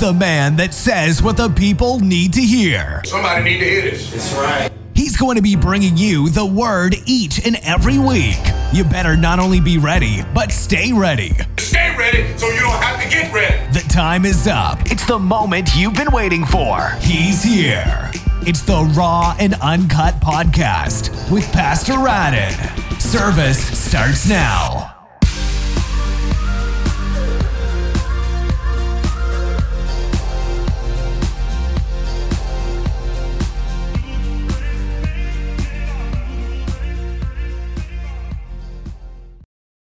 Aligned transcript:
the 0.00 0.12
man 0.14 0.56
that 0.56 0.72
says 0.72 1.22
what 1.22 1.36
the 1.36 1.50
people 1.50 2.00
need 2.00 2.32
to 2.32 2.40
hear. 2.40 3.02
Somebody 3.04 3.44
need 3.44 3.58
to 3.58 3.64
hear 3.66 3.82
this. 3.82 4.10
That's 4.10 4.32
right. 4.32 4.72
He's 4.94 5.14
going 5.14 5.36
to 5.36 5.42
be 5.42 5.56
bringing 5.56 5.98
you 5.98 6.30
the 6.30 6.44
word 6.44 6.96
each 7.04 7.46
and 7.46 7.56
every 7.62 7.98
week. 7.98 8.40
You 8.72 8.84
better 8.84 9.14
not 9.14 9.38
only 9.38 9.60
be 9.60 9.76
ready, 9.76 10.22
but 10.34 10.52
stay 10.52 10.92
ready. 10.92 11.36
Stay 11.58 11.94
ready 11.98 12.36
so 12.38 12.48
you 12.48 12.60
don't 12.60 12.82
have 12.82 13.02
to 13.02 13.08
get 13.10 13.32
ready. 13.32 13.72
The 13.72 13.86
time 13.90 14.24
is 14.24 14.46
up. 14.46 14.78
It's 14.90 15.04
the 15.06 15.18
moment 15.18 15.70
you've 15.76 15.94
been 15.94 16.10
waiting 16.12 16.46
for. 16.46 16.90
He's 17.00 17.42
here. 17.42 18.10
It's 18.42 18.62
the 18.62 18.90
Raw 18.96 19.36
and 19.38 19.54
Uncut 19.60 20.14
Podcast 20.14 21.30
with 21.30 21.44
Pastor 21.52 21.92
Radin. 21.92 23.00
Service 23.00 23.78
starts 23.78 24.28
now. 24.28 24.99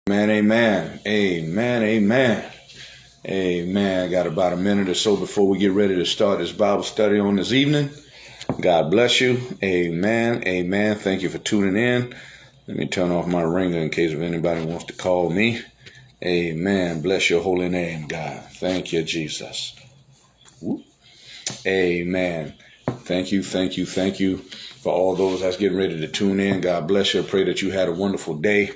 Amen, 0.10 0.32
amen, 0.32 1.00
amen, 1.06 1.84
amen, 1.84 2.52
amen. 3.28 4.10
Got 4.10 4.26
about 4.26 4.54
a 4.54 4.58
minute 4.58 4.90
or 4.90 4.96
so 4.96 5.16
before 5.16 5.48
we 5.48 5.60
get 5.60 5.72
ready 5.72 5.96
to 5.98 6.04
start 6.04 6.40
this 6.40 6.52
Bible 6.52 6.82
study 6.82 7.20
on 7.20 7.36
this 7.36 7.52
evening. 7.52 7.92
God 8.60 8.90
bless 8.90 9.22
you. 9.22 9.40
Amen, 9.62 10.44
amen. 10.48 10.96
Thank 10.96 11.22
you 11.22 11.30
for 11.30 11.38
tuning 11.38 11.78
in. 11.78 12.16
Let 12.66 12.78
me 12.78 12.88
turn 12.88 13.12
off 13.12 13.28
my 13.28 13.44
ringer 13.44 13.78
in 13.78 13.92
case 13.92 14.12
if 14.12 14.20
anybody 14.20 14.66
wants 14.66 14.86
to 14.86 14.94
call 14.94 15.30
me. 15.30 15.62
Amen. 16.24 17.04
Bless 17.04 17.30
your 17.30 17.44
holy 17.44 17.70
name, 17.70 18.08
God. 18.08 18.42
Thank 18.54 18.92
you, 18.92 19.04
Jesus. 19.04 19.76
Amen. 21.68 22.56
Thank 22.88 23.32
you, 23.32 23.44
thank 23.44 23.78
you, 23.78 23.86
thank 23.86 24.20
you 24.20 24.38
for 24.38 24.92
all 24.92 25.16
those 25.16 25.42
that's 25.42 25.58
getting 25.58 25.78
ready 25.78 26.00
to 26.00 26.08
tune 26.08 26.40
in. 26.40 26.62
God 26.62 26.88
bless 26.88 27.14
you. 27.14 27.22
I 27.22 27.26
pray 27.28 27.44
that 27.44 27.62
you 27.62 27.70
had 27.70 27.88
a 27.88 27.94
wonderful 27.94 28.38
day. 28.38 28.72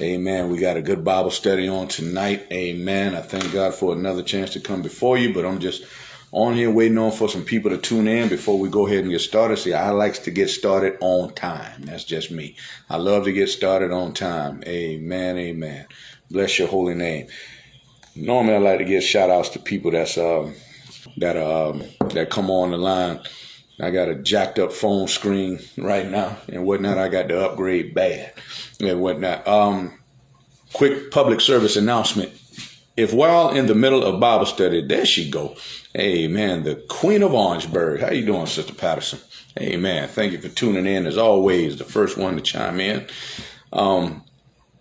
Amen. 0.00 0.50
We 0.50 0.58
got 0.58 0.76
a 0.76 0.82
good 0.82 1.04
Bible 1.04 1.30
study 1.30 1.68
on 1.68 1.86
tonight. 1.86 2.48
Amen. 2.50 3.14
I 3.14 3.20
thank 3.20 3.52
God 3.52 3.74
for 3.74 3.92
another 3.92 4.24
chance 4.24 4.50
to 4.54 4.60
come 4.60 4.82
before 4.82 5.16
you, 5.16 5.32
but 5.32 5.46
I'm 5.46 5.60
just 5.60 5.84
on 6.32 6.54
here 6.54 6.68
waiting 6.68 6.98
on 6.98 7.12
for 7.12 7.28
some 7.28 7.44
people 7.44 7.70
to 7.70 7.78
tune 7.78 8.08
in 8.08 8.28
before 8.28 8.58
we 8.58 8.68
go 8.68 8.88
ahead 8.88 9.04
and 9.04 9.10
get 9.10 9.20
started. 9.20 9.56
See, 9.56 9.72
I 9.72 9.90
likes 9.90 10.18
to 10.20 10.32
get 10.32 10.50
started 10.50 10.96
on 11.00 11.32
time. 11.34 11.82
That's 11.82 12.02
just 12.02 12.32
me. 12.32 12.56
I 12.90 12.96
love 12.96 13.22
to 13.24 13.32
get 13.32 13.48
started 13.50 13.92
on 13.92 14.14
time. 14.14 14.64
Amen. 14.66 15.38
Amen. 15.38 15.86
Bless 16.28 16.58
your 16.58 16.66
holy 16.66 16.94
name. 16.94 17.28
Normally, 18.16 18.54
I 18.54 18.58
like 18.58 18.78
to 18.78 18.84
give 18.84 19.04
shout 19.04 19.30
outs 19.30 19.50
to 19.50 19.60
people 19.60 19.92
that's 19.92 20.18
um, 20.18 20.54
that 21.18 21.36
um, 21.36 21.84
that 22.08 22.30
come 22.30 22.50
on 22.50 22.72
the 22.72 22.78
line. 22.78 23.20
I 23.80 23.92
got 23.92 24.08
a 24.08 24.16
jacked 24.16 24.58
up 24.58 24.72
phone 24.72 25.06
screen 25.06 25.60
right 25.78 26.08
now 26.08 26.38
and 26.48 26.64
whatnot. 26.64 26.98
I 26.98 27.08
got 27.08 27.28
to 27.28 27.44
upgrade 27.44 27.94
bad 27.94 28.32
and 28.80 29.00
whatnot. 29.00 29.46
Um, 29.46 29.98
quick 30.72 31.10
public 31.10 31.40
service 31.40 31.76
announcement. 31.76 32.32
If 32.96 33.12
while 33.12 33.50
in 33.50 33.66
the 33.66 33.74
middle 33.74 34.04
of 34.04 34.20
Bible 34.20 34.46
study, 34.46 34.86
there 34.86 35.04
she 35.04 35.30
go. 35.30 35.56
Hey 35.92 36.28
man, 36.28 36.62
the 36.62 36.76
Queen 36.88 37.22
of 37.22 37.34
Orangeburg. 37.34 38.00
How 38.00 38.10
you 38.10 38.24
doing, 38.24 38.46
Sister 38.46 38.74
Patterson? 38.74 39.18
Hey 39.56 39.76
man, 39.76 40.08
thank 40.08 40.32
you 40.32 40.38
for 40.40 40.48
tuning 40.48 40.86
in 40.86 41.06
as 41.06 41.18
always. 41.18 41.76
The 41.76 41.84
first 41.84 42.16
one 42.16 42.36
to 42.36 42.42
chime 42.42 42.80
in. 42.80 43.06
Um, 43.72 44.22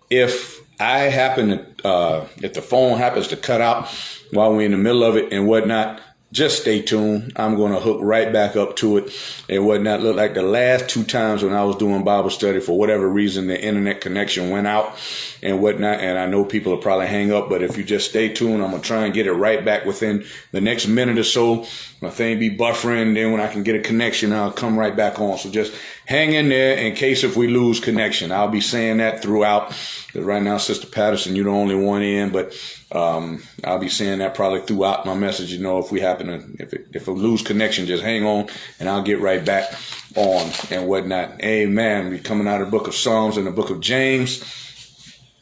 if 0.09 0.61
I 0.79 0.99
happen 0.99 1.49
to, 1.49 1.87
uh, 1.87 2.27
if 2.37 2.53
the 2.53 2.61
phone 2.61 2.97
happens 2.99 3.27
to 3.29 3.37
cut 3.37 3.61
out 3.61 3.87
while 4.31 4.53
we're 4.53 4.65
in 4.65 4.71
the 4.71 4.77
middle 4.77 5.03
of 5.03 5.15
it 5.17 5.33
and 5.33 5.47
whatnot, 5.47 5.99
just 6.33 6.61
stay 6.61 6.81
tuned. 6.81 7.31
I'm 7.35 7.55
going 7.55 7.73
to 7.73 7.79
hook 7.79 7.99
right 8.01 8.33
back 8.33 8.55
up 8.55 8.75
to 8.77 8.97
it 8.97 9.15
and 9.47 9.67
whatnot. 9.67 10.01
Look 10.01 10.15
like 10.15 10.33
the 10.33 10.41
last 10.41 10.89
two 10.89 11.03
times 11.03 11.43
when 11.43 11.53
I 11.53 11.63
was 11.63 11.75
doing 11.75 12.03
Bible 12.03 12.31
study, 12.31 12.59
for 12.59 12.77
whatever 12.77 13.07
reason, 13.07 13.45
the 13.45 13.63
internet 13.63 14.01
connection 14.01 14.49
went 14.49 14.65
out 14.65 14.97
and 15.43 15.61
whatnot. 15.61 15.99
And 15.99 16.17
I 16.17 16.25
know 16.25 16.43
people 16.43 16.73
will 16.73 16.81
probably 16.81 17.05
hang 17.05 17.31
up, 17.31 17.49
but 17.49 17.61
if 17.61 17.77
you 17.77 17.83
just 17.83 18.09
stay 18.09 18.33
tuned, 18.33 18.63
I'm 18.63 18.71
going 18.71 18.81
to 18.81 18.87
try 18.87 19.05
and 19.05 19.13
get 19.13 19.27
it 19.27 19.33
right 19.33 19.63
back 19.63 19.85
within 19.85 20.25
the 20.51 20.59
next 20.59 20.87
minute 20.87 21.19
or 21.19 21.23
so. 21.23 21.67
My 22.01 22.09
thing 22.09 22.39
be 22.39 22.49
buffering. 22.49 23.13
Then 23.13 23.31
when 23.31 23.39
I 23.39 23.47
can 23.47 23.61
get 23.61 23.75
a 23.75 23.79
connection, 23.79 24.33
I'll 24.33 24.51
come 24.51 24.77
right 24.77 24.95
back 24.95 25.19
on. 25.19 25.37
So 25.37 25.51
just 25.51 25.71
hang 26.05 26.33
in 26.33 26.49
there 26.49 26.75
in 26.77 26.95
case 26.95 27.23
if 27.23 27.37
we 27.37 27.47
lose 27.47 27.79
connection. 27.79 28.31
I'll 28.31 28.49
be 28.49 28.59
saying 28.59 28.97
that 28.97 29.21
throughout. 29.21 29.77
Right 30.15 30.43
now, 30.43 30.57
Sister 30.57 30.87
Patterson, 30.87 31.35
you're 31.35 31.45
the 31.45 31.51
only 31.51 31.75
one 31.75 32.01
in, 32.01 32.31
but 32.31 32.53
um, 32.93 33.43
I'll 33.63 33.79
be 33.79 33.89
saying 33.89 34.19
that 34.19 34.35
probably 34.35 34.61
throughout 34.61 35.05
my 35.05 35.13
message. 35.13 35.51
You 35.51 35.59
know, 35.59 35.79
if 35.79 35.91
we 35.91 35.99
happen 35.99 36.27
to, 36.27 36.63
if 36.63 36.73
it, 36.73 36.87
if 36.93 37.07
we 37.07 37.15
lose 37.15 37.41
connection, 37.41 37.85
just 37.85 38.03
hang 38.03 38.25
on, 38.25 38.47
and 38.79 38.87
I'll 38.87 39.01
get 39.01 39.19
right 39.19 39.43
back 39.43 39.73
on 40.15 40.51
and 40.69 40.87
whatnot. 40.87 41.41
Amen. 41.43 42.09
We 42.09 42.19
coming 42.19 42.47
out 42.47 42.61
of 42.61 42.67
the 42.67 42.71
book 42.71 42.87
of 42.87 42.95
Psalms 42.95 43.37
and 43.37 43.47
the 43.47 43.51
book 43.51 43.69
of 43.69 43.79
James. 43.79 44.43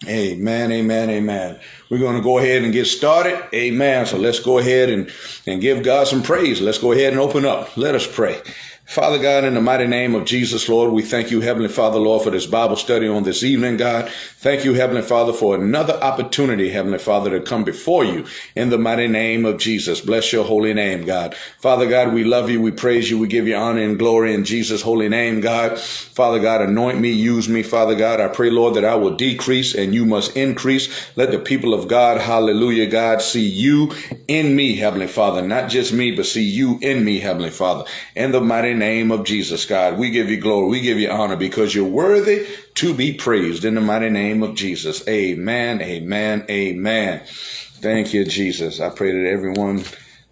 Amen, 0.07 0.71
amen, 0.71 1.11
amen. 1.11 1.59
We're 1.89 1.99
going 1.99 2.15
to 2.15 2.23
go 2.23 2.39
ahead 2.39 2.63
and 2.63 2.73
get 2.73 2.85
started. 2.85 3.39
Amen. 3.53 4.07
So 4.07 4.17
let's 4.17 4.39
go 4.39 4.57
ahead 4.57 4.89
and, 4.89 5.11
and 5.45 5.61
give 5.61 5.83
God 5.83 6.07
some 6.07 6.23
praise. 6.23 6.59
Let's 6.59 6.79
go 6.79 6.91
ahead 6.91 7.13
and 7.13 7.21
open 7.21 7.45
up. 7.45 7.77
Let 7.77 7.93
us 7.93 8.07
pray. 8.07 8.41
Father 8.85 9.19
God, 9.19 9.45
in 9.45 9.53
the 9.53 9.61
mighty 9.61 9.87
name 9.87 10.15
of 10.15 10.25
Jesus, 10.25 10.67
Lord, 10.67 10.91
we 10.91 11.01
thank 11.01 11.31
you, 11.31 11.39
Heavenly 11.39 11.69
Father, 11.69 11.97
Lord, 11.97 12.23
for 12.23 12.29
this 12.29 12.45
Bible 12.45 12.75
study 12.75 13.07
on 13.07 13.23
this 13.23 13.41
evening, 13.41 13.77
God. 13.77 14.09
Thank 14.39 14.65
you, 14.65 14.73
Heavenly 14.73 15.03
Father, 15.03 15.31
for 15.31 15.55
another 15.55 15.93
opportunity, 16.01 16.71
Heavenly 16.71 16.97
Father, 16.97 17.29
to 17.29 17.45
come 17.45 17.63
before 17.63 18.03
you 18.03 18.25
in 18.55 18.69
the 18.69 18.77
mighty 18.77 19.07
name 19.07 19.45
of 19.45 19.59
Jesus. 19.59 20.01
Bless 20.01 20.33
your 20.33 20.43
holy 20.43 20.73
name, 20.73 21.05
God. 21.05 21.35
Father 21.59 21.87
God, 21.87 22.13
we 22.13 22.23
love 22.23 22.49
you, 22.49 22.59
we 22.59 22.71
praise 22.71 23.09
you, 23.09 23.17
we 23.19 23.27
give 23.27 23.47
you 23.47 23.55
honor 23.55 23.81
and 23.81 23.99
glory 23.99 24.33
in 24.33 24.43
Jesus' 24.43 24.81
holy 24.81 25.07
name, 25.07 25.39
God. 25.39 25.79
Father 25.79 26.39
God, 26.39 26.61
anoint 26.61 26.99
me, 26.99 27.11
use 27.11 27.47
me, 27.47 27.63
Father 27.63 27.95
God. 27.95 28.19
I 28.19 28.27
pray, 28.27 28.49
Lord, 28.49 28.73
that 28.73 28.83
I 28.83 28.95
will 28.95 29.15
decrease 29.15 29.73
and 29.73 29.93
you 29.93 30.05
must 30.05 30.35
increase. 30.35 31.15
Let 31.15 31.31
the 31.31 31.39
people 31.39 31.73
of 31.73 31.87
God, 31.87 32.19
hallelujah, 32.19 32.87
God, 32.87 33.21
see 33.21 33.47
you 33.47 33.93
in 34.27 34.55
me, 34.55 34.75
Heavenly 34.75 35.07
Father. 35.07 35.41
Not 35.41 35.69
just 35.69 35.93
me, 35.93 36.11
but 36.11 36.25
see 36.25 36.43
you 36.43 36.77
in 36.81 37.05
me, 37.05 37.19
Heavenly 37.19 37.51
Father. 37.51 37.85
In 38.15 38.31
the 38.31 38.41
mighty 38.41 38.70
name 38.73 39.11
of 39.11 39.25
Jesus, 39.25 39.65
God, 39.65 39.97
we 39.97 40.09
give 40.09 40.29
you 40.29 40.37
glory, 40.37 40.69
we 40.69 40.81
give 40.81 40.99
you 40.99 41.09
honor 41.09 41.35
because 41.35 41.73
you're 41.73 41.85
worthy 41.85 42.47
to 42.75 42.93
be 42.93 43.13
praised 43.13 43.65
in 43.65 43.75
the 43.75 43.81
mighty 43.81 44.09
name 44.09 44.43
of 44.43 44.55
Jesus. 44.55 45.07
Amen, 45.07 45.81
amen, 45.81 46.45
amen. 46.49 47.21
Thank 47.25 48.13
you, 48.13 48.25
Jesus. 48.25 48.79
I 48.79 48.89
pray 48.89 49.11
that 49.11 49.29
everyone 49.29 49.83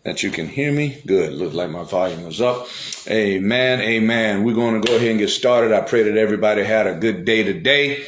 that 0.04 0.24
you 0.24 0.32
can 0.32 0.48
hear 0.48 0.72
me. 0.72 1.02
Good. 1.06 1.34
Looks 1.34 1.56
like 1.56 1.70
my 1.70 1.84
volume 1.84 2.24
was 2.24 2.42
up. 2.42 2.68
Amen, 3.08 3.82
amen. 3.82 4.44
We're 4.44 4.56
going 4.56 4.82
to 4.82 4.88
go 4.88 4.96
ahead 4.96 5.10
and 5.10 5.20
get 5.20 5.30
started. 5.30 5.72
I 5.72 5.82
pray 5.82 6.04
that 6.04 6.18
everybody 6.18 6.64
had 6.64 6.88
a 6.88 6.96
good 6.96 7.26
day 7.26 7.44
today. 7.44 8.06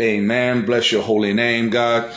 Amen. 0.00 0.64
Bless 0.64 0.90
your 0.90 1.02
holy 1.02 1.32
name, 1.32 1.70
God. 1.70 2.12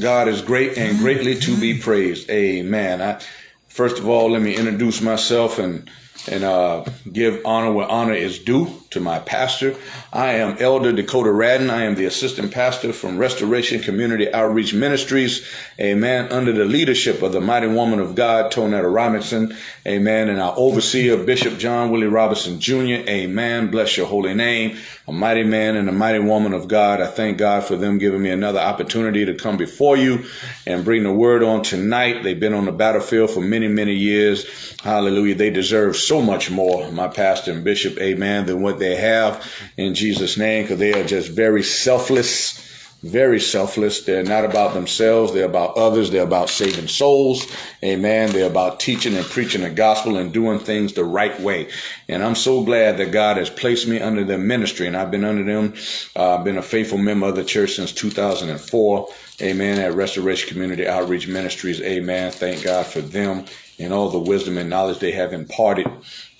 God 0.00 0.28
is 0.28 0.42
great 0.42 0.76
and 0.76 0.98
greatly 0.98 1.34
to 1.36 1.58
be 1.58 1.78
praised. 1.78 2.28
Amen. 2.30 3.00
I, 3.00 3.20
first 3.68 3.98
of 3.98 4.08
all, 4.08 4.30
let 4.30 4.42
me 4.42 4.54
introduce 4.54 5.00
myself 5.00 5.58
and 5.58 5.90
and 6.26 6.44
uh, 6.44 6.84
give 7.12 7.40
honor 7.44 7.72
where 7.72 7.88
honor 7.88 8.14
is 8.14 8.38
due 8.38 8.82
to 8.90 9.00
my 9.00 9.18
pastor. 9.18 9.76
I 10.12 10.32
am 10.34 10.56
Elder 10.58 10.92
Dakota 10.92 11.28
Radin. 11.28 11.70
I 11.70 11.82
am 11.82 11.94
the 11.94 12.06
assistant 12.06 12.52
pastor 12.52 12.92
from 12.92 13.18
Restoration 13.18 13.82
Community 13.82 14.32
Outreach 14.32 14.72
Ministries. 14.72 15.46
Amen. 15.78 16.32
Under 16.32 16.52
the 16.52 16.64
leadership 16.64 17.22
of 17.22 17.32
the 17.32 17.40
mighty 17.40 17.66
woman 17.66 18.00
of 18.00 18.14
God, 18.14 18.50
Tonetta 18.50 18.92
Robinson. 18.92 19.54
Amen. 19.86 20.28
And 20.28 20.40
our 20.40 20.54
overseer, 20.56 21.22
Bishop 21.22 21.58
John 21.58 21.90
Willie 21.90 22.06
Robinson 22.06 22.60
Jr. 22.60 23.04
Amen. 23.08 23.70
Bless 23.70 23.96
your 23.96 24.06
holy 24.06 24.34
name. 24.34 24.78
A 25.06 25.12
mighty 25.12 25.44
man 25.44 25.76
and 25.76 25.88
a 25.88 25.92
mighty 25.92 26.18
woman 26.18 26.52
of 26.52 26.68
God. 26.68 27.00
I 27.00 27.06
thank 27.06 27.38
God 27.38 27.64
for 27.64 27.76
them 27.76 27.98
giving 27.98 28.22
me 28.22 28.30
another 28.30 28.58
opportunity 28.58 29.24
to 29.24 29.34
come 29.34 29.56
before 29.56 29.96
you 29.96 30.24
and 30.66 30.84
bring 30.84 31.02
the 31.02 31.12
word 31.12 31.42
on 31.42 31.62
tonight. 31.62 32.22
They've 32.22 32.38
been 32.38 32.54
on 32.54 32.66
the 32.66 32.72
battlefield 32.72 33.30
for 33.30 33.40
many, 33.40 33.68
many 33.68 33.94
years. 33.94 34.76
Hallelujah. 34.82 35.34
They 35.34 35.50
deserve 35.50 35.96
so 36.08 36.22
much 36.22 36.50
more, 36.50 36.90
my 36.90 37.06
pastor 37.06 37.52
and 37.52 37.62
bishop, 37.62 37.98
amen, 37.98 38.46
than 38.46 38.62
what 38.62 38.78
they 38.78 38.96
have 38.96 39.46
in 39.76 39.94
Jesus' 39.94 40.38
name, 40.38 40.64
because 40.64 40.78
they 40.78 40.98
are 40.98 41.04
just 41.04 41.30
very 41.30 41.62
selfless, 41.62 42.64
very 43.02 43.38
selfless. 43.38 44.02
They're 44.02 44.24
not 44.24 44.46
about 44.46 44.72
themselves, 44.72 45.34
they're 45.34 45.44
about 45.44 45.76
others, 45.76 46.10
they're 46.10 46.22
about 46.22 46.48
saving 46.48 46.88
souls, 46.88 47.46
amen. 47.84 48.32
They're 48.32 48.50
about 48.50 48.80
teaching 48.80 49.14
and 49.16 49.26
preaching 49.26 49.60
the 49.60 49.70
gospel 49.70 50.16
and 50.16 50.32
doing 50.32 50.58
things 50.58 50.94
the 50.94 51.04
right 51.04 51.38
way. 51.40 51.68
And 52.08 52.24
I'm 52.24 52.34
so 52.34 52.64
glad 52.64 52.96
that 52.96 53.12
God 53.12 53.36
has 53.36 53.50
placed 53.50 53.86
me 53.86 54.00
under 54.00 54.24
their 54.24 54.38
ministry, 54.38 54.86
and 54.86 54.96
I've 54.96 55.10
been 55.10 55.24
under 55.24 55.44
them. 55.44 55.74
Uh, 56.16 56.36
I've 56.36 56.44
been 56.44 56.58
a 56.58 56.62
faithful 56.62 56.98
member 56.98 57.28
of 57.28 57.36
the 57.36 57.44
church 57.44 57.74
since 57.76 57.92
2004. 57.92 59.08
Amen. 59.40 59.78
At 59.78 59.94
Restoration 59.94 60.48
Community 60.48 60.86
Outreach 60.86 61.28
Ministries. 61.28 61.80
Amen. 61.80 62.32
Thank 62.32 62.64
God 62.64 62.86
for 62.86 63.00
them 63.00 63.44
and 63.78 63.92
all 63.92 64.10
the 64.10 64.18
wisdom 64.18 64.58
and 64.58 64.68
knowledge 64.68 64.98
they 64.98 65.12
have 65.12 65.32
imparted 65.32 65.86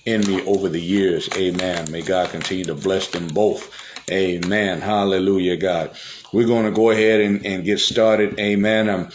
in 0.04 0.20
me 0.22 0.44
over 0.46 0.68
the 0.68 0.80
years. 0.80 1.28
Amen. 1.36 1.90
May 1.90 2.02
God 2.02 2.30
continue 2.30 2.64
to 2.64 2.74
bless 2.74 3.08
them 3.08 3.28
both. 3.28 3.72
Amen. 4.10 4.80
Hallelujah, 4.80 5.56
God. 5.56 5.96
We're 6.32 6.46
going 6.46 6.64
to 6.64 6.70
go 6.72 6.90
ahead 6.90 7.20
and, 7.20 7.44
and 7.44 7.64
get 7.64 7.78
started. 7.78 8.38
Amen. 8.38 8.88
Um, 8.88 9.10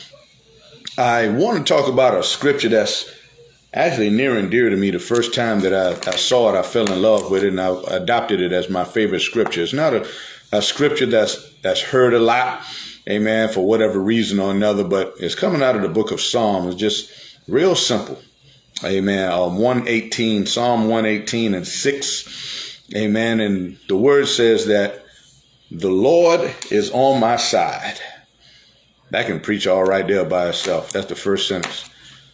I 0.97 1.27
want 1.29 1.57
to 1.57 1.73
talk 1.73 1.89
about 1.89 2.17
a 2.17 2.23
scripture 2.23 2.69
that's 2.69 3.11
actually 3.73 4.11
near 4.11 4.37
and 4.37 4.51
dear 4.51 4.69
to 4.69 4.77
me. 4.77 4.91
The 4.91 4.99
first 4.99 5.33
time 5.33 5.61
that 5.61 5.73
I, 5.73 6.11
I 6.11 6.15
saw 6.15 6.53
it, 6.53 6.57
I 6.57 6.61
fell 6.61 6.91
in 6.91 7.01
love 7.01 7.31
with 7.31 7.43
it 7.43 7.49
and 7.49 7.59
I 7.59 7.75
adopted 7.87 8.39
it 8.39 8.51
as 8.51 8.69
my 8.69 8.83
favorite 8.83 9.21
scripture. 9.21 9.63
It's 9.63 9.73
not 9.73 9.93
a, 9.93 10.07
a 10.51 10.61
scripture 10.61 11.07
that's 11.07 11.51
that's 11.61 11.81
heard 11.81 12.13
a 12.13 12.19
lot, 12.19 12.63
amen, 13.09 13.49
for 13.49 13.65
whatever 13.65 13.99
reason 13.99 14.39
or 14.39 14.51
another, 14.51 14.83
but 14.83 15.13
it's 15.19 15.35
coming 15.35 15.61
out 15.61 15.75
of 15.75 15.81
the 15.81 15.89
book 15.89 16.11
of 16.11 16.21
Psalms. 16.21 16.75
Just 16.75 17.11
real 17.47 17.75
simple. 17.75 18.19
Amen. 18.83 19.31
Um, 19.31 19.57
118, 19.57 20.45
Psalm 20.45 20.87
118 20.87 21.53
and 21.53 21.67
6. 21.67 22.81
Amen. 22.95 23.39
And 23.39 23.77
the 23.87 23.97
word 23.97 24.27
says 24.27 24.65
that 24.67 25.05
the 25.71 25.89
Lord 25.89 26.53
is 26.69 26.91
on 26.91 27.19
my 27.19 27.37
side. 27.37 27.99
That 29.11 29.27
can 29.27 29.39
preach 29.39 29.67
all 29.67 29.83
right 29.83 30.07
there 30.07 30.25
by 30.25 30.49
itself. 30.49 30.91
That's 30.91 31.07
the 31.07 31.15
first 31.15 31.47
sentence. 31.47 31.89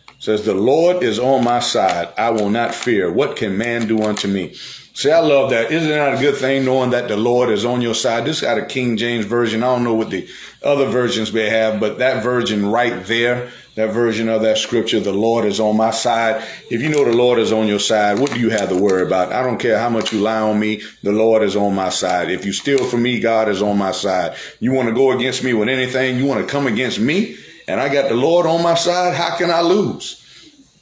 It 0.10 0.24
says, 0.24 0.46
The 0.46 0.54
Lord 0.54 1.04
is 1.04 1.20
on 1.20 1.44
my 1.44 1.60
side. 1.60 2.14
I 2.18 2.30
will 2.30 2.50
not 2.50 2.74
fear. 2.74 3.12
What 3.12 3.36
can 3.36 3.58
man 3.58 3.88
do 3.88 4.02
unto 4.02 4.28
me? 4.28 4.56
See, 5.00 5.12
I 5.12 5.20
love 5.20 5.52
that. 5.52 5.72
Isn't 5.72 5.88
that 5.88 6.16
a 6.16 6.20
good 6.20 6.36
thing 6.36 6.66
knowing 6.66 6.90
that 6.90 7.08
the 7.08 7.16
Lord 7.16 7.50
is 7.50 7.64
on 7.64 7.80
your 7.82 7.96
side? 7.96 8.26
This 8.26 8.42
got 8.42 8.58
a 8.58 8.66
King 8.66 8.98
James 8.98 9.24
version. 9.24 9.64
I 9.64 9.68
don't 9.68 9.86
know 9.86 9.94
what 9.94 10.10
the 10.10 10.28
other 10.62 10.88
versions 10.88 11.32
may 11.32 11.48
have, 11.48 11.80
but 11.80 12.00
that 12.00 12.22
version 12.22 12.66
right 12.70 13.06
there 13.06 13.50
that 13.80 13.94
version 13.94 14.28
of 14.28 14.42
that 14.42 14.58
scripture, 14.58 15.00
the 15.00 15.14
Lord 15.14 15.46
is 15.46 15.62
on 15.62 15.78
my 15.78 15.92
side. 15.92 16.46
If 16.70 16.82
you 16.82 16.90
know 16.90 17.06
the 17.06 17.16
Lord 17.16 17.40
is 17.40 17.54
on 17.54 17.66
your 17.66 17.80
side, 17.80 18.20
what 18.20 18.34
do 18.34 18.38
you 18.38 18.50
have 18.50 18.68
to 18.68 18.76
worry 18.76 19.04
about? 19.04 19.32
I 19.32 19.42
don't 19.42 19.58
care 19.58 19.80
how 19.80 19.88
much 19.88 20.12
you 20.12 20.20
lie 20.20 20.42
on 20.42 20.60
me, 20.60 20.82
the 21.02 21.14
Lord 21.14 21.44
is 21.44 21.56
on 21.56 21.76
my 21.76 21.88
side. 21.88 22.30
If 22.30 22.46
you 22.46 22.52
steal 22.52 22.84
from 22.84 23.04
me, 23.04 23.22
God 23.22 23.48
is 23.48 23.62
on 23.62 23.78
my 23.78 23.94
side. 23.94 24.36
You 24.60 24.74
want 24.74 24.90
to 24.90 24.94
go 24.94 25.12
against 25.12 25.46
me 25.46 25.54
with 25.54 25.70
anything, 25.70 26.18
you 26.18 26.26
want 26.26 26.46
to 26.46 26.52
come 26.52 26.68
against 26.68 27.00
me, 27.00 27.38
and 27.70 27.80
I 27.80 27.88
got 27.88 28.10
the 28.10 28.16
Lord 28.16 28.46
on 28.46 28.62
my 28.62 28.76
side, 28.76 29.16
how 29.16 29.38
can 29.38 29.50
I 29.50 29.62
lose? 29.62 30.19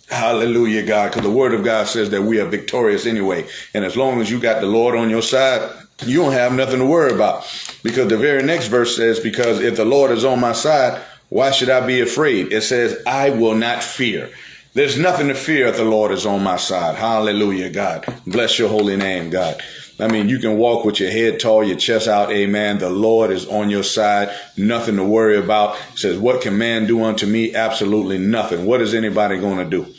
Hallelujah, 0.09 0.83
God, 0.83 1.09
because 1.09 1.23
the 1.23 1.31
word 1.31 1.53
of 1.53 1.65
God 1.65 1.87
says 1.87 2.09
that 2.11 2.21
we 2.21 2.39
are 2.39 2.45
victorious 2.45 3.05
anyway. 3.05 3.45
And 3.73 3.83
as 3.83 3.97
long 3.97 4.21
as 4.21 4.31
you 4.31 4.39
got 4.39 4.61
the 4.61 4.67
Lord 4.67 4.95
on 4.95 5.09
your 5.09 5.21
side, 5.21 5.69
you 6.05 6.21
don't 6.21 6.31
have 6.31 6.53
nothing 6.53 6.79
to 6.79 6.85
worry 6.85 7.11
about. 7.11 7.45
Because 7.83 8.07
the 8.07 8.17
very 8.17 8.41
next 8.41 8.67
verse 8.67 8.95
says, 8.95 9.19
because 9.19 9.59
if 9.59 9.75
the 9.75 9.85
Lord 9.85 10.11
is 10.11 10.23
on 10.23 10.39
my 10.39 10.53
side, 10.53 11.01
why 11.29 11.51
should 11.51 11.69
I 11.69 11.85
be 11.85 11.99
afraid? 11.99 12.53
It 12.53 12.61
says, 12.61 13.01
I 13.05 13.31
will 13.31 13.55
not 13.55 13.83
fear. 13.83 14.29
There's 14.73 14.97
nothing 14.97 15.27
to 15.27 15.35
fear 15.35 15.67
if 15.67 15.75
the 15.75 15.83
Lord 15.83 16.11
is 16.11 16.25
on 16.25 16.41
my 16.41 16.55
side. 16.55 16.95
Hallelujah, 16.95 17.69
God. 17.69 18.05
Bless 18.25 18.57
your 18.57 18.69
holy 18.69 18.95
name, 18.95 19.29
God. 19.29 19.61
I 19.99 20.07
mean, 20.07 20.29
you 20.29 20.37
can 20.37 20.57
walk 20.57 20.85
with 20.85 20.99
your 20.99 21.09
head 21.09 21.39
tall, 21.39 21.63
your 21.63 21.77
chest 21.77 22.07
out. 22.07 22.31
Amen. 22.31 22.77
The 22.77 22.89
Lord 22.89 23.31
is 23.31 23.47
on 23.47 23.71
your 23.71 23.83
side. 23.83 24.29
Nothing 24.55 24.97
to 24.97 25.03
worry 25.03 25.37
about. 25.37 25.75
It 25.93 25.97
says, 25.97 26.17
what 26.17 26.41
can 26.41 26.57
man 26.57 26.85
do 26.85 27.03
unto 27.03 27.25
me? 27.25 27.55
Absolutely 27.55 28.19
nothing. 28.19 28.65
What 28.65 28.81
is 28.81 28.93
anybody 28.93 29.39
going 29.39 29.57
to 29.57 29.65
do? 29.65 29.91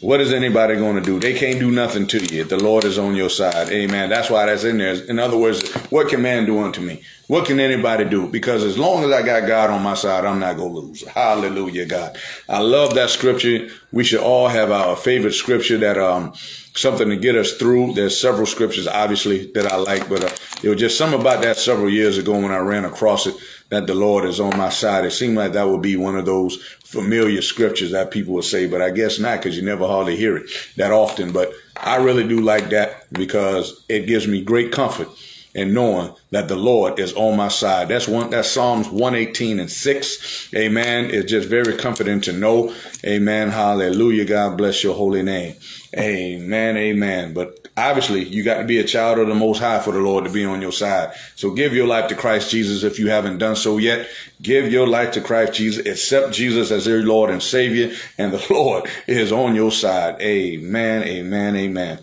What 0.00 0.20
is 0.20 0.30
anybody 0.30 0.76
going 0.76 0.96
to 0.96 1.00
do? 1.00 1.18
They 1.18 1.32
can't 1.32 1.58
do 1.58 1.70
nothing 1.70 2.06
to 2.08 2.18
you. 2.22 2.44
The 2.44 2.62
Lord 2.62 2.84
is 2.84 2.98
on 2.98 3.16
your 3.16 3.30
side. 3.30 3.70
Amen. 3.70 4.10
That's 4.10 4.28
why 4.28 4.44
that's 4.44 4.64
in 4.64 4.76
there. 4.76 4.92
In 4.92 5.18
other 5.18 5.38
words, 5.38 5.72
what 5.90 6.08
can 6.08 6.20
man 6.20 6.44
do 6.44 6.58
unto 6.58 6.82
me? 6.82 7.02
What 7.28 7.46
can 7.46 7.58
anybody 7.58 8.04
do? 8.04 8.28
Because 8.28 8.62
as 8.62 8.76
long 8.76 9.04
as 9.04 9.10
I 9.10 9.22
got 9.22 9.48
God 9.48 9.70
on 9.70 9.82
my 9.82 9.94
side, 9.94 10.26
I'm 10.26 10.38
not 10.38 10.58
going 10.58 10.74
to 10.74 10.80
lose. 10.80 11.02
Hallelujah, 11.08 11.86
God. 11.86 12.18
I 12.46 12.60
love 12.60 12.94
that 12.94 13.08
scripture. 13.08 13.68
We 13.90 14.04
should 14.04 14.20
all 14.20 14.48
have 14.48 14.70
our 14.70 14.96
favorite 14.96 15.32
scripture 15.32 15.78
that, 15.78 15.96
um, 15.96 16.34
something 16.74 17.08
to 17.08 17.16
get 17.16 17.34
us 17.34 17.54
through. 17.54 17.94
There's 17.94 18.20
several 18.20 18.44
scriptures, 18.44 18.86
obviously, 18.86 19.50
that 19.52 19.66
I 19.66 19.76
like, 19.76 20.10
but 20.10 20.24
uh, 20.24 20.34
it 20.62 20.68
was 20.68 20.78
just 20.78 20.98
something 20.98 21.18
about 21.20 21.42
that 21.42 21.56
several 21.56 21.88
years 21.88 22.18
ago 22.18 22.38
when 22.38 22.52
I 22.52 22.58
ran 22.58 22.84
across 22.84 23.26
it 23.26 23.34
that 23.70 23.86
the 23.86 23.94
Lord 23.94 24.24
is 24.24 24.40
on 24.40 24.56
my 24.56 24.68
side. 24.68 25.04
It 25.04 25.10
seemed 25.10 25.36
like 25.36 25.52
that 25.52 25.68
would 25.68 25.82
be 25.82 25.96
one 25.96 26.16
of 26.16 26.24
those 26.24 26.62
familiar 26.84 27.42
scriptures 27.42 27.92
that 27.92 28.10
people 28.10 28.34
would 28.34 28.44
say, 28.44 28.66
but 28.66 28.80
I 28.80 28.90
guess 28.90 29.18
not 29.18 29.38
because 29.38 29.56
you 29.56 29.62
never 29.62 29.86
hardly 29.86 30.16
hear 30.16 30.36
it 30.36 30.50
that 30.76 30.92
often. 30.92 31.32
But 31.32 31.52
I 31.76 31.96
really 31.96 32.26
do 32.26 32.40
like 32.40 32.70
that 32.70 33.12
because 33.12 33.84
it 33.88 34.06
gives 34.06 34.28
me 34.28 34.42
great 34.42 34.72
comfort 34.72 35.08
in 35.56 35.72
knowing 35.72 36.14
that 36.30 36.48
the 36.48 36.56
Lord 36.56 36.98
is 37.00 37.14
on 37.14 37.36
my 37.36 37.48
side. 37.48 37.88
That's 37.88 38.06
one, 38.06 38.28
that's 38.30 38.50
Psalms 38.50 38.88
118 38.88 39.58
and 39.58 39.70
6. 39.70 40.54
Amen. 40.54 41.06
It's 41.06 41.30
just 41.30 41.48
very 41.48 41.76
comforting 41.76 42.20
to 42.22 42.32
know. 42.32 42.74
Amen. 43.04 43.48
Hallelujah. 43.48 44.26
God 44.26 44.58
bless 44.58 44.84
your 44.84 44.94
holy 44.94 45.22
name. 45.22 45.56
Amen. 45.96 46.76
Amen. 46.76 47.32
But 47.32 47.65
obviously 47.76 48.24
you 48.24 48.42
got 48.42 48.58
to 48.58 48.64
be 48.64 48.78
a 48.78 48.84
child 48.84 49.18
of 49.18 49.28
the 49.28 49.34
most 49.34 49.58
high 49.58 49.78
for 49.80 49.92
the 49.92 50.00
Lord 50.00 50.24
to 50.24 50.30
be 50.30 50.44
on 50.44 50.62
your 50.62 50.72
side. 50.72 51.12
So 51.34 51.50
give 51.50 51.74
your 51.74 51.86
life 51.86 52.08
to 52.08 52.14
Christ 52.14 52.50
Jesus 52.50 52.82
if 52.82 52.98
you 52.98 53.08
haven't 53.08 53.38
done 53.38 53.56
so 53.56 53.76
yet. 53.78 54.08
Give 54.40 54.70
your 54.70 54.86
life 54.86 55.12
to 55.12 55.20
Christ 55.20 55.54
Jesus. 55.54 55.86
Accept 55.86 56.32
Jesus 56.32 56.70
as 56.70 56.86
your 56.86 57.02
Lord 57.02 57.30
and 57.30 57.42
Savior 57.42 57.94
and 58.16 58.32
the 58.32 58.44
Lord 58.50 58.88
is 59.06 59.32
on 59.32 59.54
your 59.54 59.70
side. 59.70 60.20
Amen. 60.20 61.02
Amen. 61.04 61.56
Amen. 61.56 61.98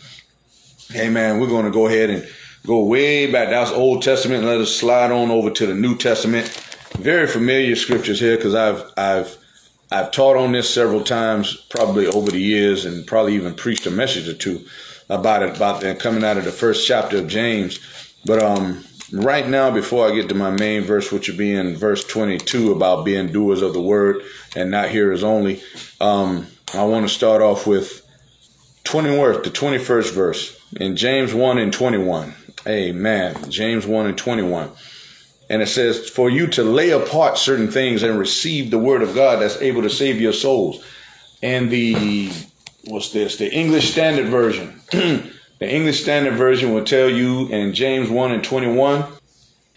Amen. 0.96 1.40
We're 1.40 1.48
going 1.48 1.66
to 1.66 1.72
go 1.72 1.88
ahead 1.88 2.10
and 2.12 2.28
go 2.68 2.84
way 2.84 3.32
back. 3.32 3.50
That's 3.50 3.72
Old 3.72 4.04
Testament. 4.04 4.44
Let 4.44 4.62
us 4.62 4.76
slide 4.76 5.12
on 5.12 5.32
over 5.32 5.50
to 5.50 5.66
the 5.66 5.74
New 5.74 5.98
Testament. 5.98 6.48
Very 6.98 7.26
familiar 7.26 7.76
scriptures 7.76 8.20
here 8.20 8.36
because 8.36 8.54
I've, 8.54 8.84
I've, 8.96 9.38
I've 9.92 10.12
taught 10.12 10.38
on 10.38 10.52
this 10.52 10.72
several 10.72 11.04
times, 11.04 11.56
probably 11.70 12.06
over 12.06 12.30
the 12.30 12.42
years, 12.42 12.86
and 12.86 13.06
probably 13.08 13.34
even 13.34 13.56
preached 13.56 13.88
a 13.88 13.92
message 13.92 14.28
or 14.28 14.36
two 14.36 14.64
about 15.14 15.44
it, 15.44 15.56
about 15.56 15.82
that 15.82 16.00
coming 16.00 16.24
out 16.24 16.38
of 16.38 16.46
the 16.46 16.52
first 16.52 16.88
chapter 16.88 17.18
of 17.18 17.28
James. 17.28 17.80
But 18.26 18.42
um, 18.42 18.84
right 19.12 19.48
now, 19.48 19.72
before 19.72 20.08
I 20.08 20.16
get 20.16 20.30
to 20.30 20.36
my 20.36 20.52
main 20.52 20.84
verse, 20.84 21.12
which 21.12 21.28
would 21.28 21.38
be 21.38 21.54
in 21.54 21.76
verse 21.76 22.06
22 22.06 22.72
about 22.72 23.06
being 23.06 23.32
doers 23.32 23.62
of 23.62 23.74
the 23.74 23.82
word 23.82 24.22
and 24.56 24.72
not 24.72 24.90
hearers 24.90 25.24
only, 25.24 25.62
um, 26.02 26.48
I 26.74 26.84
want 26.86 27.08
to 27.08 27.14
start 27.14 27.42
off 27.42 27.68
with 27.68 28.02
20 28.84 29.10
the 29.10 29.50
21st 29.50 30.14
verse 30.14 30.60
in 30.76 30.96
James 30.96 31.34
1 31.34 31.58
and 31.58 31.72
21. 31.72 32.34
Amen. 32.68 33.50
James 33.50 33.86
1 33.86 34.06
and 34.08 34.18
21. 34.18 34.72
And 35.50 35.62
it 35.62 35.68
says, 35.68 36.10
For 36.10 36.30
you 36.30 36.48
to 36.48 36.64
lay 36.64 36.92
apart 36.92 37.38
certain 37.38 37.70
things 37.70 38.04
and 38.04 38.18
receive 38.18 38.72
the 38.72 38.80
word 38.80 39.02
of 39.02 39.14
God 39.14 39.42
that's 39.42 39.62
able 39.62 39.82
to 39.84 39.90
save 39.90 40.20
your 40.20 40.34
souls. 40.34 40.84
And 41.42 41.70
the 41.70 42.32
what's 42.86 43.12
this? 43.12 43.38
The 43.38 43.52
English 43.52 43.92
Standard 43.92 44.28
Version. 44.28 44.82
the 44.92 45.32
English 45.62 46.02
Standard 46.02 46.36
Version 46.36 46.74
will 46.74 46.84
tell 46.84 47.10
you 47.10 47.48
in 47.48 47.74
James 47.74 48.10
1 48.10 48.32
and 48.32 48.44
21 48.44 49.06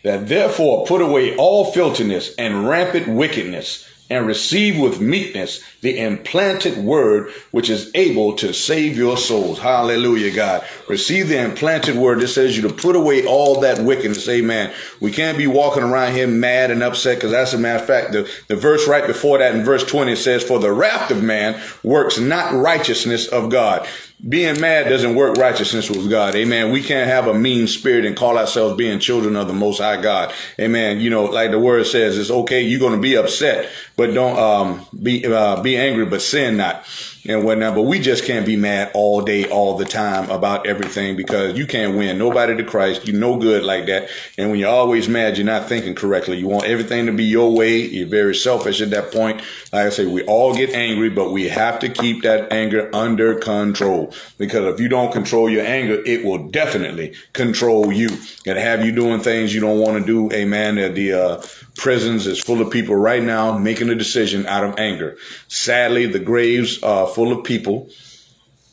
that 0.03 0.29
therefore 0.29 0.87
put 0.87 1.01
away 1.01 1.37
all 1.37 1.73
filthiness 1.73 2.35
and 2.37 2.69
rampant 2.69 3.09
wickedness 3.09 3.89
and 4.09 4.27
receive 4.27 4.81
with 4.81 5.01
meekness 5.01 5.63
the 5.81 5.99
implanted 5.99 6.79
word 6.79 7.31
which 7.51 7.69
is 7.69 7.91
able 7.95 8.35
to 8.37 8.53
save 8.53 8.97
your 8.97 9.17
souls. 9.17 9.59
Hallelujah, 9.59 10.35
God. 10.35 10.65
Receive 10.89 11.29
the 11.29 11.39
implanted 11.39 11.97
word 11.97 12.21
that 12.21 12.29
says 12.29 12.57
you 12.57 12.69
to 12.69 12.75
put 12.75 12.97
away 12.97 13.27
all 13.27 13.61
that 13.61 13.83
wickedness. 13.83 14.29
Amen. 14.29 14.73
We 15.01 15.11
can't 15.11 15.39
be 15.39 15.47
walking 15.47 15.83
around 15.83 16.15
here 16.15 16.27
mad 16.27 16.71
and 16.71 16.83
upset 16.83 17.17
because 17.17 17.33
that's 17.33 17.53
a 17.53 17.59
matter 17.59 17.83
of 17.83 17.87
fact. 17.87 18.13
The, 18.13 18.31
the 18.49 18.57
verse 18.57 18.87
right 18.89 19.07
before 19.07 19.39
that 19.39 19.55
in 19.55 19.65
verse 19.65 19.85
20 19.85 20.15
says, 20.17 20.43
For 20.43 20.59
the 20.59 20.73
wrath 20.73 21.11
of 21.11 21.23
man 21.23 21.61
works 21.83 22.19
not 22.19 22.53
righteousness 22.53 23.27
of 23.29 23.51
God 23.51 23.89
being 24.27 24.61
mad 24.61 24.89
doesn't 24.89 25.15
work 25.15 25.37
righteousness 25.37 25.91
with 25.91 26.09
God. 26.09 26.35
Amen. 26.35 26.73
We 26.73 26.83
can't 26.83 27.09
have 27.09 27.27
a 27.27 27.35
mean 27.35 27.67
spirit 27.67 28.05
and 28.05 28.17
call 28.17 28.39
ourselves 28.39 28.77
being 28.77 28.99
children 28.99 29.37
of 29.37 29.47
the 29.47 29.53
most 29.55 29.79
high 29.79 30.01
God. 30.01 30.33
Amen. 30.59 31.01
You 31.01 31.11
know, 31.11 31.25
like 31.25 31.51
the 31.51 31.59
word 31.59 31.87
says, 31.87 32.17
it's 32.17 32.31
okay. 32.31 32.63
You're 32.63 32.81
going 32.81 32.95
to 32.95 33.01
be 33.01 33.17
upset, 33.17 33.71
but 33.97 34.15
don't, 34.15 34.39
um, 34.39 34.87
be, 35.03 35.25
uh, 35.27 35.63
be 35.63 35.77
angry, 35.77 36.07
but 36.07 36.23
sin 36.23 36.57
not 36.57 36.85
and 37.29 37.45
whatnot. 37.45 37.75
But 37.75 37.83
we 37.83 37.99
just 37.99 38.25
can't 38.25 38.47
be 38.47 38.57
mad 38.57 38.91
all 38.95 39.23
day, 39.23 39.49
all 39.49 39.77
the 39.77 39.85
time 39.85 40.31
about 40.31 40.67
everything 40.67 41.17
because 41.17 41.57
you 41.57 41.67
can't 41.67 41.97
win 41.97 42.19
nobody 42.19 42.57
to 42.57 42.65
Christ. 42.65 43.07
You're 43.07 43.19
no 43.19 43.37
good 43.39 43.63
like 43.63 43.87
that. 43.87 44.09
And 44.39 44.51
when 44.51 44.59
you're 44.59 44.71
always 44.71 45.09
mad, 45.09 45.37
you're 45.37 45.47
not 45.47 45.69
thinking 45.69 45.95
correctly. 45.95 46.39
You 46.39 46.49
want 46.49 46.67
everything 46.67 47.07
to 47.07 47.13
be 47.13 47.25
your 47.25 47.55
way. 47.55 47.79
You're 47.79 48.09
very 48.09 48.35
selfish 48.35 48.81
at 48.81 48.91
that 48.91 49.13
point. 49.13 49.39
Like 49.73 49.87
I 49.87 49.91
say, 49.91 50.07
we 50.07 50.23
all 50.25 50.55
get 50.55 50.71
angry, 50.71 51.11
but 51.11 51.33
we 51.33 51.49
have 51.49 51.79
to 51.81 51.89
keep 51.89 52.23
that 52.23 52.53
anger 52.53 52.91
under 52.95 53.35
control 53.35 54.13
because 54.39 54.65
if 54.75 54.81
you 54.81 54.89
don't 54.89 55.13
control 55.13 55.51
your 55.51 55.65
anger, 55.65 56.03
it 56.07 56.25
will 56.25 56.49
definitely 56.49 57.15
control 57.33 57.93
you 57.93 58.09
and 58.47 58.59
have 58.59 58.85
you 58.85 58.93
doing 58.93 59.21
things 59.21 59.55
you 59.55 59.61
don't 59.61 59.79
want 59.79 59.99
to 59.99 60.05
do. 60.05 60.33
Amen. 60.33 60.77
The, 60.77 61.13
uh, 61.13 61.43
prisons 61.77 62.27
is 62.27 62.41
full 62.41 62.61
of 62.61 62.71
people 62.71 62.97
right 62.97 63.23
now 63.23 63.57
making 63.57 63.91
a 63.91 63.95
decision 63.95 64.47
out 64.47 64.65
of 64.65 64.79
anger. 64.79 65.17
Sadly, 65.49 66.07
the 66.07 66.19
graves 66.19 66.83
are 66.83 67.07
full 67.17 67.33
of 67.33 67.43
people 67.45 67.89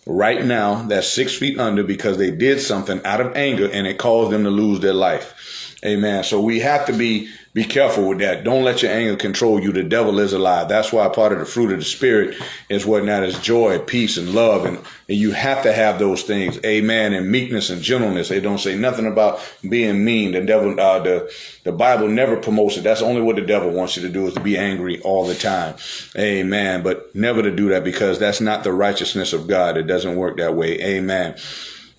right 0.06 0.44
now 0.44 0.84
that's 0.84 1.08
six 1.08 1.34
feet 1.34 1.58
under 1.58 1.82
because 1.82 2.18
they 2.18 2.30
did 2.30 2.60
something 2.60 3.00
out 3.06 3.22
of 3.22 3.34
anger 3.38 3.70
and 3.72 3.88
it 3.88 3.98
caused 3.98 4.32
them 4.32 4.44
to 4.44 4.50
lose 4.50 4.82
their 4.82 4.94
life. 4.94 5.78
Amen. 5.86 6.26
So 6.26 6.42
we 6.42 6.60
have 6.60 6.86
to 6.88 6.92
be 6.94 7.30
Be 7.54 7.64
careful 7.64 8.08
with 8.08 8.18
that. 8.18 8.44
Don't 8.44 8.64
let 8.64 8.82
your 8.82 8.92
anger 8.92 9.16
control 9.16 9.62
you. 9.62 9.72
The 9.72 9.84
devil 9.84 10.20
is 10.20 10.34
alive. 10.34 10.70
That's 10.70 10.92
why 10.92 11.08
part 11.10 11.34
of 11.34 11.38
the 11.38 11.46
fruit 11.46 11.72
of 11.72 11.78
the 11.78 11.86
spirit 11.86 12.36
is 12.68 12.84
what 12.84 13.06
not 13.06 13.22
is 13.22 13.38
joy, 13.38 13.78
peace, 13.78 14.18
and 14.18 14.34
love. 14.34 14.66
And, 14.66 14.78
and 14.78 15.18
you 15.20 15.34
have 15.34 15.62
to 15.62 15.72
have 15.72 16.00
those 16.00 16.24
things. 16.24 16.60
Amen. 16.66 17.14
And 17.14 17.30
meekness 17.30 17.70
and 17.70 17.80
gentleness. 17.80 18.30
They 18.30 18.40
don't 18.40 18.58
say 18.58 18.76
nothing 18.76 19.06
about 19.06 19.40
being 19.70 20.04
mean. 20.04 20.32
The 20.32 20.42
devil, 20.42 20.80
uh, 20.80 21.00
the, 21.00 21.32
the 21.64 21.72
Bible 21.72 22.08
never 22.08 22.38
promotes 22.38 22.76
it. 22.78 22.82
That's 22.82 23.04
only 23.04 23.22
what 23.22 23.36
the 23.36 23.44
devil 23.44 23.70
wants 23.70 23.98
you 23.98 24.02
to 24.02 24.10
do 24.10 24.26
is 24.26 24.34
to 24.34 24.40
be 24.40 24.58
angry 24.58 25.00
all 25.02 25.28
the 25.28 25.36
time. 25.36 25.76
Amen. 26.18 26.82
But 26.82 27.14
never 27.16 27.44
to 27.44 27.56
do 27.56 27.70
that 27.70 27.84
because 27.84 28.18
that's 28.18 28.42
not 28.42 28.64
the 28.64 28.74
righteousness 28.74 29.32
of 29.32 29.46
God. 29.46 29.78
It 29.78 29.84
doesn't 29.84 30.16
work 30.16 30.38
that 30.38 30.56
way. 30.56 30.82
Amen. 30.82 31.36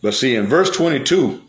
But 0.02 0.14
see, 0.14 0.34
in 0.34 0.46
verse 0.46 0.70
22, 0.70 1.40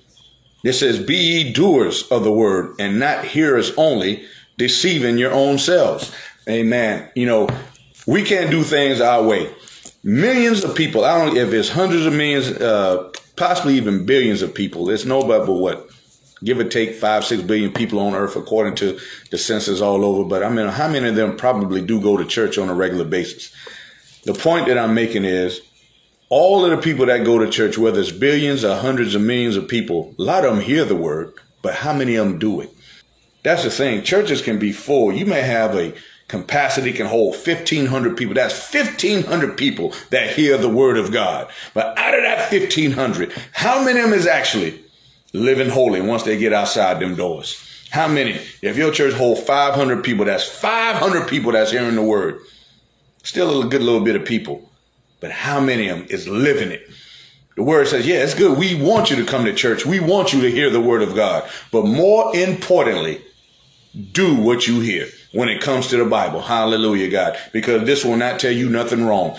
it 0.65 0.73
says, 0.73 0.99
Be 0.99 1.15
ye 1.15 1.53
doers 1.53 2.03
of 2.09 2.23
the 2.23 2.31
word 2.31 2.75
and 2.79 2.99
not 2.99 3.23
hearers 3.23 3.71
only, 3.77 4.25
deceiving 4.57 5.17
your 5.17 5.31
own 5.31 5.59
selves. 5.59 6.11
Amen. 6.49 7.09
You 7.15 7.27
know, 7.27 7.49
we 8.07 8.23
can't 8.23 8.49
do 8.49 8.63
things 8.63 8.99
our 8.99 9.23
way. 9.23 9.53
Millions 10.03 10.63
of 10.63 10.75
people, 10.75 11.05
I 11.05 11.23
don't 11.23 11.37
if 11.37 11.53
it's 11.53 11.69
hundreds 11.69 12.05
of 12.05 12.13
millions, 12.13 12.47
uh, 12.49 13.11
possibly 13.35 13.75
even 13.75 14.05
billions 14.05 14.41
of 14.41 14.53
people. 14.55 14.89
It's 14.89 15.05
nobody 15.05 15.45
but 15.45 15.53
what? 15.53 15.89
Give 16.43 16.59
or 16.59 16.63
take 16.63 16.95
five, 16.95 17.23
six 17.25 17.41
billion 17.43 17.71
people 17.71 17.99
on 17.99 18.15
earth 18.15 18.35
according 18.35 18.75
to 18.75 18.99
the 19.31 19.37
census 19.37 19.81
all 19.81 20.03
over. 20.03 20.27
But 20.27 20.43
I 20.43 20.49
mean, 20.49 20.67
how 20.67 20.87
many 20.87 21.09
of 21.09 21.15
them 21.15 21.37
probably 21.37 21.81
do 21.81 22.01
go 22.01 22.17
to 22.17 22.25
church 22.25 22.57
on 22.57 22.69
a 22.69 22.73
regular 22.73 23.05
basis? 23.05 23.51
The 24.23 24.33
point 24.33 24.67
that 24.67 24.77
I'm 24.77 24.95
making 24.95 25.25
is 25.25 25.61
all 26.29 26.65
of 26.65 26.71
the 26.71 26.77
people 26.77 27.05
that 27.05 27.23
go 27.23 27.37
to 27.37 27.49
church, 27.49 27.77
whether 27.77 27.99
it's 27.99 28.11
billions 28.11 28.63
or 28.63 28.75
hundreds 28.75 29.15
of 29.15 29.21
millions 29.21 29.55
of 29.55 29.67
people, 29.67 30.15
a 30.17 30.21
lot 30.21 30.45
of 30.45 30.55
them 30.55 30.63
hear 30.63 30.83
the 30.83 30.95
word, 30.95 31.33
but 31.61 31.75
how 31.75 31.93
many 31.93 32.15
of 32.15 32.27
them 32.27 32.39
do 32.39 32.61
it? 32.61 32.71
That's 33.43 33.63
the 33.63 33.69
thing. 33.69 34.01
Churches 34.01 34.41
can 34.41 34.57
be 34.57 34.71
full. 34.71 35.13
You 35.13 35.25
may 35.25 35.41
have 35.41 35.75
a 35.75 35.93
capacity 36.27 36.91
can 36.91 37.05
hold 37.05 37.35
1500 37.35 38.17
people. 38.17 38.33
That's 38.33 38.73
1500 38.73 39.55
people 39.55 39.93
that 40.09 40.31
hear 40.31 40.57
the 40.57 40.69
word 40.69 40.97
of 40.97 41.11
God. 41.11 41.47
But 41.75 41.97
out 41.97 42.15
of 42.15 42.23
that 42.23 42.51
1500, 42.51 43.31
how 43.51 43.83
many 43.83 43.99
of 43.99 44.09
them 44.09 44.17
is 44.17 44.25
actually 44.25 44.81
living 45.33 45.69
holy 45.69 46.01
once 46.01 46.23
they 46.23 46.37
get 46.37 46.53
outside 46.53 46.99
them 46.99 47.15
doors? 47.15 47.61
How 47.91 48.07
many? 48.07 48.41
If 48.63 48.77
your 48.77 48.91
church 48.91 49.13
hold 49.13 49.39
500 49.39 50.03
people, 50.03 50.25
that's 50.25 50.47
500 50.47 51.27
people 51.27 51.51
that's 51.51 51.71
hearing 51.71 51.95
the 51.95 52.01
word. 52.01 52.39
Still 53.21 53.61
a 53.61 53.67
good 53.67 53.83
little 53.83 54.03
bit 54.03 54.15
of 54.15 54.25
people 54.25 54.69
but 55.25 55.31
how 55.31 55.59
many 55.59 55.87
of 55.87 55.97
them 55.97 56.07
is 56.11 56.27
living 56.27 56.69
it? 56.69 56.87
The 57.55 57.63
word 57.63 57.87
says, 57.87 58.05
yeah, 58.05 58.17
it's 58.17 58.35
good. 58.35 58.59
We 58.59 58.79
want 58.79 59.09
you 59.09 59.15
to 59.15 59.25
come 59.25 59.45
to 59.45 59.55
church. 59.55 59.83
We 59.83 59.99
want 59.99 60.33
you 60.33 60.41
to 60.41 60.51
hear 60.51 60.69
the 60.69 60.79
word 60.79 61.01
of 61.01 61.15
God. 61.15 61.49
But 61.71 61.87
more 61.87 62.35
importantly, 62.35 63.23
do 64.11 64.35
what 64.35 64.67
you 64.67 64.81
hear 64.81 65.07
when 65.31 65.49
it 65.49 65.63
comes 65.63 65.87
to 65.87 65.97
the 65.97 66.05
Bible. 66.05 66.41
Hallelujah, 66.41 67.09
God. 67.09 67.39
Because 67.51 67.87
this 67.87 68.05
will 68.05 68.17
not 68.17 68.39
tell 68.39 68.51
you 68.51 68.69
nothing 68.69 69.03
wrong. 69.03 69.35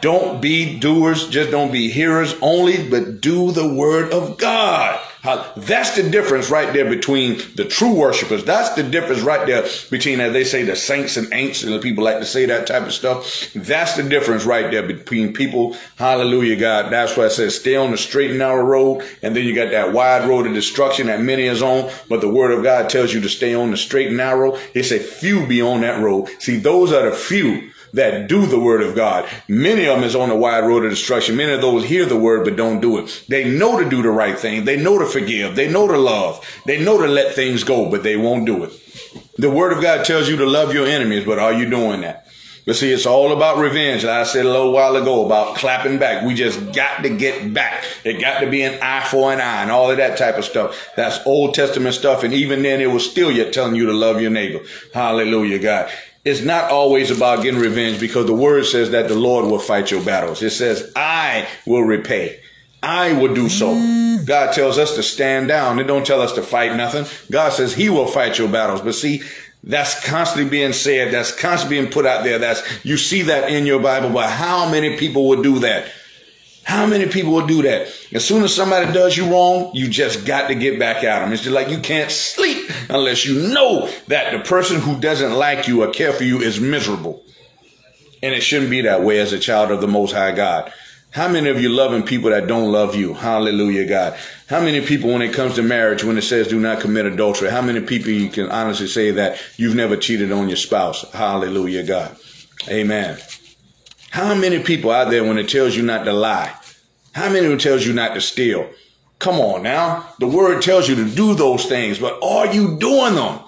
Don't 0.00 0.42
be 0.42 0.76
doers, 0.80 1.28
just 1.28 1.52
don't 1.52 1.70
be 1.70 1.88
hearers 1.88 2.34
only, 2.42 2.90
but 2.90 3.20
do 3.20 3.52
the 3.52 3.72
word 3.72 4.12
of 4.12 4.38
God. 4.38 5.00
That's 5.22 5.94
the 5.94 6.08
difference 6.10 6.50
right 6.50 6.72
there 6.72 6.88
between 6.88 7.40
the 7.54 7.64
true 7.64 7.94
worshipers. 7.94 8.44
That's 8.44 8.74
the 8.74 8.82
difference 8.82 9.22
right 9.22 9.46
there 9.46 9.64
between, 9.88 10.20
as 10.20 10.32
they 10.32 10.42
say, 10.42 10.64
the 10.64 10.74
saints 10.74 11.16
and 11.16 11.28
ain'ts, 11.28 11.62
and 11.62 11.72
the 11.72 11.78
people 11.78 12.02
like 12.02 12.18
to 12.18 12.26
say 12.26 12.44
that 12.46 12.66
type 12.66 12.82
of 12.82 12.92
stuff. 12.92 13.52
That's 13.54 13.96
the 13.96 14.02
difference 14.02 14.44
right 14.44 14.70
there 14.70 14.82
between 14.82 15.32
people. 15.32 15.76
Hallelujah, 15.96 16.56
God. 16.56 16.92
That's 16.92 17.16
why 17.16 17.26
it 17.26 17.30
says 17.30 17.54
stay 17.58 17.76
on 17.76 17.92
the 17.92 17.98
straight 17.98 18.30
and 18.30 18.40
narrow 18.40 18.64
road, 18.64 19.04
and 19.22 19.36
then 19.36 19.44
you 19.44 19.54
got 19.54 19.70
that 19.70 19.92
wide 19.92 20.28
road 20.28 20.46
of 20.46 20.54
destruction 20.54 21.06
that 21.06 21.20
many 21.20 21.44
is 21.44 21.62
on. 21.62 21.92
But 22.08 22.20
the 22.20 22.28
word 22.28 22.50
of 22.50 22.64
God 22.64 22.90
tells 22.90 23.14
you 23.14 23.20
to 23.20 23.28
stay 23.28 23.54
on 23.54 23.70
the 23.70 23.76
straight 23.76 24.08
and 24.08 24.16
narrow. 24.16 24.58
It 24.74 24.84
said 24.84 25.02
few 25.02 25.46
be 25.46 25.62
on 25.62 25.82
that 25.82 26.02
road. 26.02 26.28
See, 26.40 26.56
those 26.56 26.92
are 26.92 27.08
the 27.08 27.16
few 27.16 27.70
that 27.92 28.28
do 28.28 28.46
the 28.46 28.60
word 28.60 28.82
of 28.82 28.94
God. 28.94 29.28
Many 29.48 29.86
of 29.86 29.96
them 29.96 30.04
is 30.04 30.16
on 30.16 30.28
the 30.28 30.36
wide 30.36 30.64
road 30.64 30.84
of 30.84 30.90
destruction. 30.90 31.36
Many 31.36 31.52
of 31.52 31.60
those 31.60 31.84
hear 31.84 32.06
the 32.06 32.18
word 32.18 32.44
but 32.44 32.56
don't 32.56 32.80
do 32.80 32.98
it. 32.98 33.24
They 33.28 33.50
know 33.50 33.78
to 33.78 33.88
do 33.88 34.02
the 34.02 34.10
right 34.10 34.38
thing. 34.38 34.64
They 34.64 34.82
know 34.82 34.98
to 34.98 35.06
forgive. 35.06 35.56
They 35.56 35.70
know 35.70 35.86
to 35.88 35.98
love. 35.98 36.62
They 36.66 36.82
know 36.82 36.98
to 36.98 37.06
let 37.06 37.34
things 37.34 37.64
go, 37.64 37.90
but 37.90 38.02
they 38.02 38.16
won't 38.16 38.46
do 38.46 38.64
it. 38.64 38.72
The 39.36 39.50
word 39.50 39.72
of 39.72 39.82
God 39.82 40.04
tells 40.04 40.28
you 40.28 40.36
to 40.36 40.46
love 40.46 40.74
your 40.74 40.86
enemies, 40.86 41.24
but 41.24 41.38
are 41.38 41.52
you 41.52 41.68
doing 41.68 42.02
that? 42.02 42.26
But 42.64 42.76
see, 42.76 42.92
it's 42.92 43.06
all 43.06 43.32
about 43.32 43.58
revenge. 43.58 44.04
Like 44.04 44.14
I 44.14 44.22
said 44.22 44.46
a 44.46 44.50
little 44.50 44.72
while 44.72 44.94
ago 44.94 45.26
about 45.26 45.56
clapping 45.56 45.98
back. 45.98 46.24
We 46.24 46.34
just 46.34 46.72
got 46.72 47.02
to 47.02 47.08
get 47.08 47.52
back. 47.52 47.84
It 48.04 48.20
got 48.20 48.38
to 48.40 48.48
be 48.48 48.62
an 48.62 48.78
eye 48.80 49.04
for 49.04 49.32
an 49.32 49.40
eye 49.40 49.62
and 49.62 49.70
all 49.70 49.90
of 49.90 49.96
that 49.96 50.16
type 50.16 50.38
of 50.38 50.44
stuff. 50.44 50.90
That's 50.94 51.18
Old 51.26 51.54
Testament 51.54 51.96
stuff. 51.96 52.22
And 52.22 52.32
even 52.32 52.62
then, 52.62 52.80
it 52.80 52.92
was 52.92 53.08
still 53.10 53.32
yet 53.32 53.52
telling 53.52 53.74
you 53.74 53.86
to 53.86 53.92
love 53.92 54.20
your 54.20 54.30
neighbor. 54.30 54.64
Hallelujah, 54.94 55.58
God 55.58 55.92
it's 56.24 56.42
not 56.42 56.70
always 56.70 57.10
about 57.10 57.42
getting 57.42 57.60
revenge 57.60 57.98
because 57.98 58.26
the 58.26 58.34
word 58.34 58.64
says 58.64 58.90
that 58.90 59.08
the 59.08 59.16
Lord 59.16 59.46
will 59.46 59.58
fight 59.58 59.90
your 59.90 60.04
battles. 60.04 60.42
It 60.42 60.50
says, 60.50 60.92
I 60.94 61.48
will 61.66 61.82
repay. 61.82 62.40
I 62.82 63.12
will 63.12 63.34
do 63.34 63.48
so. 63.48 63.74
Mm. 63.74 64.26
God 64.26 64.52
tells 64.52 64.78
us 64.78 64.94
to 64.96 65.02
stand 65.02 65.48
down. 65.48 65.78
It 65.78 65.84
don't 65.84 66.06
tell 66.06 66.20
us 66.20 66.32
to 66.32 66.42
fight 66.42 66.76
nothing. 66.76 67.06
God 67.30 67.52
says 67.52 67.74
he 67.74 67.88
will 67.88 68.06
fight 68.06 68.38
your 68.38 68.48
battles. 68.48 68.80
But 68.80 68.94
see, 68.94 69.22
that's 69.64 70.04
constantly 70.04 70.50
being 70.50 70.72
said. 70.72 71.12
That's 71.12 71.34
constantly 71.34 71.80
being 71.80 71.92
put 71.92 72.06
out 72.06 72.24
there. 72.24 72.38
That's, 72.38 72.62
you 72.84 72.96
see 72.96 73.22
that 73.22 73.50
in 73.50 73.66
your 73.66 73.80
Bible, 73.80 74.10
but 74.10 74.30
how 74.30 74.68
many 74.68 74.96
people 74.96 75.28
would 75.28 75.42
do 75.42 75.60
that? 75.60 75.90
How 76.64 76.86
many 76.86 77.06
people 77.06 77.32
will 77.32 77.46
do 77.46 77.62
that? 77.62 77.88
As 78.12 78.24
soon 78.24 78.44
as 78.44 78.54
somebody 78.54 78.92
does 78.92 79.16
you 79.16 79.28
wrong, 79.28 79.72
you 79.74 79.88
just 79.88 80.24
got 80.24 80.48
to 80.48 80.54
get 80.54 80.78
back 80.78 81.02
at 81.02 81.20
them. 81.20 81.32
It's 81.32 81.42
just 81.42 81.54
like 81.54 81.68
you 81.68 81.78
can't 81.78 82.10
sleep 82.10 82.51
unless 82.88 83.24
you 83.24 83.48
know 83.52 83.90
that 84.08 84.32
the 84.32 84.40
person 84.40 84.80
who 84.80 85.00
doesn't 85.00 85.32
like 85.32 85.68
you 85.68 85.82
or 85.82 85.90
care 85.90 86.12
for 86.12 86.24
you 86.24 86.40
is 86.40 86.60
miserable. 86.60 87.22
And 88.22 88.34
it 88.34 88.42
shouldn't 88.42 88.70
be 88.70 88.82
that 88.82 89.02
way 89.02 89.18
as 89.18 89.32
a 89.32 89.38
child 89.38 89.70
of 89.70 89.80
the 89.80 89.88
Most 89.88 90.12
High 90.12 90.32
God. 90.32 90.72
How 91.10 91.28
many 91.28 91.50
of 91.50 91.60
you 91.60 91.68
loving 91.68 92.04
people 92.04 92.30
that 92.30 92.46
don't 92.46 92.72
love 92.72 92.94
you? 92.94 93.12
Hallelujah, 93.12 93.86
God. 93.86 94.18
How 94.48 94.60
many 94.60 94.80
people, 94.80 95.12
when 95.12 95.20
it 95.20 95.34
comes 95.34 95.56
to 95.56 95.62
marriage, 95.62 96.02
when 96.02 96.16
it 96.16 96.22
says 96.22 96.48
do 96.48 96.58
not 96.58 96.80
commit 96.80 97.04
adultery, 97.04 97.50
how 97.50 97.60
many 97.60 97.80
people 97.80 98.10
you 98.10 98.30
can 98.30 98.50
honestly 98.50 98.86
say 98.86 99.10
that 99.10 99.38
you've 99.56 99.74
never 99.74 99.96
cheated 99.96 100.32
on 100.32 100.48
your 100.48 100.56
spouse? 100.56 101.10
Hallelujah, 101.12 101.82
God. 101.82 102.16
Amen. 102.68 103.18
How 104.10 104.34
many 104.34 104.62
people 104.62 104.90
out 104.90 105.10
there 105.10 105.24
when 105.24 105.36
it 105.36 105.50
tells 105.50 105.76
you 105.76 105.82
not 105.82 106.04
to 106.04 106.12
lie? 106.12 106.54
How 107.12 107.28
many 107.30 107.46
it 107.46 107.60
tells 107.60 107.86
you 107.86 107.92
not 107.92 108.14
to 108.14 108.20
steal? 108.20 108.70
Come 109.22 109.38
on 109.38 109.62
now. 109.62 110.04
The 110.18 110.26
word 110.26 110.62
tells 110.62 110.88
you 110.88 110.96
to 110.96 111.08
do 111.08 111.36
those 111.36 111.66
things, 111.66 112.00
but 112.00 112.18
are 112.24 112.52
you 112.52 112.76
doing 112.76 113.14
them? 113.14 113.38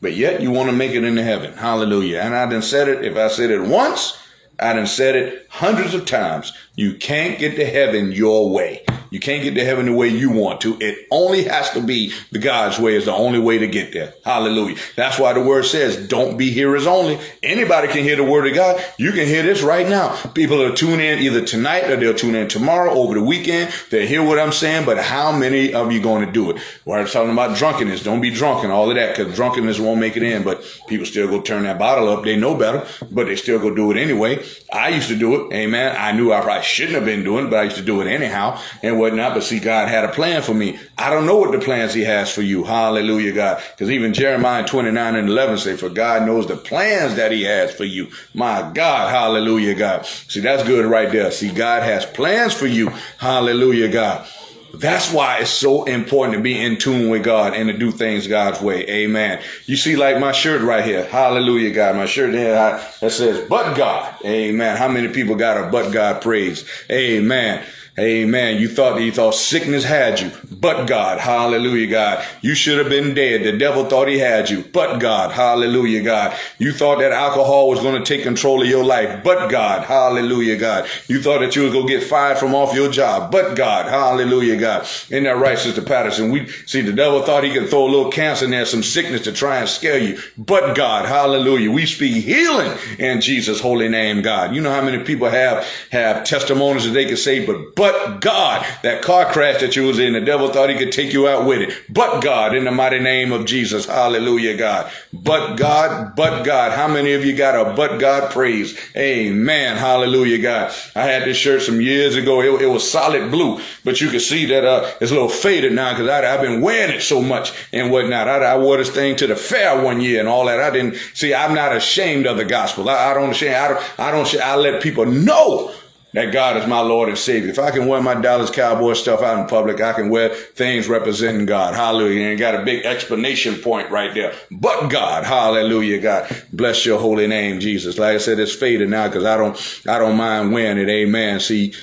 But 0.00 0.14
yet 0.16 0.40
you 0.40 0.50
want 0.50 0.70
to 0.70 0.74
make 0.74 0.92
it 0.92 1.04
into 1.04 1.22
heaven. 1.22 1.52
Hallelujah. 1.52 2.20
And 2.20 2.34
I 2.34 2.46
done 2.46 2.62
said 2.62 2.88
it. 2.88 3.04
If 3.04 3.14
I 3.18 3.28
said 3.28 3.50
it 3.50 3.60
once, 3.60 4.16
I 4.58 4.72
done 4.72 4.86
said 4.86 5.16
it 5.16 5.46
hundreds 5.50 5.92
of 5.92 6.06
times. 6.06 6.54
You 6.78 6.94
can't 6.94 7.40
get 7.40 7.56
to 7.56 7.66
heaven 7.66 8.12
your 8.12 8.50
way. 8.50 8.84
You 9.10 9.20
can't 9.20 9.42
get 9.42 9.54
to 9.54 9.64
heaven 9.64 9.86
the 9.86 9.92
way 9.92 10.08
you 10.08 10.30
want 10.30 10.60
to. 10.60 10.76
It 10.80 11.08
only 11.10 11.44
has 11.44 11.70
to 11.70 11.80
be 11.80 12.12
the 12.30 12.38
God's 12.38 12.78
way 12.78 12.94
is 12.94 13.06
the 13.06 13.12
only 13.12 13.38
way 13.38 13.58
to 13.58 13.66
get 13.66 13.92
there. 13.92 14.14
Hallelujah. 14.24 14.76
That's 14.94 15.18
why 15.18 15.32
the 15.32 15.42
word 15.42 15.64
says, 15.64 16.06
don't 16.08 16.36
be 16.36 16.50
hearers 16.50 16.86
only. 16.86 17.18
Anybody 17.42 17.88
can 17.88 18.04
hear 18.04 18.16
the 18.16 18.22
word 18.22 18.46
of 18.46 18.54
God. 18.54 18.84
You 18.98 19.12
can 19.12 19.26
hear 19.26 19.42
this 19.42 19.62
right 19.62 19.88
now. 19.88 20.14
People 20.34 20.62
are 20.62 20.72
tune 20.72 21.00
in 21.00 21.18
either 21.20 21.44
tonight 21.44 21.90
or 21.90 21.96
they'll 21.96 22.14
tune 22.14 22.34
in 22.34 22.48
tomorrow 22.48 22.92
over 22.92 23.14
the 23.14 23.24
weekend. 23.24 23.72
They'll 23.90 24.06
hear 24.06 24.22
what 24.22 24.38
I'm 24.38 24.52
saying, 24.52 24.84
but 24.84 24.98
how 24.98 25.32
many 25.32 25.72
of 25.72 25.90
you 25.90 26.00
going 26.00 26.26
to 26.26 26.30
do 26.30 26.50
it? 26.50 26.62
We're 26.84 27.06
talking 27.08 27.32
about 27.32 27.56
drunkenness. 27.56 28.04
Don't 28.04 28.20
be 28.20 28.30
drunk 28.30 28.62
and 28.62 28.72
all 28.72 28.88
of 28.88 28.96
that 28.96 29.16
because 29.16 29.34
drunkenness 29.34 29.80
won't 29.80 30.00
make 30.00 30.16
it 30.16 30.22
in, 30.22 30.44
but 30.44 30.62
people 30.86 31.06
still 31.06 31.28
go 31.28 31.40
turn 31.40 31.62
that 31.62 31.78
bottle 31.78 32.08
up. 32.08 32.24
They 32.24 32.36
know 32.36 32.54
better, 32.54 32.86
but 33.10 33.26
they 33.26 33.36
still 33.36 33.58
go 33.58 33.74
do 33.74 33.90
it 33.90 33.96
anyway. 33.96 34.44
I 34.70 34.90
used 34.90 35.08
to 35.08 35.16
do 35.16 35.46
it. 35.46 35.54
Amen. 35.54 35.96
I 35.98 36.12
knew 36.12 36.32
I 36.32 36.42
probably 36.42 36.67
shouldn't 36.68 36.94
have 36.94 37.04
been 37.04 37.24
doing 37.24 37.48
but 37.50 37.58
I 37.58 37.64
used 37.64 37.76
to 37.76 37.82
do 37.82 38.00
it 38.00 38.06
anyhow. 38.06 38.60
And 38.82 38.98
whatnot. 38.98 39.34
But 39.34 39.42
see, 39.42 39.60
God 39.60 39.88
had 39.88 40.04
a 40.04 40.12
plan 40.12 40.42
for 40.42 40.54
me. 40.54 40.78
I 40.96 41.10
don't 41.10 41.26
know 41.26 41.36
what 41.36 41.52
the 41.52 41.58
plans 41.58 41.94
he 41.94 42.02
has 42.02 42.32
for 42.32 42.42
you. 42.42 42.64
Hallelujah, 42.64 43.32
God. 43.32 43.62
Because 43.72 43.90
even 43.90 44.12
Jeremiah 44.12 44.66
29 44.66 45.16
and 45.16 45.28
11 45.28 45.58
say, 45.58 45.76
for 45.76 45.88
God 45.88 46.26
knows 46.26 46.46
the 46.46 46.56
plans 46.56 47.16
that 47.16 47.32
he 47.32 47.44
has 47.44 47.74
for 47.74 47.84
you. 47.84 48.08
My 48.34 48.70
God. 48.74 49.10
Hallelujah, 49.10 49.74
God. 49.74 50.06
See, 50.06 50.40
that's 50.40 50.64
good 50.64 50.84
right 50.84 51.10
there. 51.10 51.30
See, 51.30 51.50
God 51.50 51.82
has 51.82 52.04
plans 52.06 52.54
for 52.54 52.66
you. 52.66 52.90
Hallelujah, 53.18 53.88
God. 53.88 54.26
That's 54.74 55.12
why 55.12 55.38
it's 55.38 55.50
so 55.50 55.84
important 55.84 56.36
to 56.36 56.42
be 56.42 56.60
in 56.60 56.76
tune 56.76 57.08
with 57.08 57.24
God 57.24 57.54
and 57.54 57.68
to 57.68 57.76
do 57.76 57.90
things 57.90 58.26
God's 58.26 58.60
way. 58.60 58.86
Amen. 58.88 59.42
You 59.66 59.76
see, 59.76 59.96
like 59.96 60.20
my 60.20 60.32
shirt 60.32 60.62
right 60.62 60.84
here. 60.84 61.04
Hallelujah, 61.04 61.72
God. 61.72 61.96
My 61.96 62.06
shirt 62.06 62.34
here 62.34 62.52
that 62.52 63.10
says, 63.10 63.48
but 63.48 63.74
God. 63.74 64.14
Amen. 64.24 64.76
How 64.76 64.88
many 64.88 65.08
people 65.08 65.36
got 65.36 65.56
a 65.56 65.70
but 65.70 65.90
God 65.90 66.22
praise? 66.22 66.68
Amen. 66.90 67.64
Amen. 67.98 68.60
You 68.60 68.68
thought 68.68 69.00
you 69.00 69.10
thought 69.10 69.34
sickness 69.34 69.82
had 69.82 70.20
you, 70.20 70.30
but 70.52 70.86
God, 70.86 71.18
hallelujah, 71.18 71.88
God. 71.88 72.24
You 72.42 72.54
should 72.54 72.78
have 72.78 72.88
been 72.88 73.12
dead. 73.12 73.42
The 73.42 73.58
devil 73.58 73.86
thought 73.86 74.06
he 74.06 74.20
had 74.20 74.48
you, 74.48 74.62
but 74.72 74.98
God, 74.98 75.32
hallelujah, 75.32 76.04
God. 76.04 76.36
You 76.58 76.72
thought 76.72 77.00
that 77.00 77.10
alcohol 77.10 77.68
was 77.68 77.80
going 77.80 78.00
to 78.00 78.06
take 78.06 78.22
control 78.22 78.62
of 78.62 78.68
your 78.68 78.84
life, 78.84 79.24
but 79.24 79.48
God, 79.50 79.84
hallelujah, 79.84 80.56
God. 80.56 80.88
You 81.08 81.20
thought 81.20 81.40
that 81.40 81.56
you 81.56 81.62
was 81.62 81.72
going 81.72 81.88
to 81.88 81.92
get 81.92 82.04
fired 82.04 82.38
from 82.38 82.54
off 82.54 82.72
your 82.72 82.88
job, 82.88 83.32
but 83.32 83.56
God, 83.56 83.86
hallelujah, 83.86 84.56
God. 84.56 84.86
In 85.10 85.24
that 85.24 85.36
right, 85.36 85.58
Sister 85.58 85.82
Patterson? 85.82 86.30
We 86.30 86.46
see 86.66 86.82
the 86.82 86.92
devil 86.92 87.22
thought 87.22 87.42
he 87.42 87.52
could 87.52 87.68
throw 87.68 87.84
a 87.84 87.90
little 87.90 88.12
cancer 88.12 88.44
in 88.44 88.52
there, 88.52 88.64
some 88.64 88.84
sickness 88.84 89.22
to 89.22 89.32
try 89.32 89.58
and 89.58 89.68
scare 89.68 89.98
you, 89.98 90.20
but 90.36 90.76
God, 90.76 91.06
hallelujah. 91.06 91.72
We 91.72 91.84
speak 91.84 92.24
healing 92.24 92.78
in 93.00 93.20
Jesus' 93.20 93.60
holy 93.60 93.88
name, 93.88 94.22
God. 94.22 94.54
You 94.54 94.60
know 94.60 94.70
how 94.70 94.82
many 94.82 95.02
people 95.02 95.28
have 95.28 95.66
have 95.90 96.22
testimonies 96.24 96.84
that 96.84 96.92
they 96.92 97.06
can 97.06 97.16
say, 97.16 97.44
but 97.44 97.74
but 97.74 97.87
but 97.88 98.20
God, 98.20 98.66
that 98.82 99.00
car 99.00 99.32
crash 99.32 99.60
that 99.60 99.74
you 99.74 99.84
was 99.86 99.98
in, 99.98 100.12
the 100.12 100.20
devil 100.20 100.52
thought 100.52 100.68
he 100.68 100.76
could 100.76 100.92
take 100.92 101.12
you 101.12 101.26
out 101.26 101.46
with 101.46 101.62
it. 101.62 101.74
But 101.88 102.20
God, 102.20 102.54
in 102.54 102.64
the 102.64 102.70
mighty 102.70 102.98
name 102.98 103.32
of 103.32 103.46
Jesus, 103.46 103.86
hallelujah, 103.86 104.56
God. 104.58 104.92
But 105.12 105.56
God, 105.56 106.14
but 106.14 106.42
God. 106.42 106.72
How 106.72 106.86
many 106.86 107.14
of 107.14 107.24
you 107.24 107.34
got 107.34 107.54
a 107.54 107.72
but 107.74 107.98
God 107.98 108.30
praise? 108.30 108.78
Amen, 108.94 109.78
hallelujah, 109.78 110.38
God. 110.38 110.74
I 110.94 111.04
had 111.04 111.24
this 111.24 111.38
shirt 111.38 111.62
some 111.62 111.80
years 111.80 112.14
ago. 112.14 112.42
It, 112.42 112.62
it 112.62 112.66
was 112.66 112.88
solid 112.88 113.30
blue, 113.30 113.60
but 113.84 114.02
you 114.02 114.10
can 114.10 114.20
see 114.20 114.44
that 114.46 114.64
uh, 114.64 114.90
it's 115.00 115.10
a 115.10 115.14
little 115.14 115.30
faded 115.30 115.72
now 115.72 115.92
because 115.92 116.08
I've 116.08 116.42
been 116.42 116.60
wearing 116.60 116.94
it 116.94 117.00
so 117.00 117.22
much 117.22 117.52
and 117.72 117.90
whatnot. 117.90 118.28
I, 118.28 118.44
I, 118.44 118.58
wore 118.58 118.76
this 118.76 118.90
thing 118.90 119.16
to 119.16 119.26
the 119.26 119.36
fair 119.36 119.82
one 119.82 120.02
year 120.02 120.20
and 120.20 120.28
all 120.28 120.44
that. 120.46 120.60
I 120.60 120.70
didn't 120.70 120.96
see. 121.14 121.34
I'm 121.34 121.54
not 121.54 121.74
ashamed 121.74 122.26
of 122.26 122.36
the 122.36 122.44
gospel. 122.44 122.90
I, 122.90 123.12
I 123.12 123.14
don't 123.14 123.34
shame. 123.34 123.54
I 123.54 123.68
don't. 123.68 123.98
I 123.98 124.10
don't. 124.10 124.40
I 124.40 124.56
let 124.56 124.82
people 124.82 125.06
know 125.06 125.74
that 126.14 126.32
God 126.32 126.56
is 126.56 126.66
my 126.66 126.80
Lord 126.80 127.08
and 127.08 127.18
Savior. 127.18 127.50
If 127.50 127.58
I 127.58 127.70
can 127.70 127.86
wear 127.86 128.00
my 128.00 128.14
Dallas 128.14 128.50
Cowboy 128.50 128.94
stuff 128.94 129.22
out 129.22 129.38
in 129.38 129.46
public, 129.46 129.80
I 129.80 129.92
can 129.92 130.08
wear 130.08 130.30
things 130.30 130.88
representing 130.88 131.46
God. 131.46 131.74
Hallelujah. 131.74 132.28
And 132.28 132.38
got 132.38 132.54
a 132.54 132.64
big 132.64 132.84
explanation 132.84 133.56
point 133.56 133.90
right 133.90 134.14
there. 134.14 134.32
But 134.50 134.88
God, 134.88 135.24
hallelujah, 135.24 136.00
God. 136.00 136.44
Bless 136.52 136.86
your 136.86 136.98
holy 136.98 137.26
name, 137.26 137.60
Jesus. 137.60 137.98
Like 137.98 138.14
I 138.14 138.18
said, 138.18 138.38
it's 138.38 138.54
faded 138.54 138.88
now 138.88 139.08
because 139.08 139.24
I 139.24 139.36
don't, 139.36 139.82
I 139.86 139.98
don't 139.98 140.16
mind 140.16 140.52
wearing 140.52 140.78
it. 140.78 140.88
Amen. 140.88 141.40
See, 141.40 141.74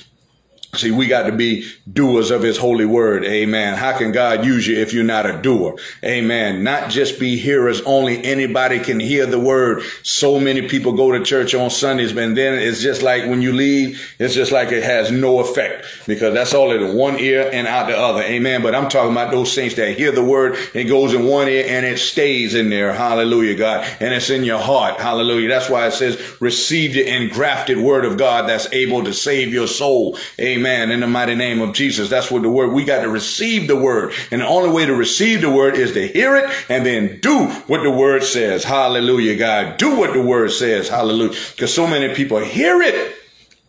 See, 0.75 0.91
we 0.91 1.07
got 1.07 1.23
to 1.23 1.31
be 1.31 1.69
doers 1.91 2.31
of 2.31 2.41
his 2.41 2.57
holy 2.57 2.85
word. 2.85 3.25
Amen. 3.25 3.77
How 3.77 3.97
can 3.97 4.11
God 4.11 4.45
use 4.45 4.67
you 4.67 4.77
if 4.77 4.93
you're 4.93 5.03
not 5.03 5.25
a 5.25 5.41
doer? 5.41 5.75
Amen. 6.03 6.63
Not 6.63 6.89
just 6.89 7.19
be 7.19 7.37
hearers 7.37 7.81
only. 7.81 8.23
Anybody 8.23 8.79
can 8.79 8.99
hear 8.99 9.25
the 9.25 9.39
word. 9.39 9.83
So 10.03 10.39
many 10.39 10.67
people 10.67 10.93
go 10.93 11.11
to 11.11 11.23
church 11.23 11.55
on 11.55 11.69
Sundays, 11.69 12.13
but 12.13 12.35
then 12.35 12.59
it's 12.59 12.81
just 12.81 13.01
like 13.01 13.23
when 13.23 13.41
you 13.41 13.53
leave, 13.53 14.15
it's 14.19 14.33
just 14.33 14.51
like 14.51 14.71
it 14.71 14.83
has 14.83 15.11
no 15.11 15.39
effect 15.39 15.85
because 16.05 16.33
that's 16.33 16.53
all 16.53 16.71
in 16.71 16.95
one 16.95 17.19
ear 17.19 17.49
and 17.51 17.67
out 17.67 17.87
the 17.87 17.97
other. 17.97 18.21
Amen. 18.21 18.61
But 18.61 18.75
I'm 18.75 18.89
talking 18.89 19.11
about 19.11 19.31
those 19.31 19.51
saints 19.51 19.75
that 19.75 19.97
hear 19.97 20.11
the 20.11 20.23
word. 20.23 20.57
It 20.73 20.85
goes 20.85 21.13
in 21.13 21.25
one 21.25 21.47
ear 21.47 21.65
and 21.67 21.85
it 21.85 21.99
stays 21.99 22.55
in 22.55 22.69
there. 22.69 22.93
Hallelujah, 22.93 23.55
God. 23.55 23.87
And 23.99 24.13
it's 24.13 24.29
in 24.29 24.43
your 24.43 24.59
heart. 24.59 24.99
Hallelujah. 24.99 25.47
That's 25.47 25.69
why 25.69 25.87
it 25.87 25.91
says 25.91 26.41
receive 26.41 26.93
the 26.93 27.07
engrafted 27.07 27.77
word 27.77 28.05
of 28.05 28.17
God 28.17 28.49
that's 28.49 28.71
able 28.73 29.03
to 29.03 29.13
save 29.13 29.53
your 29.53 29.67
soul. 29.67 30.17
Amen. 30.39 30.64
Amen. 30.65 30.89
In 30.89 31.01
the 31.01 31.07
mighty 31.07 31.35
name 31.35 31.61
of 31.61 31.75
Jesus. 31.75 32.09
That's 32.09 32.31
what 32.31 32.41
the 32.41 32.49
word, 32.49 32.73
we 32.73 32.85
got 32.85 33.03
to 33.03 33.07
receive 33.07 33.67
the 33.67 33.75
word. 33.75 34.13
And 34.31 34.41
the 34.41 34.47
only 34.47 34.71
way 34.71 34.87
to 34.87 34.95
receive 34.95 35.41
the 35.41 35.51
word 35.51 35.75
is 35.75 35.91
to 35.93 36.07
hear 36.07 36.35
it 36.35 36.49
and 36.69 36.83
then 36.83 37.19
do 37.21 37.49
what 37.67 37.83
the 37.83 37.91
word 37.91 38.23
says. 38.23 38.63
Hallelujah, 38.63 39.37
God. 39.37 39.77
Do 39.77 39.95
what 39.95 40.13
the 40.13 40.23
word 40.23 40.49
says. 40.49 40.89
Hallelujah. 40.89 41.37
Because 41.51 41.71
so 41.71 41.85
many 41.85 42.15
people 42.15 42.39
hear 42.39 42.81
it. 42.81 43.15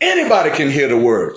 Anybody 0.01 0.49
can 0.49 0.71
hear 0.71 0.87
the 0.87 0.97
word. 0.97 1.35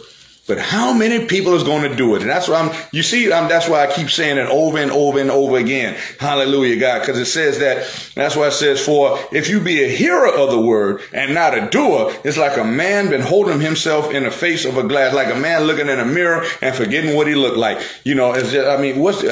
But 0.51 0.59
how 0.59 0.93
many 0.93 1.27
people 1.27 1.55
is 1.55 1.63
going 1.63 1.89
to 1.89 1.95
do 1.95 2.17
it? 2.17 2.23
And 2.23 2.29
that's 2.29 2.49
why 2.49 2.57
I'm, 2.57 2.77
you 2.91 3.05
see, 3.05 3.33
I'm, 3.33 3.49
that's 3.49 3.69
why 3.69 3.87
I 3.87 3.93
keep 3.93 4.11
saying 4.11 4.37
it 4.37 4.49
over 4.49 4.79
and 4.79 4.91
over 4.91 5.21
and 5.21 5.31
over 5.31 5.57
again. 5.59 5.97
Hallelujah, 6.19 6.77
God. 6.81 7.07
Cause 7.07 7.17
it 7.17 7.27
says 7.27 7.61
that, 7.61 7.89
that's 8.17 8.35
why 8.35 8.49
it 8.49 8.51
says, 8.51 8.85
for 8.85 9.17
if 9.31 9.49
you 9.49 9.61
be 9.61 9.85
a 9.85 9.89
hearer 9.89 10.27
of 10.27 10.51
the 10.51 10.61
word 10.61 11.03
and 11.13 11.35
not 11.35 11.57
a 11.57 11.71
doer, 11.71 12.13
it's 12.25 12.37
like 12.37 12.57
a 12.57 12.65
man 12.65 13.11
been 13.11 13.21
holding 13.21 13.61
himself 13.61 14.13
in 14.13 14.25
the 14.25 14.33
face 14.33 14.65
of 14.65 14.77
a 14.77 14.83
glass, 14.83 15.15
like 15.15 15.33
a 15.33 15.39
man 15.39 15.63
looking 15.69 15.89
in 15.89 16.01
a 16.01 16.05
mirror 16.05 16.45
and 16.61 16.75
forgetting 16.75 17.15
what 17.15 17.29
he 17.29 17.37
looked 17.37 17.57
like. 17.57 17.81
You 18.03 18.17
know, 18.17 18.33
it's 18.33 18.51
just, 18.51 18.67
I 18.67 18.83
mean, 18.83 18.99
what's 18.99 19.21
the, 19.21 19.31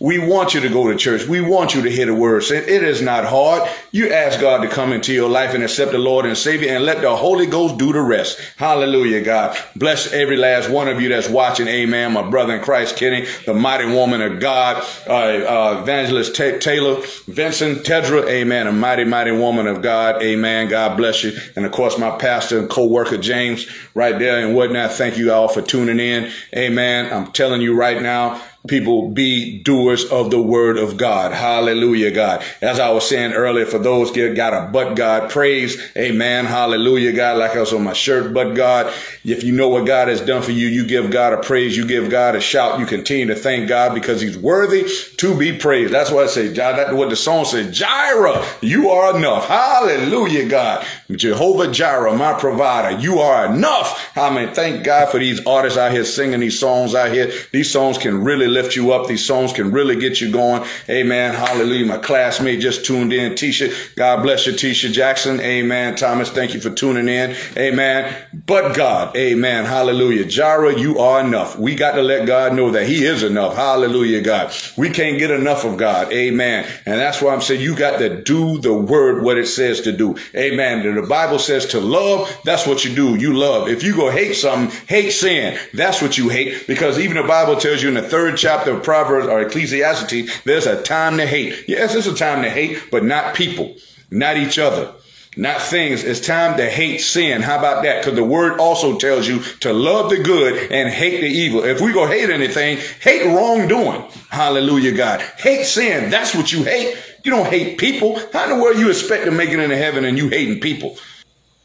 we 0.00 0.18
want 0.18 0.54
you 0.54 0.60
to 0.60 0.70
go 0.70 0.90
to 0.90 0.96
church. 0.96 1.26
We 1.26 1.42
want 1.42 1.74
you 1.74 1.82
to 1.82 1.90
hear 1.90 2.06
the 2.06 2.14
word. 2.14 2.42
It 2.50 2.82
is 2.82 3.02
not 3.02 3.26
hard. 3.26 3.68
You 3.92 4.10
ask 4.10 4.40
God 4.40 4.62
to 4.62 4.68
come 4.68 4.94
into 4.94 5.12
your 5.12 5.28
life 5.28 5.54
and 5.54 5.62
accept 5.62 5.92
the 5.92 5.98
Lord 5.98 6.24
and 6.24 6.36
Savior 6.36 6.74
and 6.74 6.84
let 6.84 7.02
the 7.02 7.14
Holy 7.14 7.44
Ghost 7.44 7.76
do 7.76 7.92
the 7.92 8.00
rest. 8.00 8.40
Hallelujah, 8.56 9.20
God. 9.22 9.58
Bless 9.76 10.10
every 10.10 10.38
last 10.38 10.70
one 10.70 10.88
of 10.88 11.02
you 11.02 11.10
that's 11.10 11.28
watching. 11.28 11.68
Amen. 11.68 12.12
My 12.12 12.28
brother 12.28 12.56
in 12.56 12.62
Christ, 12.62 12.96
Kenny, 12.96 13.26
the 13.44 13.52
mighty 13.52 13.84
woman 13.84 14.22
of 14.22 14.40
God, 14.40 14.82
uh, 15.06 15.12
uh, 15.12 15.80
Evangelist 15.82 16.34
T- 16.34 16.58
Taylor, 16.58 17.02
Vincent, 17.26 17.84
Tedra. 17.84 18.26
Amen. 18.26 18.66
A 18.68 18.72
mighty, 18.72 19.04
mighty 19.04 19.32
woman 19.32 19.66
of 19.66 19.82
God. 19.82 20.22
Amen. 20.22 20.68
God 20.68 20.96
bless 20.96 21.22
you. 21.22 21.32
And 21.56 21.66
of 21.66 21.72
course, 21.72 21.98
my 21.98 22.16
pastor 22.16 22.58
and 22.58 22.70
co-worker, 22.70 23.18
James, 23.18 23.66
right 23.94 24.18
there 24.18 24.46
and 24.46 24.56
whatnot. 24.56 24.92
Thank 24.92 25.18
you 25.18 25.30
all 25.30 25.48
for 25.48 25.60
tuning 25.60 26.00
in. 26.00 26.32
Amen. 26.56 27.12
I'm 27.12 27.32
telling 27.32 27.60
you 27.60 27.76
right 27.76 28.00
now, 28.00 28.40
people 28.68 29.08
be 29.08 29.58
doers 29.62 30.04
of 30.04 30.30
the 30.30 30.40
word 30.40 30.76
of 30.76 30.96
God. 30.96 31.32
Hallelujah, 31.32 32.10
God. 32.10 32.44
As 32.60 32.78
I 32.78 32.90
was 32.90 33.08
saying 33.08 33.32
earlier, 33.32 33.64
for 33.64 33.78
those 33.78 34.10
get 34.10 34.36
got 34.36 34.52
a 34.52 34.70
but 34.70 34.94
God 34.94 35.30
praise. 35.30 35.80
Amen. 35.96 36.44
Hallelujah, 36.44 37.12
God. 37.12 37.38
Like 37.38 37.56
I 37.56 37.60
was 37.60 37.72
on 37.72 37.84
my 37.84 37.94
shirt, 37.94 38.34
but 38.34 38.54
God, 38.54 38.92
if 39.24 39.42
you 39.42 39.52
know 39.52 39.68
what 39.68 39.86
God 39.86 40.08
has 40.08 40.20
done 40.20 40.42
for 40.42 40.52
you, 40.52 40.68
you 40.68 40.86
give 40.86 41.10
God 41.10 41.32
a 41.32 41.38
praise. 41.38 41.76
You 41.76 41.86
give 41.86 42.10
God 42.10 42.36
a 42.36 42.40
shout. 42.40 42.78
You 42.78 42.86
continue 42.86 43.26
to 43.26 43.34
thank 43.34 43.68
God 43.68 43.94
because 43.94 44.20
he's 44.20 44.36
worthy 44.36 44.88
to 45.16 45.38
be 45.38 45.56
praised. 45.56 45.92
That's 45.92 46.10
what 46.10 46.24
I 46.24 46.26
say. 46.28 46.48
That's 46.48 46.92
what 46.92 47.08
the 47.08 47.16
song 47.16 47.46
said. 47.46 47.72
Jireh, 47.72 48.44
you 48.60 48.90
are 48.90 49.16
enough. 49.16 49.48
Hallelujah, 49.48 50.48
God. 50.48 50.86
Jehovah 51.10 51.70
Jireh, 51.72 52.14
my 52.14 52.38
provider. 52.38 53.00
You 53.00 53.20
are 53.20 53.46
enough. 53.46 54.16
I 54.16 54.34
mean, 54.34 54.54
thank 54.54 54.84
God 54.84 55.10
for 55.10 55.18
these 55.18 55.44
artists 55.46 55.78
out 55.78 55.92
here 55.92 56.04
singing 56.04 56.40
these 56.40 56.58
songs 56.58 56.94
out 56.94 57.10
here. 57.10 57.32
These 57.52 57.70
songs 57.70 57.96
can 57.96 58.22
really 58.22 58.49
lift 58.50 58.76
you 58.76 58.92
up. 58.92 59.06
These 59.06 59.24
songs 59.24 59.52
can 59.52 59.70
really 59.70 59.96
get 59.96 60.20
you 60.20 60.30
going. 60.30 60.64
Amen. 60.88 61.34
Hallelujah. 61.34 61.86
My 61.86 61.98
classmate 61.98 62.60
just 62.60 62.84
tuned 62.84 63.12
in. 63.12 63.32
Tisha, 63.32 63.94
God 63.96 64.22
bless 64.22 64.46
you, 64.46 64.52
Tisha 64.52 64.92
Jackson. 64.92 65.40
Amen. 65.40 65.96
Thomas, 65.96 66.30
thank 66.30 66.54
you 66.54 66.60
for 66.60 66.70
tuning 66.70 67.08
in. 67.08 67.36
Amen. 67.56 68.14
But 68.32 68.74
God, 68.74 69.16
amen. 69.16 69.64
Hallelujah. 69.64 70.24
Jireh, 70.24 70.78
you 70.78 70.98
are 70.98 71.20
enough. 71.20 71.58
We 71.58 71.74
got 71.74 71.92
to 71.92 72.02
let 72.02 72.26
God 72.26 72.54
know 72.54 72.70
that 72.70 72.86
he 72.86 73.04
is 73.04 73.22
enough. 73.22 73.56
Hallelujah, 73.56 74.22
God. 74.22 74.52
We 74.76 74.90
can't 74.90 75.18
get 75.18 75.30
enough 75.30 75.64
of 75.64 75.76
God. 75.76 76.12
Amen. 76.12 76.68
And 76.86 77.00
that's 77.00 77.20
why 77.22 77.32
I'm 77.32 77.40
saying 77.40 77.60
you 77.60 77.76
got 77.76 77.98
to 77.98 78.22
do 78.22 78.58
the 78.58 78.74
word 78.74 79.22
what 79.22 79.38
it 79.38 79.46
says 79.46 79.80
to 79.82 79.92
do. 79.92 80.16
Amen. 80.34 80.94
The 80.94 81.02
Bible 81.02 81.38
says 81.38 81.66
to 81.66 81.80
love, 81.80 82.36
that's 82.44 82.66
what 82.66 82.84
you 82.84 82.94
do. 82.94 83.16
You 83.16 83.34
love. 83.34 83.68
If 83.68 83.82
you 83.82 83.94
go 83.94 84.10
hate 84.10 84.34
something, 84.34 84.76
hate 84.86 85.10
sin. 85.10 85.58
That's 85.74 86.02
what 86.02 86.18
you 86.18 86.28
hate 86.28 86.66
because 86.66 86.98
even 86.98 87.16
the 87.16 87.22
Bible 87.22 87.56
tells 87.56 87.82
you 87.82 87.88
in 87.88 87.94
the 87.94 88.02
third 88.02 88.36
chapter 88.40 88.72
of 88.72 88.82
Proverbs 88.82 89.26
or 89.26 89.40
Ecclesiastes, 89.40 90.42
there's 90.44 90.66
a 90.66 90.82
time 90.82 91.18
to 91.18 91.26
hate. 91.26 91.64
Yes, 91.68 91.92
there's 91.92 92.06
a 92.06 92.14
time 92.14 92.42
to 92.42 92.50
hate, 92.50 92.90
but 92.90 93.04
not 93.04 93.34
people, 93.34 93.76
not 94.10 94.36
each 94.36 94.58
other 94.58 94.94
not 95.36 95.62
things. 95.62 96.02
It's 96.02 96.20
time 96.20 96.56
to 96.56 96.68
hate 96.68 96.98
sin. 96.98 97.42
How 97.42 97.58
about 97.58 97.84
that? 97.84 98.04
Because 98.04 98.16
the 98.16 98.24
word 98.24 98.58
also 98.58 98.98
tells 98.98 99.28
you 99.28 99.42
to 99.60 99.72
love 99.72 100.10
the 100.10 100.18
good 100.18 100.72
and 100.72 100.88
hate 100.88 101.20
the 101.20 101.28
evil. 101.28 101.64
If 101.64 101.80
we 101.80 101.92
go 101.92 102.06
hate 102.06 102.30
anything, 102.30 102.78
hate 103.00 103.26
wrongdoing. 103.26 104.02
Hallelujah, 104.28 104.92
God. 104.92 105.20
Hate 105.38 105.64
sin. 105.64 106.10
That's 106.10 106.34
what 106.34 106.52
you 106.52 106.64
hate. 106.64 106.96
You 107.24 107.30
don't 107.30 107.46
hate 107.46 107.78
people. 107.78 108.18
How 108.32 108.44
in 108.44 108.56
the 108.56 108.62
world 108.62 108.78
you 108.78 108.90
expect 108.90 109.24
to 109.26 109.30
make 109.30 109.50
it 109.50 109.60
into 109.60 109.76
heaven 109.76 110.04
and 110.04 110.18
you 110.18 110.28
hating 110.28 110.60
people? 110.60 110.96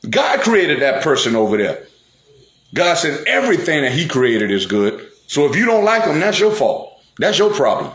God 0.08 0.42
created 0.42 0.82
that 0.82 1.04
person 1.04 1.36
over 1.36 1.58
there. 1.58 1.88
God 2.74 2.96
said 2.96 3.26
everything 3.26 3.82
that 3.82 3.94
he 3.94 4.08
created 4.08 4.52
is 4.52 4.68
good. 4.68 5.10
So 5.28 5.50
if 5.50 5.56
you 5.56 5.66
don't 5.66 5.86
like 5.86 6.06
them, 6.06 6.20
that's 6.20 6.40
your 6.40 6.52
fault. 6.52 7.00
That's 7.18 7.38
your 7.38 7.54
problem. 7.54 7.92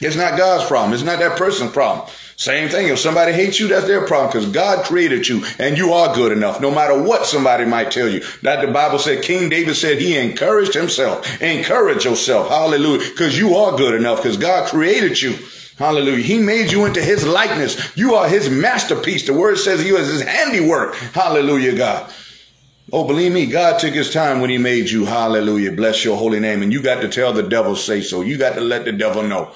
It's 0.00 0.16
not 0.16 0.38
God's 0.38 0.64
problem. 0.64 0.92
It's 0.92 1.02
not 1.02 1.18
that 1.18 1.36
person's 1.36 1.72
problem. 1.72 2.08
Same 2.36 2.68
thing. 2.68 2.86
If 2.86 3.00
somebody 3.00 3.32
hates 3.32 3.58
you, 3.58 3.66
that's 3.66 3.88
their 3.88 4.06
problem 4.06 4.30
because 4.30 4.52
God 4.52 4.84
created 4.84 5.26
you 5.26 5.44
and 5.58 5.76
you 5.76 5.92
are 5.92 6.14
good 6.14 6.30
enough 6.30 6.60
no 6.60 6.70
matter 6.70 7.02
what 7.02 7.26
somebody 7.26 7.64
might 7.64 7.90
tell 7.90 8.08
you. 8.08 8.22
That 8.42 8.64
the 8.64 8.72
Bible 8.72 9.00
said, 9.00 9.24
King 9.24 9.48
David 9.48 9.74
said 9.74 9.98
he 9.98 10.16
encouraged 10.16 10.72
himself. 10.72 11.42
Encourage 11.42 12.04
yourself. 12.04 12.48
Hallelujah. 12.48 13.08
Because 13.10 13.36
you 13.36 13.56
are 13.56 13.76
good 13.76 13.94
enough 13.94 14.18
because 14.18 14.36
God 14.36 14.68
created 14.68 15.20
you. 15.20 15.36
Hallelujah. 15.78 16.22
He 16.22 16.38
made 16.38 16.70
you 16.70 16.84
into 16.84 17.02
his 17.02 17.26
likeness. 17.26 17.96
You 17.96 18.14
are 18.14 18.28
his 18.28 18.48
masterpiece. 18.48 19.26
The 19.26 19.34
word 19.34 19.58
says 19.58 19.84
you 19.84 19.96
is 19.96 20.08
his 20.08 20.22
handiwork. 20.22 20.94
Hallelujah, 20.94 21.76
God. 21.76 22.12
Oh, 22.90 23.06
believe 23.06 23.32
me, 23.32 23.44
God 23.44 23.78
took 23.78 23.92
his 23.92 24.10
time 24.10 24.40
when 24.40 24.48
he 24.48 24.56
made 24.56 24.88
you. 24.88 25.04
Hallelujah. 25.04 25.72
Bless 25.72 26.04
your 26.04 26.16
holy 26.16 26.40
name. 26.40 26.62
And 26.62 26.72
you 26.72 26.80
got 26.80 27.02
to 27.02 27.08
tell 27.08 27.34
the 27.34 27.42
devil 27.42 27.76
say 27.76 28.00
so. 28.00 28.22
You 28.22 28.38
got 28.38 28.54
to 28.54 28.62
let 28.62 28.86
the 28.86 28.92
devil 28.92 29.22
know. 29.22 29.52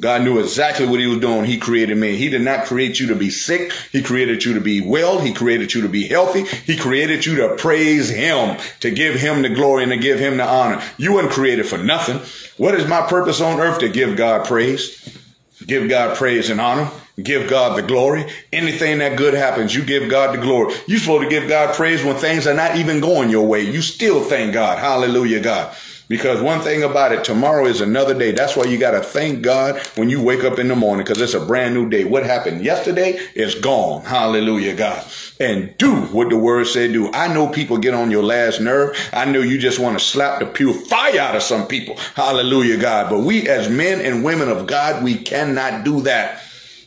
God 0.00 0.22
knew 0.22 0.38
exactly 0.38 0.86
what 0.86 1.00
he 1.00 1.06
was 1.06 1.18
doing. 1.18 1.46
He 1.46 1.58
created 1.58 1.96
man. 1.96 2.14
He 2.14 2.28
did 2.28 2.42
not 2.42 2.66
create 2.66 3.00
you 3.00 3.08
to 3.08 3.16
be 3.16 3.30
sick. 3.30 3.72
He 3.90 4.02
created 4.02 4.44
you 4.44 4.54
to 4.54 4.60
be 4.60 4.82
well. 4.82 5.18
He 5.18 5.32
created 5.32 5.74
you 5.74 5.82
to 5.82 5.88
be 5.88 6.06
healthy. 6.06 6.44
He 6.44 6.76
created 6.76 7.24
you 7.24 7.36
to 7.36 7.56
praise 7.56 8.08
him, 8.10 8.58
to 8.80 8.90
give 8.90 9.14
him 9.16 9.42
the 9.42 9.48
glory 9.48 9.82
and 9.82 9.92
to 9.92 9.98
give 9.98 10.20
him 10.20 10.36
the 10.36 10.46
honor. 10.46 10.82
You 10.98 11.14
weren't 11.14 11.32
created 11.32 11.66
for 11.66 11.78
nothing. 11.78 12.20
What 12.58 12.74
is 12.74 12.86
my 12.86 13.06
purpose 13.06 13.40
on 13.40 13.58
earth? 13.58 13.78
To 13.80 13.88
give 13.88 14.16
God 14.16 14.46
praise, 14.46 15.18
give 15.66 15.88
God 15.88 16.16
praise 16.16 16.50
and 16.50 16.60
honor, 16.60 16.90
give 17.22 17.48
God 17.48 17.78
the 17.78 17.82
glory. 17.82 18.26
Anything 18.52 18.98
that 18.98 19.16
good 19.16 19.34
happens, 19.34 19.74
you 19.74 19.84
give 19.84 20.10
God 20.10 20.34
the 20.34 20.42
glory. 20.42 20.74
You're 20.86 21.00
supposed 21.00 21.24
to 21.24 21.30
give 21.30 21.48
God 21.48 21.74
praise 21.74 22.04
when 22.04 22.16
things 22.16 22.46
are 22.46 22.54
not 22.54 22.76
even 22.76 23.00
going 23.00 23.30
your 23.30 23.46
way. 23.46 23.62
You 23.62 23.82
still 23.82 24.22
thank 24.22 24.52
God. 24.52 24.78
Hallelujah, 24.78 25.40
God. 25.40 25.74
Because 26.08 26.40
one 26.40 26.60
thing 26.60 26.84
about 26.84 27.10
it, 27.10 27.24
tomorrow 27.24 27.66
is 27.66 27.80
another 27.80 28.16
day. 28.16 28.30
That's 28.30 28.56
why 28.56 28.64
you 28.64 28.78
got 28.78 28.92
to 28.92 29.00
thank 29.00 29.42
God 29.42 29.80
when 29.96 30.08
you 30.08 30.22
wake 30.22 30.44
up 30.44 30.58
in 30.60 30.68
the 30.68 30.76
morning 30.76 31.04
because 31.04 31.20
it's 31.20 31.34
a 31.34 31.44
brand 31.44 31.74
new 31.74 31.88
day. 31.88 32.04
What 32.04 32.24
happened 32.24 32.64
yesterday 32.64 33.18
is 33.34 33.56
gone. 33.56 34.04
Hallelujah, 34.04 34.76
God. 34.76 35.04
And 35.40 35.76
do 35.78 36.02
what 36.06 36.30
the 36.30 36.38
word 36.38 36.68
said 36.68 36.92
do. 36.92 37.12
I 37.12 37.32
know 37.32 37.48
people 37.48 37.78
get 37.78 37.92
on 37.92 38.12
your 38.12 38.22
last 38.22 38.60
nerve. 38.60 38.96
I 39.12 39.24
know 39.24 39.40
you 39.40 39.58
just 39.58 39.80
want 39.80 39.98
to 39.98 40.04
slap 40.04 40.38
the 40.38 40.46
pure 40.46 40.74
fire 40.74 41.18
out 41.18 41.34
of 41.34 41.42
some 41.42 41.66
people. 41.66 41.96
Hallelujah, 42.14 42.76
God. 42.76 43.10
But 43.10 43.20
we 43.20 43.48
as 43.48 43.68
men 43.68 44.00
and 44.00 44.22
women 44.22 44.48
of 44.48 44.68
God, 44.68 45.02
we 45.02 45.16
cannot 45.16 45.84
do 45.84 46.02
that. 46.02 46.42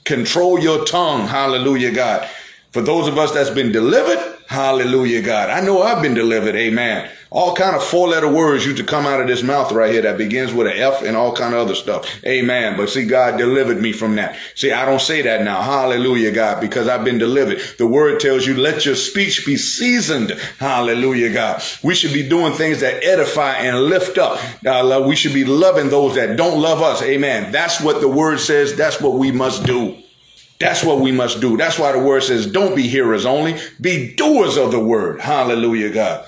Control 0.10 0.60
your 0.60 0.86
tongue. 0.86 1.28
Hallelujah, 1.28 1.91
God. 1.91 2.28
For 2.72 2.82
those 2.82 3.08
of 3.08 3.19
us 3.19 3.32
that's 3.32 3.52
been 3.52 3.72
delivered, 3.72 4.17
hallelujah, 4.48 5.22
God. 5.22 5.52
I 5.52 5.62
know 5.62 5.84
I've 5.84 6.02
been 6.02 6.15
delivered. 6.15 6.56
Amen 6.56 7.08
all 7.32 7.56
kind 7.56 7.76
of 7.76 7.84
four 7.84 8.08
letter 8.08 8.28
words 8.28 8.65
used 8.65 8.78
to 8.78 8.84
come 8.84 9.06
out 9.06 9.22
of 9.22 9.28
this 9.28 9.44
mouth 9.44 9.72
right 9.72 9.92
here 9.92 10.02
that 10.02 10.18
begins 10.18 10.52
with 10.52 10.65
an 10.65 10.74
F 10.74 11.04
and 11.04 11.15
all 11.15 11.32
kind 11.32 11.54
of 11.54 11.60
other 11.60 11.76
stuff. 11.76 12.08
Amen. 12.26 12.76
But 12.76 12.89
see, 12.89 13.06
God 13.06 13.38
delivered 13.38 13.80
me 13.80 13.92
from 13.92 14.15
that. 14.15 14.36
See, 14.56 14.72
I 14.72 14.84
don't 14.84 15.02
say 15.02 15.22
that 15.22 15.44
now. 15.44 15.62
Hallelujah, 15.62 16.32
God, 16.32 16.60
because 16.60 16.88
I've 16.88 17.06
been 17.06 17.20
delivered. 17.20 17.60
The 17.78 17.86
word 17.86 18.20
tells 18.20 18.48
you, 18.48 18.58
let 18.58 18.86
your 18.86 18.96
speech 18.96 19.46
be 19.46 19.58
seasoned. 19.58 20.32
Hallelujah, 20.58 21.32
God. 21.32 21.62
We 21.84 21.94
should 21.94 22.13
be 22.13 22.28
doing 22.28 22.54
things 22.54 22.80
that 22.82 23.04
edify 23.04 23.54
and 23.58 23.78
lift 23.84 24.18
up. 24.18 24.39
Uh, 24.65 25.06
we 25.08 25.15
should 25.15 25.34
be 25.34 25.46
loving 25.46 25.89
those 25.89 26.15
that 26.15 26.36
don't 26.36 26.60
love 26.60 26.82
us. 26.82 27.04
Amen. 27.04 27.52
That's 27.52 27.80
what 27.80 28.02
the 28.02 28.08
word 28.10 28.39
says. 28.39 28.76
That's 28.76 29.00
what 29.00 29.13
we 29.13 29.32
must 29.32 29.65
do. 29.65 29.98
That's 30.60 30.84
what 30.84 31.00
we 31.00 31.13
must 31.13 31.39
do. 31.39 31.56
That's 31.56 31.80
why 31.80 31.94
the 31.94 32.00
word 32.00 32.22
says, 32.22 32.46
don't 32.46 32.76
be 32.76 32.88
hearers 32.88 33.26
only, 33.26 33.58
be 33.80 34.13
doers 34.15 34.58
of 34.58 34.72
the 34.72 34.80
word. 34.80 35.22
Hallelujah, 35.22 35.89
God. 35.89 36.26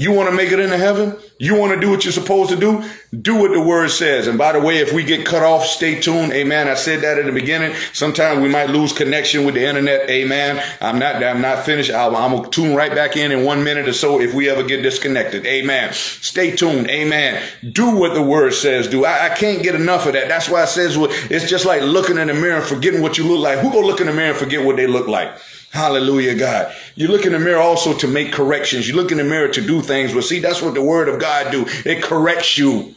You 0.00 0.12
want 0.12 0.30
to 0.30 0.34
make 0.36 0.52
it 0.52 0.60
into 0.60 0.76
heaven? 0.76 1.16
You 1.40 1.56
want 1.56 1.74
to 1.74 1.80
do 1.80 1.90
what 1.90 2.04
you're 2.04 2.12
supposed 2.12 2.50
to 2.50 2.56
do? 2.56 2.88
Do 3.20 3.34
what 3.34 3.50
the 3.50 3.60
word 3.60 3.90
says. 3.90 4.28
And 4.28 4.38
by 4.38 4.52
the 4.52 4.60
way, 4.60 4.78
if 4.78 4.92
we 4.92 5.02
get 5.02 5.26
cut 5.26 5.42
off, 5.42 5.66
stay 5.66 6.00
tuned. 6.00 6.32
Amen. 6.32 6.68
I 6.68 6.74
said 6.74 7.00
that 7.00 7.18
at 7.18 7.26
the 7.26 7.32
beginning. 7.32 7.74
Sometimes 7.92 8.40
we 8.40 8.48
might 8.48 8.70
lose 8.70 8.92
connection 8.92 9.44
with 9.44 9.56
the 9.56 9.66
internet. 9.66 10.08
Amen. 10.08 10.62
I'm 10.80 11.00
not, 11.00 11.16
I'm 11.20 11.40
not 11.40 11.64
finished. 11.64 11.90
i 11.90 12.06
am 12.06 12.12
gonna 12.12 12.48
tune 12.48 12.76
right 12.76 12.94
back 12.94 13.16
in 13.16 13.32
in 13.32 13.44
one 13.44 13.64
minute 13.64 13.88
or 13.88 13.92
so 13.92 14.20
if 14.20 14.32
we 14.34 14.48
ever 14.48 14.62
get 14.62 14.84
disconnected. 14.84 15.44
Amen. 15.44 15.92
Stay 15.92 16.54
tuned. 16.54 16.88
Amen. 16.88 17.42
Do 17.72 17.96
what 17.96 18.14
the 18.14 18.22
word 18.22 18.54
says 18.54 18.86
do. 18.86 19.04
I, 19.04 19.26
I 19.26 19.28
can't 19.30 19.64
get 19.64 19.74
enough 19.74 20.06
of 20.06 20.12
that. 20.12 20.28
That's 20.28 20.48
why 20.48 20.62
it 20.62 20.68
says 20.68 20.96
it's 21.28 21.50
just 21.50 21.66
like 21.66 21.82
looking 21.82 22.18
in 22.18 22.28
the 22.28 22.34
mirror 22.34 22.58
and 22.58 22.64
forgetting 22.64 23.02
what 23.02 23.18
you 23.18 23.26
look 23.26 23.40
like. 23.40 23.58
Who 23.58 23.72
go 23.72 23.80
look 23.80 24.00
in 24.00 24.06
the 24.06 24.12
mirror 24.12 24.30
and 24.30 24.38
forget 24.38 24.64
what 24.64 24.76
they 24.76 24.86
look 24.86 25.08
like? 25.08 25.36
Hallelujah, 25.70 26.34
God. 26.34 26.74
You 26.94 27.08
look 27.08 27.26
in 27.26 27.32
the 27.32 27.38
mirror 27.38 27.60
also 27.60 27.94
to 27.98 28.08
make 28.08 28.32
corrections. 28.32 28.88
You 28.88 28.96
look 28.96 29.12
in 29.12 29.18
the 29.18 29.24
mirror 29.24 29.48
to 29.48 29.60
do 29.60 29.82
things. 29.82 30.14
But 30.14 30.24
see, 30.24 30.40
that's 30.40 30.62
what 30.62 30.74
the 30.74 30.82
word 30.82 31.08
of 31.08 31.20
God 31.20 31.52
do. 31.52 31.66
It 31.84 32.02
corrects 32.02 32.56
you. 32.56 32.94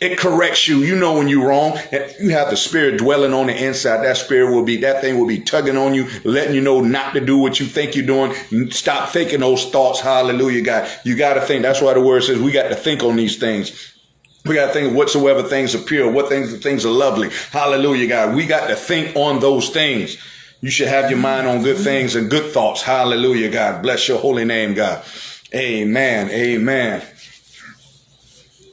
It 0.00 0.18
corrects 0.18 0.66
you. 0.66 0.78
You 0.78 0.96
know 0.96 1.18
when 1.18 1.28
you're 1.28 1.46
wrong. 1.46 1.78
You 2.20 2.30
have 2.30 2.50
the 2.50 2.56
spirit 2.56 2.98
dwelling 2.98 3.32
on 3.32 3.46
the 3.46 3.64
inside. 3.64 4.04
That 4.04 4.16
spirit 4.16 4.52
will 4.52 4.64
be, 4.64 4.78
that 4.78 5.00
thing 5.00 5.16
will 5.16 5.28
be 5.28 5.38
tugging 5.38 5.76
on 5.76 5.94
you, 5.94 6.08
letting 6.24 6.56
you 6.56 6.60
know 6.60 6.80
not 6.80 7.14
to 7.14 7.20
do 7.20 7.38
what 7.38 7.60
you 7.60 7.66
think 7.66 7.94
you're 7.94 8.04
doing. 8.04 8.34
Stop 8.72 9.10
thinking 9.10 9.38
those 9.38 9.70
thoughts. 9.70 10.00
Hallelujah, 10.00 10.62
God. 10.62 10.90
You 11.04 11.16
got 11.16 11.34
to 11.34 11.40
think. 11.40 11.62
That's 11.62 11.80
why 11.80 11.94
the 11.94 12.00
word 12.00 12.24
says 12.24 12.40
we 12.40 12.50
got 12.50 12.68
to 12.68 12.74
think 12.74 13.04
on 13.04 13.14
these 13.14 13.38
things. 13.38 13.94
We 14.44 14.56
got 14.56 14.66
to 14.66 14.72
think 14.72 14.96
whatsoever 14.96 15.44
things 15.44 15.72
are 15.76 15.78
pure, 15.78 16.10
what 16.10 16.28
things, 16.28 16.58
things 16.58 16.84
are 16.84 16.90
lovely. 16.90 17.30
Hallelujah, 17.52 18.08
God. 18.08 18.34
We 18.34 18.44
got 18.44 18.66
to 18.66 18.74
think 18.74 19.14
on 19.14 19.38
those 19.38 19.70
things. 19.70 20.16
You 20.62 20.70
should 20.70 20.86
have 20.86 21.10
your 21.10 21.18
mind 21.18 21.48
on 21.48 21.62
good 21.64 21.76
things 21.76 22.14
and 22.14 22.30
good 22.30 22.52
thoughts. 22.52 22.82
Hallelujah, 22.82 23.50
God. 23.50 23.82
Bless 23.82 24.06
your 24.06 24.20
holy 24.20 24.44
name, 24.44 24.74
God. 24.74 25.04
Amen. 25.52 26.30
Amen. 26.30 27.02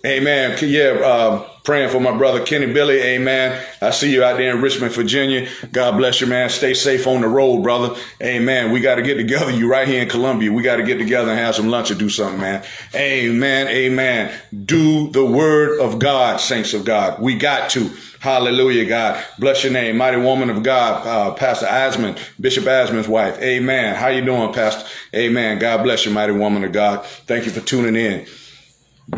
Amen. 0.06 0.58
Yeah, 0.62 0.92
uh, 1.04 1.49
praying 1.64 1.90
for 1.90 2.00
my 2.00 2.16
brother 2.18 2.44
Kenny 2.44 2.72
Billy. 2.72 3.00
Amen. 3.00 3.64
I 3.82 3.92
see 3.92 4.12
you 4.12 4.24
out 4.24 4.38
there 4.38 4.56
in 4.56 4.62
Richmond, 4.62 4.94
Virginia. 4.94 5.48
God 5.72 5.98
bless 5.98 6.22
you, 6.22 6.28
man. 6.28 6.50
Stay 6.50 6.74
safe 6.74 7.08
on 7.08 7.22
the 7.22 7.28
road, 7.28 7.64
brother. 7.64 7.96
Amen. 8.22 8.72
We 8.72 8.80
got 8.80 8.96
to 8.96 9.02
get 9.02 9.16
together. 9.16 9.52
You 9.52 9.70
right 9.70 9.88
here 9.88 10.02
in 10.02 10.10
Columbia. 10.10 10.52
We 10.52 10.64
got 10.64 10.78
to 10.78 10.84
get 10.84 10.98
together 10.98 11.32
and 11.32 11.40
have 11.40 11.56
some 11.56 11.68
lunch 11.70 11.92
or 11.92 11.96
do 11.96 12.10
something, 12.10 12.42
man. 12.42 12.64
Amen. 12.96 13.68
Amen. 13.68 14.34
Do 14.66 15.10
the 15.12 15.26
word 15.26 15.80
of 15.80 16.00
God, 16.00 16.40
saints 16.40 16.74
of 16.74 16.86
God. 16.86 17.22
We 17.22 17.38
got 17.38 17.70
to. 17.72 17.90
Hallelujah, 18.20 18.86
God. 18.86 19.24
Bless 19.38 19.64
your 19.64 19.72
name. 19.72 19.96
Mighty 19.96 20.18
woman 20.18 20.50
of 20.50 20.62
God, 20.62 21.08
uh, 21.08 21.34
Pastor 21.36 21.68
Asman, 21.68 22.20
Bishop 22.40 22.66
Asman's 22.66 23.08
wife. 23.08 23.40
Amen. 23.40 23.96
How 23.96 24.10
you 24.10 24.22
doing, 24.22 24.52
Pastor? 24.52 24.86
Amen. 25.16 25.58
God 25.58 25.84
bless 25.84 26.06
you, 26.06 26.12
mighty 26.12 26.34
woman 26.34 26.66
of 26.66 26.74
God. 26.74 27.06
Thank 27.06 27.46
you 27.46 27.52
for 27.52 27.62
tuning 27.62 27.96
in. 27.96 28.28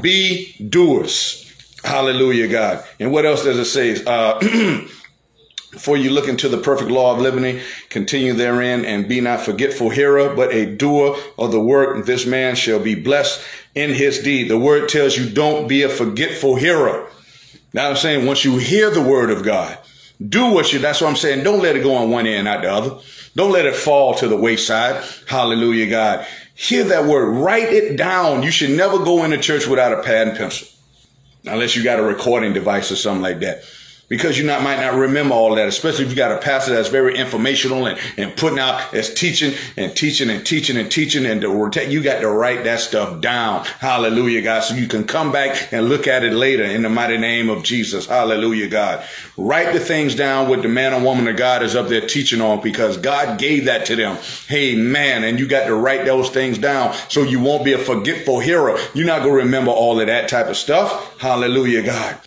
Be 0.02 0.54
doers. 0.70 1.51
Hallelujah, 1.84 2.48
God. 2.48 2.84
And 3.00 3.12
what 3.12 3.26
else 3.26 3.44
does 3.44 3.58
it 3.58 3.66
say? 3.66 4.04
Uh, 4.06 4.40
For 5.78 5.96
you 5.96 6.10
look 6.10 6.28
into 6.28 6.50
the 6.50 6.58
perfect 6.58 6.92
law 6.92 7.14
of 7.14 7.22
liberty, 7.22 7.62
continue 7.90 8.34
therein, 8.34 8.84
and 8.84 9.08
be 9.08 9.22
not 9.22 9.40
forgetful 9.40 9.90
hearer, 9.90 10.36
but 10.36 10.54
a 10.54 10.76
doer 10.76 11.18
of 11.38 11.54
the 11.54 11.62
work. 11.62 12.06
This 12.06 12.26
man 12.26 12.56
shall 12.56 12.80
be 12.80 12.94
blessed 12.94 13.42
in 13.74 13.94
his 13.94 14.20
deed. 14.20 14.50
The 14.50 14.60
word 14.60 14.90
tells 14.90 15.18
you 15.18 15.30
don't 15.30 15.70
be 15.70 15.84
a 15.84 15.90
forgetful 15.90 16.58
hearer. 16.58 17.08
Now 17.74 17.90
I'm 17.90 17.96
saying 17.96 18.26
once 18.26 18.44
you 18.44 18.58
hear 18.58 18.90
the 18.90 19.02
word 19.02 19.30
of 19.32 19.44
God, 19.44 19.78
do 20.28 20.52
what 20.52 20.74
you, 20.74 20.80
that's 20.80 21.00
what 21.00 21.10
I'm 21.10 21.16
saying. 21.16 21.44
Don't 21.46 21.62
let 21.62 21.78
it 21.78 21.84
go 21.84 21.96
on 21.96 22.12
one 22.12 22.28
end, 22.28 22.46
not 22.46 22.64
the 22.64 22.72
other. 22.72 23.00
Don't 23.36 23.52
let 23.52 23.66
it 23.66 23.76
fall 23.76 24.14
to 24.16 24.28
the 24.28 24.36
wayside. 24.36 25.04
Hallelujah, 25.26 25.90
God. 25.90 26.28
Hear 26.54 26.84
that 26.84 27.06
word. 27.06 27.30
Write 27.30 27.72
it 27.72 27.96
down. 27.96 28.44
You 28.44 28.52
should 28.52 28.72
never 28.72 29.00
go 29.00 29.24
into 29.24 29.38
church 29.38 29.68
without 29.68 29.94
a 29.94 30.04
pad 30.04 30.28
and 30.28 30.38
pencil. 30.38 30.68
Unless 31.46 31.76
you 31.76 31.84
got 31.84 32.00
a 32.00 32.04
recording 32.04 32.54
device 32.54 32.92
or 32.92 32.96
something 32.96 33.22
like 33.22 33.40
that 33.40 33.64
because 34.12 34.38
you 34.38 34.46
not 34.46 34.62
might 34.62 34.82
not 34.82 34.94
remember 34.94 35.34
all 35.34 35.56
that, 35.56 35.70
especially 35.70 36.04
if 36.04 36.10
you 36.10 36.18
got 36.18 36.34
a 36.34 36.38
pastor 36.38 36.76
that's 36.76 36.90
very 36.90 37.18
informational 37.18 37.88
and, 37.88 37.98
and 38.18 38.36
putting 38.36 38.60
out 38.60 38.94
as 38.94 39.14
teaching 39.14 39.54
and 39.78 39.96
teaching 39.96 40.30
and 40.30 40.46
teaching 40.46 40.76
and 40.76 40.92
teaching 40.92 41.26
and 41.26 41.42
you 41.42 42.04
got 42.04 42.20
to 42.20 42.28
write 42.28 42.66
that 42.66 42.82
stuff 42.82 43.22
down. 43.22 43.64
Hallelujah, 43.80 44.42
God. 44.42 44.66
So 44.66 44.76
you 44.76 44.90
can 44.90 45.06
come 45.06 45.32
back 45.32 45.72
and 45.72 45.88
look 45.88 46.08
at 46.08 46.26
it 46.26 46.34
later 46.34 46.66
in 46.66 46.82
the 46.82 46.90
mighty 46.90 47.18
name 47.18 47.50
of 47.50 47.64
Jesus. 47.64 48.06
Hallelujah, 48.06 48.68
God. 48.68 49.06
Write 49.38 49.72
the 49.72 49.80
things 49.80 50.14
down 50.14 50.50
what 50.50 50.62
the 50.62 50.68
man 50.68 50.94
or 50.94 51.02
woman 51.02 51.30
of 51.30 51.38
God 51.38 51.64
is 51.64 51.78
up 51.78 51.88
there 51.88 52.06
teaching 52.06 52.42
on 52.42 52.60
because 52.60 52.98
God 52.98 53.40
gave 53.40 53.64
that 53.66 53.86
to 53.86 53.96
them. 53.96 54.18
Hey, 54.46 54.76
man, 54.76 55.24
and 55.24 55.40
you 55.40 55.48
got 55.48 55.68
to 55.68 55.76
write 55.76 56.04
those 56.04 56.30
things 56.30 56.58
down 56.58 56.94
so 57.08 57.24
you 57.24 57.40
won't 57.40 57.64
be 57.64 57.72
a 57.72 57.80
forgetful 57.80 58.42
hearer. 58.42 58.78
You're 58.94 59.08
not 59.08 59.20
going 59.20 59.36
to 59.36 59.46
remember 59.46 59.72
all 59.72 60.02
of 60.02 60.08
that 60.08 60.28
type 60.28 60.48
of 60.48 60.58
stuff. 60.58 61.18
Hallelujah, 61.18 61.84
God. 61.84 62.20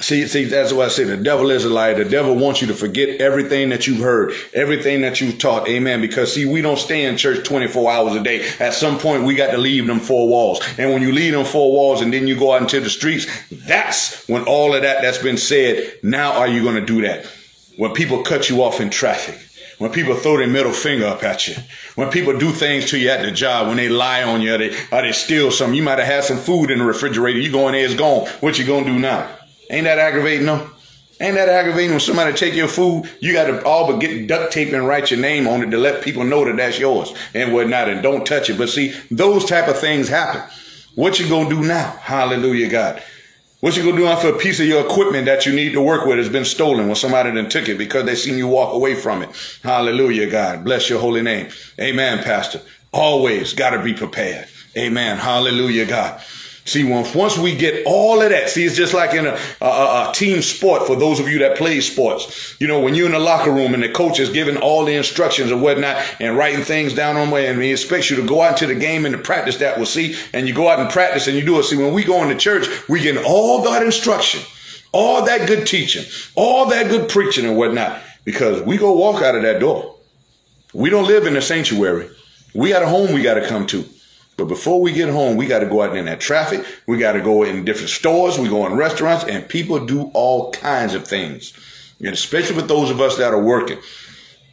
See, 0.00 0.26
see, 0.26 0.44
that's 0.44 0.72
what 0.72 0.86
I 0.86 0.88
say. 0.88 1.04
The 1.04 1.18
devil 1.18 1.50
is 1.50 1.64
a 1.64 1.68
liar. 1.68 1.94
The 1.94 2.08
devil 2.08 2.34
wants 2.34 2.62
you 2.62 2.66
to 2.68 2.74
forget 2.74 3.20
everything 3.20 3.68
that 3.68 3.86
you've 3.86 4.00
heard, 4.00 4.32
everything 4.54 5.02
that 5.02 5.20
you've 5.20 5.38
taught. 5.38 5.68
Amen. 5.68 6.00
Because 6.00 6.32
see, 6.32 6.46
we 6.46 6.62
don't 6.62 6.78
stay 6.78 7.04
in 7.04 7.18
church 7.18 7.46
24 7.46 7.92
hours 7.92 8.16
a 8.16 8.22
day. 8.22 8.48
At 8.58 8.72
some 8.72 8.98
point, 8.98 9.24
we 9.24 9.34
got 9.34 9.50
to 9.50 9.58
leave 9.58 9.86
them 9.86 10.00
four 10.00 10.28
walls. 10.28 10.60
And 10.78 10.90
when 10.92 11.02
you 11.02 11.12
leave 11.12 11.32
them 11.32 11.44
four 11.44 11.72
walls 11.72 12.00
and 12.00 12.12
then 12.12 12.26
you 12.26 12.36
go 12.38 12.54
out 12.54 12.62
into 12.62 12.80
the 12.80 12.88
streets, 12.88 13.26
that's 13.50 14.26
when 14.28 14.44
all 14.44 14.74
of 14.74 14.82
that 14.82 15.02
that's 15.02 15.18
been 15.18 15.36
said. 15.36 15.98
Now 16.02 16.32
are 16.32 16.48
you 16.48 16.62
going 16.62 16.76
to 16.76 16.86
do 16.86 17.02
that? 17.02 17.26
When 17.76 17.92
people 17.92 18.22
cut 18.22 18.48
you 18.48 18.62
off 18.62 18.80
in 18.80 18.90
traffic. 18.90 19.38
When 19.78 19.90
people 19.90 20.14
throw 20.14 20.36
their 20.36 20.46
middle 20.46 20.72
finger 20.72 21.06
up 21.06 21.24
at 21.24 21.48
you, 21.48 21.56
when 21.96 22.08
people 22.08 22.38
do 22.38 22.52
things 22.52 22.88
to 22.90 22.98
you 22.98 23.08
at 23.08 23.22
the 23.22 23.32
job, 23.32 23.66
when 23.66 23.78
they 23.78 23.88
lie 23.88 24.22
on 24.22 24.40
you, 24.40 24.54
or 24.54 24.58
they, 24.58 24.70
or 24.92 25.02
they 25.02 25.10
steal 25.10 25.50
something, 25.50 25.74
you 25.74 25.82
might 25.82 25.98
have 25.98 26.06
had 26.06 26.22
some 26.22 26.36
food 26.38 26.70
in 26.70 26.78
the 26.78 26.84
refrigerator. 26.84 27.40
You 27.40 27.50
go 27.50 27.66
in 27.66 27.72
there, 27.72 27.84
it's 27.84 27.94
gone. 27.94 28.28
What 28.38 28.60
you 28.60 28.64
gonna 28.64 28.84
do 28.84 29.00
now? 29.00 29.28
Ain't 29.70 29.84
that 29.84 29.98
aggravating, 29.98 30.46
though? 30.46 30.70
Ain't 31.20 31.36
that 31.36 31.48
aggravating 31.48 31.92
when 31.92 32.00
somebody 32.00 32.32
take 32.32 32.54
your 32.54 32.66
food? 32.66 33.08
You 33.20 33.32
got 33.32 33.44
to 33.44 33.64
all 33.64 33.86
but 33.86 34.00
get 34.00 34.26
duct 34.26 34.52
tape 34.52 34.72
and 34.72 34.86
write 34.86 35.12
your 35.12 35.20
name 35.20 35.46
on 35.46 35.62
it 35.62 35.70
to 35.70 35.78
let 35.78 36.02
people 36.02 36.24
know 36.24 36.44
that 36.44 36.56
that's 36.56 36.80
yours 36.80 37.14
and 37.32 37.52
whatnot, 37.52 37.88
and 37.88 38.02
don't 38.02 38.26
touch 38.26 38.50
it. 38.50 38.58
But 38.58 38.68
see, 38.68 38.92
those 39.10 39.44
type 39.44 39.68
of 39.68 39.78
things 39.78 40.08
happen. 40.08 40.42
What 40.96 41.20
you 41.20 41.28
gonna 41.28 41.48
do 41.48 41.62
now? 41.62 41.96
Hallelujah, 42.00 42.68
God. 42.68 43.02
What 43.60 43.76
you 43.76 43.84
gonna 43.84 43.96
do 43.96 44.20
for 44.20 44.34
a 44.34 44.38
piece 44.38 44.58
of 44.58 44.66
your 44.66 44.84
equipment 44.84 45.26
that 45.26 45.46
you 45.46 45.52
need 45.52 45.74
to 45.74 45.80
work 45.80 46.04
with 46.04 46.18
has 46.18 46.28
been 46.28 46.44
stolen 46.44 46.88
when 46.88 46.96
somebody 46.96 47.30
then 47.30 47.48
took 47.48 47.68
it 47.68 47.78
because 47.78 48.04
they 48.04 48.16
seen 48.16 48.36
you 48.36 48.48
walk 48.48 48.74
away 48.74 48.96
from 48.96 49.22
it? 49.22 49.30
Hallelujah, 49.62 50.28
God. 50.28 50.64
Bless 50.64 50.90
your 50.90 50.98
holy 50.98 51.22
name. 51.22 51.48
Amen, 51.80 52.24
Pastor. 52.24 52.60
Always 52.92 53.52
got 53.54 53.70
to 53.70 53.80
be 53.80 53.94
prepared. 53.94 54.48
Amen. 54.76 55.18
Hallelujah, 55.18 55.86
God. 55.86 56.20
See, 56.64 56.84
once 56.84 57.12
once 57.12 57.36
we 57.36 57.56
get 57.56 57.84
all 57.86 58.22
of 58.22 58.30
that, 58.30 58.48
see, 58.48 58.64
it's 58.64 58.76
just 58.76 58.94
like 58.94 59.14
in 59.14 59.26
a, 59.26 59.36
a, 59.60 59.66
a, 59.66 60.12
team 60.14 60.40
sport 60.42 60.86
for 60.86 60.94
those 60.94 61.18
of 61.18 61.28
you 61.28 61.40
that 61.40 61.56
play 61.56 61.80
sports. 61.80 62.54
You 62.60 62.68
know, 62.68 62.78
when 62.78 62.94
you're 62.94 63.06
in 63.06 63.12
the 63.12 63.18
locker 63.18 63.50
room 63.50 63.74
and 63.74 63.82
the 63.82 63.88
coach 63.88 64.20
is 64.20 64.30
giving 64.30 64.56
all 64.56 64.84
the 64.84 64.94
instructions 64.94 65.50
and 65.50 65.60
whatnot 65.60 66.00
and 66.20 66.36
writing 66.36 66.62
things 66.64 66.94
down 66.94 67.16
on 67.16 67.28
the 67.28 67.34
way, 67.34 67.48
and 67.48 67.60
he 67.60 67.72
expects 67.72 68.10
you 68.10 68.16
to 68.16 68.26
go 68.26 68.42
out 68.42 68.62
into 68.62 68.72
the 68.72 68.78
game 68.78 69.04
and 69.04 69.16
to 69.16 69.20
practice 69.20 69.56
that. 69.56 69.76
Well, 69.76 69.86
see, 69.86 70.16
and 70.32 70.46
you 70.46 70.54
go 70.54 70.68
out 70.68 70.78
and 70.78 70.88
practice 70.88 71.26
and 71.26 71.36
you 71.36 71.44
do 71.44 71.58
it. 71.58 71.64
See, 71.64 71.76
when 71.76 71.92
we 71.92 72.04
go 72.04 72.22
into 72.22 72.36
church, 72.36 72.68
we 72.88 73.00
get 73.00 73.24
all 73.24 73.62
that 73.62 73.82
instruction, 73.82 74.40
all 74.92 75.24
that 75.24 75.48
good 75.48 75.66
teaching, 75.66 76.04
all 76.36 76.66
that 76.66 76.88
good 76.88 77.08
preaching 77.08 77.44
and 77.44 77.56
whatnot, 77.56 78.00
because 78.24 78.62
we 78.62 78.76
go 78.76 78.92
walk 78.92 79.20
out 79.20 79.34
of 79.34 79.42
that 79.42 79.58
door. 79.58 79.96
We 80.72 80.90
don't 80.90 81.08
live 81.08 81.26
in 81.26 81.36
a 81.36 81.42
sanctuary. 81.42 82.08
We 82.54 82.68
got 82.68 82.84
a 82.84 82.88
home 82.88 83.12
we 83.12 83.22
got 83.22 83.34
to 83.34 83.46
come 83.48 83.66
to. 83.68 83.84
But 84.42 84.48
before 84.48 84.80
we 84.80 84.92
get 84.92 85.08
home, 85.08 85.36
we 85.36 85.46
got 85.46 85.60
to 85.60 85.66
go 85.66 85.82
out 85.82 85.96
in 85.96 86.06
that 86.06 86.18
traffic. 86.18 86.66
We 86.88 86.98
got 86.98 87.12
to 87.12 87.20
go 87.20 87.44
in 87.44 87.64
different 87.64 87.90
stores. 87.90 88.40
We 88.40 88.48
go 88.48 88.66
in 88.66 88.72
restaurants 88.72 89.24
and 89.24 89.48
people 89.48 89.86
do 89.86 90.10
all 90.14 90.50
kinds 90.50 90.94
of 90.94 91.06
things. 91.06 91.52
And 92.00 92.08
especially 92.08 92.56
with 92.56 92.66
those 92.66 92.90
of 92.90 93.00
us 93.00 93.18
that 93.18 93.32
are 93.32 93.40
working, 93.40 93.78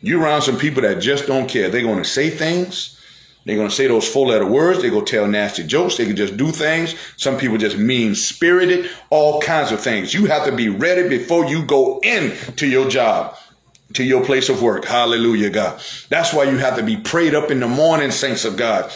you 0.02 0.22
around 0.22 0.44
some 0.44 0.60
people 0.60 0.84
that 0.84 1.02
just 1.02 1.26
don't 1.26 1.50
care. 1.50 1.70
They're 1.70 1.82
going 1.82 2.04
to 2.04 2.08
say 2.08 2.30
things. 2.30 3.02
They're 3.46 3.56
going 3.56 3.70
to 3.70 3.76
say 3.76 3.88
those 3.88 4.08
four 4.08 4.28
letter 4.28 4.46
words. 4.46 4.84
They're 4.84 4.92
going 4.92 5.06
to 5.06 5.12
tell 5.12 5.28
nasty 5.28 5.64
jokes. 5.64 5.98
They 5.98 6.06
can 6.06 6.16
just 6.16 6.38
do 6.38 6.52
things. 6.52 6.94
Some 7.18 7.40
people 7.40 7.58
just 7.58 7.78
mean 7.78 8.14
spirited, 8.14 8.92
all 9.10 9.42
kinds 9.42 9.72
of 9.72 9.82
things. 9.82 10.14
You 10.14 10.28
have 10.28 10.46
to 10.46 10.56
be 10.56 10.70
ready 10.70 11.10
before 11.10 11.46
you 11.46 11.66
go 11.66 12.00
in 12.04 12.36
to 12.58 12.68
your 12.68 12.88
job 12.88 13.36
to 13.94 14.04
your 14.04 14.24
place 14.24 14.50
of 14.50 14.62
work. 14.62 14.86
Hallelujah, 14.86 15.50
God. 15.50 15.82
That's 16.10 16.34
why 16.34 16.44
you 16.44 16.58
have 16.58 16.78
to 16.78 16.84
be 16.84 16.98
prayed 16.98 17.34
up 17.34 17.50
in 17.50 17.60
the 17.60 17.68
morning, 17.68 18.12
saints 18.12 18.46
of 18.46 18.56
God. 18.56 18.92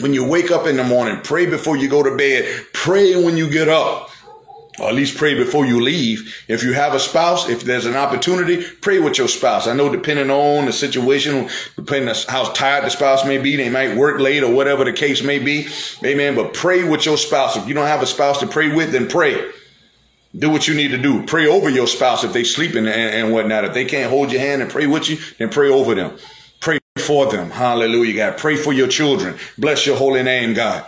When 0.00 0.14
you 0.14 0.26
wake 0.26 0.50
up 0.50 0.66
in 0.66 0.76
the 0.76 0.84
morning, 0.84 1.20
pray 1.22 1.46
before 1.46 1.76
you 1.76 1.88
go 1.88 2.02
to 2.02 2.16
bed. 2.16 2.66
Pray 2.72 3.22
when 3.22 3.36
you 3.36 3.50
get 3.50 3.68
up. 3.68 4.10
Or 4.78 4.88
at 4.88 4.94
least 4.94 5.18
pray 5.18 5.34
before 5.34 5.66
you 5.66 5.82
leave. 5.82 6.42
If 6.48 6.62
you 6.62 6.72
have 6.72 6.94
a 6.94 7.00
spouse, 7.00 7.50
if 7.50 7.64
there's 7.64 7.84
an 7.84 7.96
opportunity, 7.96 8.64
pray 8.80 8.98
with 8.98 9.18
your 9.18 9.28
spouse. 9.28 9.66
I 9.66 9.74
know 9.74 9.90
depending 9.90 10.30
on 10.30 10.64
the 10.64 10.72
situation, 10.72 11.50
depending 11.76 12.08
on 12.08 12.14
how 12.28 12.44
tired 12.52 12.84
the 12.84 12.90
spouse 12.90 13.26
may 13.26 13.36
be, 13.36 13.56
they 13.56 13.68
might 13.68 13.94
work 13.94 14.20
late 14.20 14.42
or 14.42 14.50
whatever 14.50 14.84
the 14.84 14.92
case 14.94 15.22
may 15.22 15.38
be. 15.38 15.68
Amen. 16.02 16.34
But 16.34 16.54
pray 16.54 16.82
with 16.88 17.04
your 17.04 17.18
spouse. 17.18 17.56
If 17.56 17.68
you 17.68 17.74
don't 17.74 17.86
have 17.86 18.02
a 18.02 18.06
spouse 18.06 18.40
to 18.40 18.46
pray 18.46 18.74
with, 18.74 18.92
then 18.92 19.06
pray. 19.06 19.50
Do 20.34 20.48
what 20.48 20.66
you 20.66 20.74
need 20.74 20.92
to 20.92 20.98
do. 20.98 21.26
Pray 21.26 21.46
over 21.46 21.68
your 21.68 21.88
spouse 21.88 22.24
if 22.24 22.32
they 22.32 22.44
sleeping 22.44 22.86
and, 22.86 22.88
and 22.88 23.32
whatnot. 23.34 23.66
If 23.66 23.74
they 23.74 23.84
can't 23.84 24.08
hold 24.08 24.32
your 24.32 24.40
hand 24.40 24.62
and 24.62 24.70
pray 24.70 24.86
with 24.86 25.10
you, 25.10 25.18
then 25.38 25.50
pray 25.50 25.68
over 25.68 25.94
them 25.94 26.16
for 27.00 27.26
them. 27.26 27.50
Hallelujah, 27.50 28.14
God. 28.14 28.38
Pray 28.38 28.56
for 28.56 28.72
your 28.72 28.88
children. 28.88 29.36
Bless 29.58 29.86
your 29.86 29.96
holy 29.96 30.22
name, 30.22 30.54
God. 30.54 30.86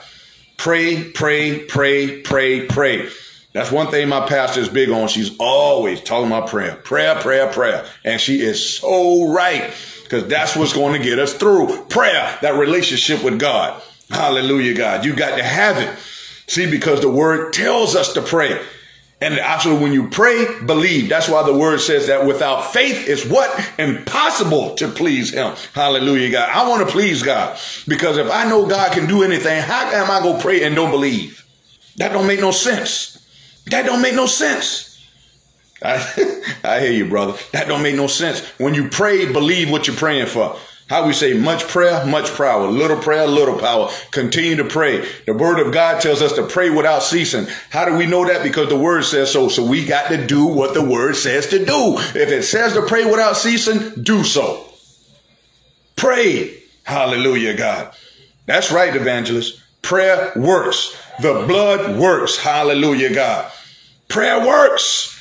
Pray, 0.56 1.10
pray, 1.10 1.60
pray, 1.64 2.20
pray, 2.20 2.66
pray. 2.66 3.08
That's 3.52 3.70
one 3.70 3.88
thing 3.88 4.08
my 4.08 4.26
pastor 4.26 4.60
is 4.60 4.68
big 4.68 4.90
on. 4.90 5.08
She's 5.08 5.36
always 5.38 6.00
talking 6.00 6.28
about 6.28 6.48
prayer, 6.48 6.76
prayer, 6.76 7.16
prayer, 7.16 7.48
prayer. 7.48 7.84
And 8.04 8.20
she 8.20 8.40
is 8.40 8.64
so 8.78 9.32
right 9.32 9.74
because 10.04 10.26
that's 10.28 10.56
what's 10.56 10.72
going 10.72 11.00
to 11.00 11.06
get 11.06 11.18
us 11.18 11.34
through 11.34 11.84
prayer, 11.86 12.38
that 12.42 12.54
relationship 12.54 13.22
with 13.22 13.38
God. 13.38 13.82
Hallelujah, 14.08 14.74
God. 14.74 15.04
You 15.04 15.14
got 15.14 15.36
to 15.36 15.42
have 15.42 15.78
it. 15.78 15.98
See, 16.46 16.70
because 16.70 17.00
the 17.00 17.10
word 17.10 17.52
tells 17.52 17.96
us 17.96 18.12
to 18.14 18.22
pray. 18.22 18.60
And 19.22 19.38
actually, 19.38 19.78
when 19.78 19.92
you 19.92 20.08
pray, 20.08 20.44
believe. 20.66 21.08
That's 21.08 21.28
why 21.28 21.44
the 21.44 21.56
word 21.56 21.80
says 21.80 22.08
that 22.08 22.26
without 22.26 22.72
faith 22.72 23.06
is 23.06 23.24
what? 23.24 23.48
Impossible 23.78 24.74
to 24.74 24.88
please 24.88 25.32
him. 25.32 25.54
Hallelujah, 25.74 26.32
God. 26.32 26.50
I 26.50 26.68
want 26.68 26.84
to 26.84 26.92
please 26.92 27.22
God 27.22 27.56
because 27.86 28.18
if 28.18 28.28
I 28.28 28.48
know 28.48 28.66
God 28.66 28.92
can 28.92 29.06
do 29.06 29.22
anything, 29.22 29.62
how 29.62 29.88
am 29.92 30.10
I 30.10 30.20
going 30.20 30.38
to 30.38 30.42
pray 30.42 30.64
and 30.64 30.74
don't 30.74 30.90
believe? 30.90 31.46
That 31.98 32.12
don't 32.12 32.26
make 32.26 32.40
no 32.40 32.50
sense. 32.50 33.24
That 33.66 33.86
don't 33.86 34.02
make 34.02 34.16
no 34.16 34.26
sense. 34.26 35.06
I, 35.80 36.42
I 36.64 36.80
hear 36.80 36.92
you, 36.92 37.08
brother. 37.08 37.38
That 37.52 37.68
don't 37.68 37.82
make 37.84 37.94
no 37.94 38.08
sense. 38.08 38.40
When 38.58 38.74
you 38.74 38.88
pray, 38.88 39.32
believe 39.32 39.70
what 39.70 39.86
you're 39.86 39.94
praying 39.94 40.26
for. 40.26 40.58
How 40.92 41.06
we 41.06 41.14
say 41.14 41.32
much 41.32 41.68
prayer, 41.68 42.04
much 42.04 42.36
power, 42.36 42.66
little 42.66 42.98
prayer, 42.98 43.26
little 43.26 43.58
power. 43.58 43.90
Continue 44.10 44.56
to 44.56 44.64
pray. 44.64 45.08
The 45.24 45.32
word 45.32 45.58
of 45.58 45.72
God 45.72 46.02
tells 46.02 46.20
us 46.20 46.34
to 46.34 46.46
pray 46.46 46.68
without 46.68 47.02
ceasing. 47.02 47.46
How 47.70 47.86
do 47.86 47.96
we 47.96 48.04
know 48.04 48.26
that? 48.26 48.42
Because 48.42 48.68
the 48.68 48.76
word 48.76 49.06
says 49.06 49.32
so. 49.32 49.48
So 49.48 49.64
we 49.64 49.86
got 49.86 50.08
to 50.08 50.26
do 50.26 50.44
what 50.44 50.74
the 50.74 50.84
word 50.84 51.16
says 51.16 51.46
to 51.46 51.64
do. 51.64 51.96
If 51.96 52.28
it 52.28 52.42
says 52.42 52.74
to 52.74 52.82
pray 52.82 53.06
without 53.06 53.38
ceasing, 53.38 54.02
do 54.02 54.22
so. 54.22 54.66
Pray. 55.96 56.62
Hallelujah, 56.82 57.56
God. 57.56 57.94
That's 58.44 58.70
right, 58.70 58.94
evangelist. 58.94 59.62
Prayer 59.80 60.30
works. 60.36 60.94
The 61.22 61.46
blood 61.48 61.98
works. 61.98 62.36
Hallelujah, 62.36 63.14
God. 63.14 63.50
Prayer 64.08 64.46
works. 64.46 65.18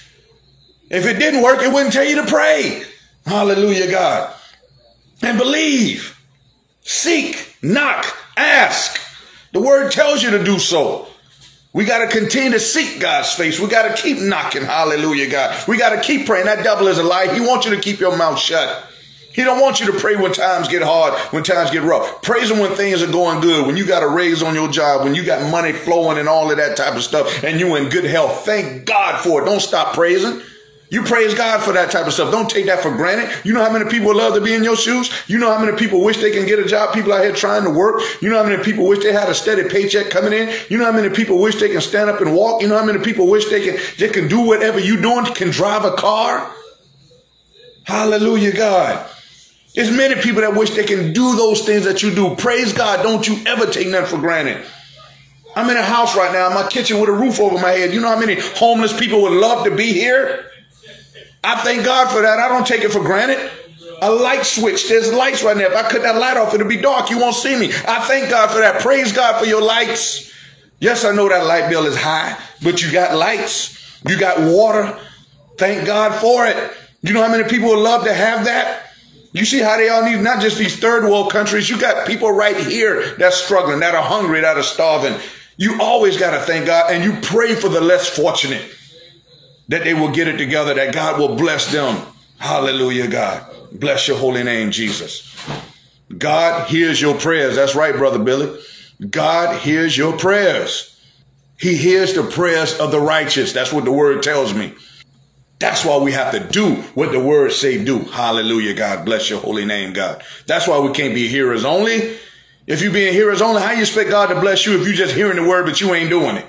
If 0.90 1.06
it 1.06 1.18
didn't 1.18 1.44
work, 1.44 1.62
it 1.62 1.72
wouldn't 1.72 1.94
tell 1.94 2.04
you 2.04 2.22
to 2.22 2.28
pray. 2.28 2.84
Hallelujah, 3.26 3.90
God 3.90 4.36
and 5.22 5.38
believe. 5.38 6.18
Seek, 6.82 7.58
knock, 7.62 8.06
ask. 8.36 9.00
The 9.54 9.62
word 9.62 9.92
tells 9.92 10.24
you 10.24 10.32
to 10.32 10.44
do 10.44 10.60
so. 10.60 11.08
We 11.74 11.86
got 11.86 12.00
to 12.00 12.20
continue 12.20 12.52
to 12.52 12.60
seek 12.60 13.00
God's 13.00 13.34
face. 13.34 13.60
We 13.60 13.68
got 13.68 13.96
to 13.96 14.02
keep 14.02 14.18
knocking. 14.18 14.64
Hallelujah, 14.64 15.30
God. 15.30 15.68
We 15.68 15.78
got 15.78 15.96
to 15.96 16.02
keep 16.02 16.26
praying. 16.26 16.46
That 16.46 16.64
devil 16.64 16.88
is 16.88 16.98
a 16.98 17.04
lie. 17.04 17.34
He 17.34 17.40
wants 17.40 17.66
you 17.66 17.76
to 17.76 17.82
keep 17.82 18.00
your 18.00 18.18
mouth 18.18 18.40
shut. 18.40 18.88
He 19.34 19.44
don't 19.44 19.62
want 19.62 19.80
you 19.80 19.86
to 19.90 19.98
pray 19.98 20.18
when 20.18 20.34
times 20.34 20.68
get 20.68 20.82
hard, 20.82 21.14
when 21.32 21.44
times 21.44 21.72
get 21.72 21.84
rough. 21.84 22.22
Praise 22.22 22.52
him 22.52 22.60
when 22.60 22.76
things 22.76 23.02
are 23.02 23.10
going 23.10 23.40
good, 23.40 23.66
when 23.66 23.78
you 23.78 23.86
got 23.86 24.04
a 24.04 24.08
raise 24.08 24.44
on 24.44 24.54
your 24.54 24.68
job, 24.68 25.06
when 25.06 25.16
you 25.16 25.24
got 25.24 25.50
money 25.50 25.72
flowing 25.72 26.18
and 26.18 26.28
all 26.28 26.52
of 26.52 26.58
that 26.58 26.76
type 26.76 26.96
of 26.96 27.04
stuff, 27.04 27.42
and 27.44 27.58
you 27.58 27.78
in 27.78 27.88
good 27.88 28.04
health. 28.04 28.44
Thank 28.44 28.86
God 28.86 29.24
for 29.24 29.42
it. 29.42 29.46
Don't 29.46 29.62
stop 29.62 29.94
praising. 29.94 30.42
You 30.92 31.04
praise 31.04 31.34
God 31.34 31.64
for 31.64 31.72
that 31.72 31.90
type 31.90 32.06
of 32.06 32.12
stuff. 32.12 32.32
Don't 32.32 32.50
take 32.50 32.66
that 32.66 32.82
for 32.82 32.92
granted. 32.92 33.34
You 33.46 33.54
know 33.54 33.64
how 33.64 33.72
many 33.72 33.90
people 33.90 34.14
love 34.14 34.34
to 34.34 34.42
be 34.42 34.54
in 34.54 34.62
your 34.62 34.76
shoes? 34.76 35.10
You 35.26 35.38
know 35.38 35.50
how 35.50 35.64
many 35.64 35.78
people 35.78 36.04
wish 36.04 36.18
they 36.18 36.32
can 36.32 36.46
get 36.46 36.60
a 36.60 36.66
job? 36.66 36.94
People 36.94 37.14
out 37.14 37.24
here 37.24 37.32
trying 37.32 37.64
to 37.64 37.70
work. 37.70 38.02
You 38.22 38.30
know 38.30 38.44
how 38.44 38.50
many 38.50 38.62
people 38.62 38.86
wish 38.86 39.02
they 39.02 39.14
had 39.14 39.30
a 39.30 39.34
steady 39.34 39.70
paycheck 39.70 40.10
coming 40.10 40.34
in? 40.34 40.54
You 40.68 40.78
know 40.78 40.84
how 40.84 40.92
many 40.92 41.08
people 41.08 41.40
wish 41.40 41.56
they 41.62 41.70
can 41.70 41.80
stand 41.80 42.10
up 42.10 42.20
and 42.20 42.36
walk? 42.36 42.62
You 42.62 42.68
know 42.68 42.78
how 42.78 42.84
many 42.84 43.00
people 43.00 43.28
wish 43.28 43.46
they 43.46 43.64
can, 43.64 43.80
they 44.00 44.10
can 44.10 44.28
do 44.28 44.42
whatever 44.42 44.80
you 44.80 45.02
doing, 45.02 45.24
can 45.28 45.50
drive 45.50 45.86
a 45.86 45.92
car? 45.94 46.54
Hallelujah, 47.86 48.52
God. 48.52 49.10
There's 49.74 49.92
many 49.92 50.22
people 50.22 50.42
that 50.42 50.54
wish 50.56 50.72
they 50.72 50.84
can 50.84 51.14
do 51.14 51.38
those 51.38 51.62
things 51.66 51.86
that 51.86 52.04
you 52.04 52.14
do. 52.14 52.36
Praise 52.36 52.74
God. 52.74 53.02
Don't 53.02 53.26
you 53.26 53.40
ever 53.46 53.66
take 53.66 53.90
that 53.92 54.10
for 54.10 54.18
granted. 54.18 54.62
I'm 55.56 55.70
in 55.70 55.78
a 55.78 55.84
house 55.84 56.18
right 56.18 56.34
now, 56.34 56.48
in 56.48 56.54
my 56.54 56.68
kitchen 56.68 57.00
with 57.00 57.08
a 57.08 57.14
roof 57.14 57.40
over 57.40 57.56
my 57.56 57.72
head. 57.72 57.94
You 57.94 58.02
know 58.02 58.10
how 58.10 58.20
many 58.20 58.36
homeless 58.56 58.98
people 58.98 59.22
would 59.22 59.32
love 59.32 59.64
to 59.64 59.72
be 59.74 59.94
here? 59.94 60.51
I 61.44 61.62
thank 61.62 61.86
God 61.86 62.12
for 62.12 62.22
that. 62.22 62.40
I 62.40 62.48
don't 62.48 62.66
take 62.66 62.82
it 62.82 62.92
for 62.92 63.02
granted. 63.02 63.52
A 64.02 64.12
light 64.12 64.46
switch. 64.46 64.88
There's 64.90 65.12
lights 65.14 65.44
right 65.44 65.56
now. 65.56 65.66
If 65.66 65.76
I 65.76 65.90
cut 65.90 66.02
that 66.04 66.16
light 66.18 66.38
off, 66.38 66.54
it'll 66.54 66.68
be 66.68 66.78
dark. 66.78 67.10
You 67.10 67.20
won't 67.20 67.36
see 67.36 67.56
me. 67.56 67.68
I 67.88 68.00
thank 68.08 68.30
God 68.30 68.50
for 68.52 68.60
that. 68.60 68.82
Praise 68.82 69.12
God 69.12 69.40
for 69.40 69.46
your 69.46 69.62
lights. 69.62 70.32
Yes, 70.80 71.06
I 71.06 71.14
know 71.14 71.30
that 71.30 71.46
light 71.46 71.70
bill 71.70 71.86
is 71.86 71.96
high, 71.96 72.36
but 72.64 72.82
you 72.82 72.92
got 72.92 73.16
lights. 73.16 73.78
You 74.08 74.20
got 74.20 74.40
water. 74.40 74.98
Thank 75.58 75.86
God 75.86 76.20
for 76.20 76.48
it. 76.48 76.74
You 77.04 77.14
know 77.14 77.22
how 77.22 77.32
many 77.32 77.48
people 77.48 77.70
would 77.70 77.80
love 77.80 78.04
to 78.06 78.14
have 78.14 78.46
that? 78.46 78.88
You 79.34 79.46
see 79.46 79.60
how 79.60 79.78
they 79.78 79.90
all 79.90 80.04
need 80.04 80.20
not 80.22 80.42
just 80.42 80.58
these 80.58 80.78
third 80.78 81.04
world 81.04 81.32
countries. 81.32 81.70
You 81.70 81.80
got 81.80 82.08
people 82.08 82.32
right 82.32 82.58
here 82.58 83.16
that's 83.16 83.38
struggling, 83.38 83.80
that 83.80 83.96
are 83.96 84.04
hungry, 84.04 84.42
that 84.42 84.58
are 84.58 84.64
starving. 84.64 85.16
You 85.58 85.80
always 85.80 86.18
got 86.18 86.32
to 86.32 86.40
thank 86.40 86.66
God 86.66 86.92
and 86.92 87.04
you 87.04 87.20
pray 87.22 87.56
for 87.56 87.70
the 87.70 87.82
less 87.82 88.10
fortunate 88.10 88.64
that 89.68 89.84
they 89.84 89.94
will 89.94 90.12
get 90.12 90.28
it 90.28 90.38
together, 90.38 90.74
that 90.74 90.94
God 90.94 91.20
will 91.20 91.36
bless 91.36 91.72
them. 91.72 92.06
Hallelujah, 92.38 93.08
God. 93.08 93.46
Bless 93.72 94.08
your 94.08 94.18
holy 94.18 94.44
name, 94.44 94.72
Jesus. 94.72 95.36
God 96.18 96.68
hears 96.70 97.00
your 97.00 97.18
prayers. 97.18 97.56
That's 97.56 97.76
right, 97.76 97.96
Brother 97.96 98.20
Billy. 98.20 98.60
God 99.10 99.60
hears 99.62 99.98
your 99.98 100.18
prayers. 100.18 101.00
He 101.58 101.76
hears 101.76 102.14
the 102.14 102.24
prayers 102.24 102.78
of 102.78 102.92
the 102.92 103.00
righteous. 103.00 103.54
That's 103.54 103.72
what 103.72 103.86
the 103.86 103.92
word 103.92 104.24
tells 104.24 104.54
me. 104.54 104.74
That's 105.60 105.86
why 105.86 105.98
we 105.98 106.12
have 106.12 106.32
to 106.32 106.40
do 106.40 106.76
what 106.96 107.12
the 107.12 107.20
word 107.20 107.52
say 107.52 107.84
do. 107.84 108.00
Hallelujah, 108.00 108.74
God. 108.74 109.06
Bless 109.06 109.30
your 109.30 109.40
holy 109.40 109.64
name, 109.64 109.94
God. 109.94 110.24
That's 110.48 110.68
why 110.68 110.80
we 110.80 110.92
can't 110.92 111.14
be 111.14 111.28
hearers 111.28 111.64
only. 111.64 112.18
If 112.66 112.82
you 112.82 112.92
being 112.92 113.14
hearers 113.14 113.42
only, 113.42 113.62
how 113.62 113.72
you 113.72 113.82
expect 113.82 114.10
God 114.10 114.28
to 114.28 114.40
bless 114.40 114.66
you 114.66 114.80
if 114.80 114.88
you 114.88 114.94
just 114.94 115.14
hearing 115.14 115.36
the 115.36 115.48
word, 115.48 115.68
but 115.68 115.80
you 115.80 115.94
ain't 115.94 116.10
doing 116.10 116.38
it? 116.38 116.46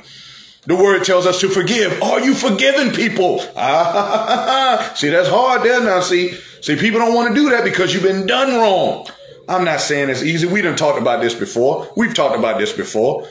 The 0.64 0.76
word 0.76 1.04
tells 1.04 1.26
us 1.26 1.40
to 1.40 1.48
forgive. 1.48 2.00
Are 2.02 2.20
you 2.20 2.34
forgiving 2.34 2.92
people? 2.92 3.40
Ah, 3.56 4.92
see, 4.94 5.08
that's 5.08 5.28
hard 5.28 5.62
there 5.64 5.82
now. 5.82 6.00
See, 6.00 6.32
see, 6.60 6.76
people 6.76 7.00
don't 7.00 7.14
want 7.14 7.34
to 7.34 7.34
do 7.34 7.50
that 7.50 7.64
because 7.64 7.92
you've 7.92 8.04
been 8.04 8.28
done 8.28 8.54
wrong. 8.54 9.08
I'm 9.48 9.64
not 9.64 9.80
saying 9.80 10.08
it's 10.08 10.22
easy. 10.22 10.46
We 10.46 10.62
done 10.62 10.76
talked 10.76 11.00
about 11.00 11.20
this 11.20 11.34
before. 11.34 11.90
We've 11.96 12.14
talked 12.14 12.36
about 12.38 12.58
this 12.58 12.72
before. 12.72 13.26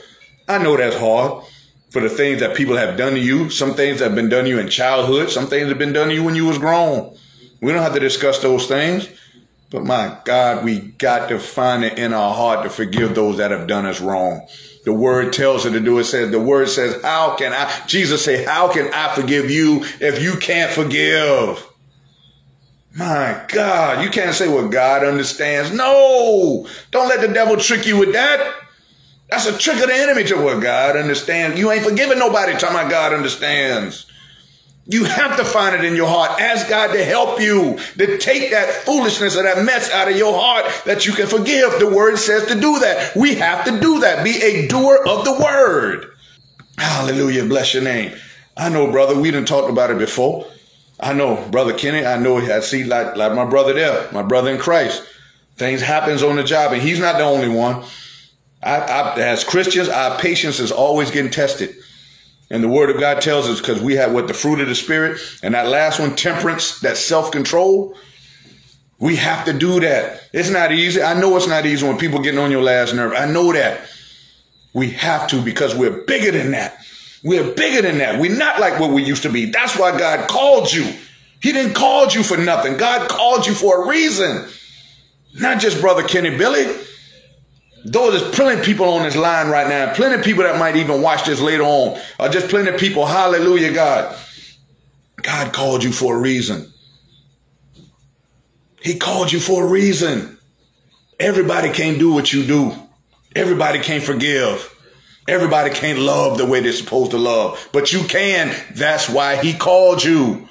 I 0.46 0.58
know 0.58 0.76
that's 0.76 0.96
hard 0.96 1.44
for 1.90 2.02
the 2.02 2.10
things 2.10 2.40
that 2.40 2.54
people 2.54 2.76
have 2.76 2.98
done 2.98 3.14
to 3.14 3.20
you. 3.20 3.48
Some 3.48 3.74
things 3.74 4.00
have 4.00 4.14
been 4.14 4.28
done 4.28 4.44
to 4.44 4.50
you 4.50 4.58
in 4.58 4.68
childhood. 4.68 5.30
Some 5.30 5.46
things 5.46 5.68
have 5.68 5.78
been 5.78 5.94
done 5.94 6.08
to 6.08 6.14
you 6.14 6.22
when 6.22 6.34
you 6.34 6.44
was 6.44 6.58
grown. 6.58 7.16
We 7.62 7.72
don't 7.72 7.82
have 7.82 7.94
to 7.94 8.00
discuss 8.00 8.40
those 8.40 8.66
things. 8.66 9.08
But 9.70 9.84
my 9.84 10.18
God, 10.26 10.66
we 10.66 10.80
got 10.80 11.30
to 11.30 11.38
find 11.38 11.82
it 11.82 11.98
in 11.98 12.12
our 12.12 12.34
heart 12.34 12.64
to 12.64 12.70
forgive 12.70 13.14
those 13.14 13.38
that 13.38 13.50
have 13.52 13.66
done 13.66 13.86
us 13.86 14.02
wrong. 14.02 14.46
The 14.84 14.92
word 14.92 15.32
tells 15.32 15.64
us 15.64 15.72
to 15.72 15.80
do 15.80 15.98
it. 15.98 16.04
Says 16.04 16.30
the 16.30 16.40
word 16.40 16.68
says, 16.68 17.00
how 17.02 17.36
can 17.36 17.52
I, 17.52 17.86
Jesus 17.86 18.24
say, 18.24 18.44
how 18.44 18.72
can 18.72 18.92
I 18.92 19.14
forgive 19.14 19.50
you 19.50 19.84
if 20.00 20.20
you 20.20 20.36
can't 20.36 20.72
forgive? 20.72 21.66
My 22.94 23.44
God, 23.48 24.04
you 24.04 24.10
can't 24.10 24.34
say 24.34 24.48
what 24.48 24.70
God 24.70 25.04
understands. 25.04 25.72
No, 25.72 26.66
don't 26.90 27.08
let 27.08 27.20
the 27.20 27.32
devil 27.32 27.56
trick 27.56 27.86
you 27.86 27.96
with 27.96 28.12
that. 28.12 28.54
That's 29.30 29.46
a 29.46 29.56
trick 29.56 29.80
of 29.80 29.88
the 29.88 29.94
enemy 29.94 30.24
to 30.24 30.36
what 30.36 30.60
God 30.60 30.96
understands. 30.96 31.58
You 31.58 31.70
ain't 31.70 31.84
forgiving 31.84 32.18
nobody 32.18 32.52
talking 32.52 32.76
about 32.76 32.90
God 32.90 33.14
understands. 33.14 34.11
You 34.86 35.04
have 35.04 35.36
to 35.36 35.44
find 35.44 35.76
it 35.76 35.84
in 35.84 35.94
your 35.94 36.08
heart. 36.08 36.40
Ask 36.40 36.68
God 36.68 36.92
to 36.92 37.04
help 37.04 37.40
you 37.40 37.78
to 37.98 38.18
take 38.18 38.50
that 38.50 38.68
foolishness 38.84 39.36
or 39.36 39.44
that 39.44 39.64
mess 39.64 39.90
out 39.92 40.10
of 40.10 40.16
your 40.16 40.34
heart 40.34 40.66
that 40.86 41.06
you 41.06 41.12
can 41.12 41.28
forgive. 41.28 41.78
The 41.78 41.88
word 41.88 42.16
says 42.18 42.46
to 42.48 42.54
do 42.54 42.80
that. 42.80 43.14
We 43.14 43.36
have 43.36 43.64
to 43.66 43.78
do 43.78 44.00
that. 44.00 44.24
Be 44.24 44.42
a 44.42 44.66
doer 44.66 44.98
of 45.06 45.24
the 45.24 45.32
word. 45.32 46.06
Hallelujah. 46.78 47.46
Bless 47.46 47.74
your 47.74 47.84
name. 47.84 48.12
I 48.56 48.68
know, 48.70 48.90
brother, 48.90 49.18
we 49.18 49.30
didn't 49.30 49.48
talk 49.48 49.70
about 49.70 49.90
it 49.90 49.98
before. 49.98 50.46
I 50.98 51.12
know, 51.12 51.48
brother 51.50 51.74
Kenny, 51.74 52.04
I 52.04 52.18
know 52.18 52.38
I 52.38 52.60
see 52.60 52.84
like, 52.84 53.16
like 53.16 53.34
my 53.34 53.44
brother 53.44 53.72
there, 53.72 54.10
my 54.12 54.22
brother 54.22 54.50
in 54.50 54.58
Christ. 54.58 55.04
Things 55.56 55.80
happens 55.80 56.22
on 56.22 56.36
the 56.36 56.44
job 56.44 56.72
and 56.72 56.82
he's 56.82 56.98
not 56.98 57.18
the 57.18 57.24
only 57.24 57.48
one. 57.48 57.84
I, 58.62 58.76
I, 58.78 59.20
as 59.20 59.44
Christians, 59.44 59.88
our 59.88 60.18
patience 60.18 60.58
is 60.58 60.72
always 60.72 61.10
getting 61.10 61.30
tested. 61.30 61.76
And 62.52 62.62
the 62.62 62.68
word 62.68 62.90
of 62.90 63.00
God 63.00 63.22
tells 63.22 63.48
us 63.48 63.60
because 63.60 63.80
we 63.80 63.94
have 63.94 64.12
what 64.12 64.28
the 64.28 64.34
fruit 64.34 64.60
of 64.60 64.68
the 64.68 64.74
spirit 64.74 65.18
and 65.42 65.54
that 65.54 65.68
last 65.68 65.98
one, 65.98 66.14
temperance, 66.14 66.80
that 66.80 66.98
self-control. 66.98 67.96
We 68.98 69.16
have 69.16 69.46
to 69.46 69.54
do 69.54 69.80
that. 69.80 70.28
It's 70.34 70.50
not 70.50 70.70
easy. 70.70 71.02
I 71.02 71.18
know 71.18 71.34
it's 71.38 71.48
not 71.48 71.64
easy 71.64 71.86
when 71.86 71.96
people 71.96 72.20
getting 72.20 72.38
on 72.38 72.50
your 72.50 72.62
last 72.62 72.94
nerve. 72.94 73.14
I 73.14 73.24
know 73.24 73.54
that. 73.54 73.88
We 74.74 74.90
have 74.90 75.28
to 75.28 75.40
because 75.40 75.74
we're 75.74 76.04
bigger 76.04 76.30
than 76.30 76.50
that. 76.50 76.76
We're 77.24 77.54
bigger 77.54 77.80
than 77.80 77.98
that. 77.98 78.20
We're 78.20 78.36
not 78.36 78.60
like 78.60 78.78
what 78.78 78.90
we 78.90 79.02
used 79.02 79.22
to 79.22 79.30
be. 79.30 79.46
That's 79.46 79.78
why 79.78 79.98
God 79.98 80.28
called 80.28 80.70
you. 80.70 80.84
He 81.40 81.52
didn't 81.52 81.72
call 81.72 82.08
you 82.08 82.22
for 82.22 82.36
nothing. 82.36 82.76
God 82.76 83.08
called 83.08 83.46
you 83.46 83.54
for 83.54 83.82
a 83.84 83.88
reason. 83.88 84.46
Not 85.34 85.58
just 85.58 85.80
brother 85.80 86.02
Kenny 86.02 86.36
Billy. 86.36 86.66
Though 87.84 88.10
there's 88.10 88.34
plenty 88.34 88.60
of 88.60 88.64
people 88.64 88.88
on 88.88 89.02
this 89.02 89.16
line 89.16 89.48
right 89.48 89.68
now, 89.68 89.92
plenty 89.94 90.14
of 90.16 90.24
people 90.24 90.44
that 90.44 90.58
might 90.58 90.76
even 90.76 91.02
watch 91.02 91.24
this 91.24 91.40
later 91.40 91.64
on, 91.64 92.00
or 92.18 92.28
just 92.28 92.48
plenty 92.48 92.70
of 92.70 92.78
people, 92.78 93.06
hallelujah, 93.06 93.72
God. 93.72 94.16
God 95.22 95.52
called 95.52 95.82
you 95.82 95.92
for 95.92 96.16
a 96.16 96.18
reason. 96.18 96.72
He 98.80 98.96
called 98.98 99.32
you 99.32 99.40
for 99.40 99.64
a 99.64 99.66
reason. 99.66 100.38
Everybody 101.18 101.70
can't 101.70 101.98
do 101.98 102.12
what 102.12 102.32
you 102.32 102.44
do. 102.44 102.74
Everybody 103.34 103.78
can't 103.78 104.02
forgive. 104.02 104.68
Everybody 105.28 105.70
can't 105.70 106.00
love 106.00 106.36
the 106.36 106.46
way 106.46 106.60
they're 106.60 106.72
supposed 106.72 107.12
to 107.12 107.16
love, 107.16 107.68
but 107.72 107.92
you 107.92 108.02
can. 108.04 108.54
That's 108.74 109.08
why 109.08 109.36
he 109.36 109.54
called 109.54 110.02
you. 110.02 110.48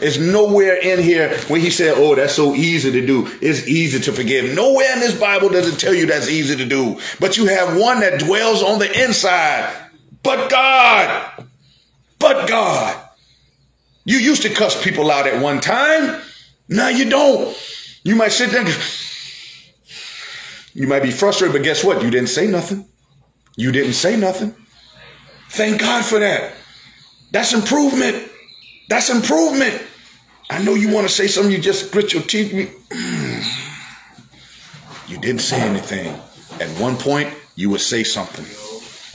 It's 0.00 0.18
nowhere 0.18 0.76
in 0.76 1.00
here 1.00 1.36
when 1.48 1.60
he 1.60 1.70
said, 1.70 1.94
Oh, 1.96 2.14
that's 2.16 2.34
so 2.34 2.54
easy 2.54 2.90
to 2.90 3.06
do. 3.06 3.28
It's 3.40 3.66
easy 3.68 4.00
to 4.00 4.12
forgive. 4.12 4.54
Nowhere 4.54 4.92
in 4.92 5.00
this 5.00 5.18
Bible 5.18 5.48
does 5.48 5.72
it 5.72 5.78
tell 5.78 5.94
you 5.94 6.06
that's 6.06 6.28
easy 6.28 6.56
to 6.56 6.64
do. 6.64 6.98
But 7.20 7.36
you 7.36 7.46
have 7.46 7.78
one 7.78 8.00
that 8.00 8.18
dwells 8.20 8.62
on 8.62 8.80
the 8.80 9.04
inside. 9.04 9.72
But 10.22 10.50
God. 10.50 11.46
But 12.18 12.48
God. 12.48 13.00
You 14.04 14.18
used 14.18 14.42
to 14.42 14.50
cuss 14.50 14.82
people 14.82 15.10
out 15.10 15.26
at 15.26 15.40
one 15.40 15.60
time. 15.60 16.20
Now 16.68 16.88
you 16.88 17.08
don't. 17.08 17.56
You 18.02 18.16
might 18.16 18.32
sit 18.32 18.50
there. 18.50 18.66
You 20.74 20.88
might 20.88 21.04
be 21.04 21.12
frustrated, 21.12 21.54
but 21.54 21.62
guess 21.62 21.84
what? 21.84 22.02
You 22.02 22.10
didn't 22.10 22.30
say 22.30 22.48
nothing. 22.48 22.86
You 23.56 23.70
didn't 23.70 23.92
say 23.92 24.16
nothing. 24.16 24.54
Thank 25.50 25.80
God 25.80 26.04
for 26.04 26.18
that. 26.18 26.54
That's 27.30 27.54
improvement. 27.54 28.28
That's 28.88 29.10
improvement. 29.10 29.82
I 30.50 30.62
know 30.62 30.74
you 30.74 30.92
want 30.92 31.08
to 31.08 31.12
say 31.12 31.26
something, 31.26 31.52
you 31.52 31.58
just 31.58 31.90
grit 31.90 32.12
your 32.12 32.22
teeth. 32.22 32.52
Mm. 32.90 33.64
You 35.08 35.18
didn't 35.18 35.40
say 35.40 35.60
anything. 35.60 36.08
At 36.60 36.68
one 36.80 36.96
point, 36.96 37.32
you 37.56 37.70
would 37.70 37.80
say 37.80 38.04
something. 38.04 38.46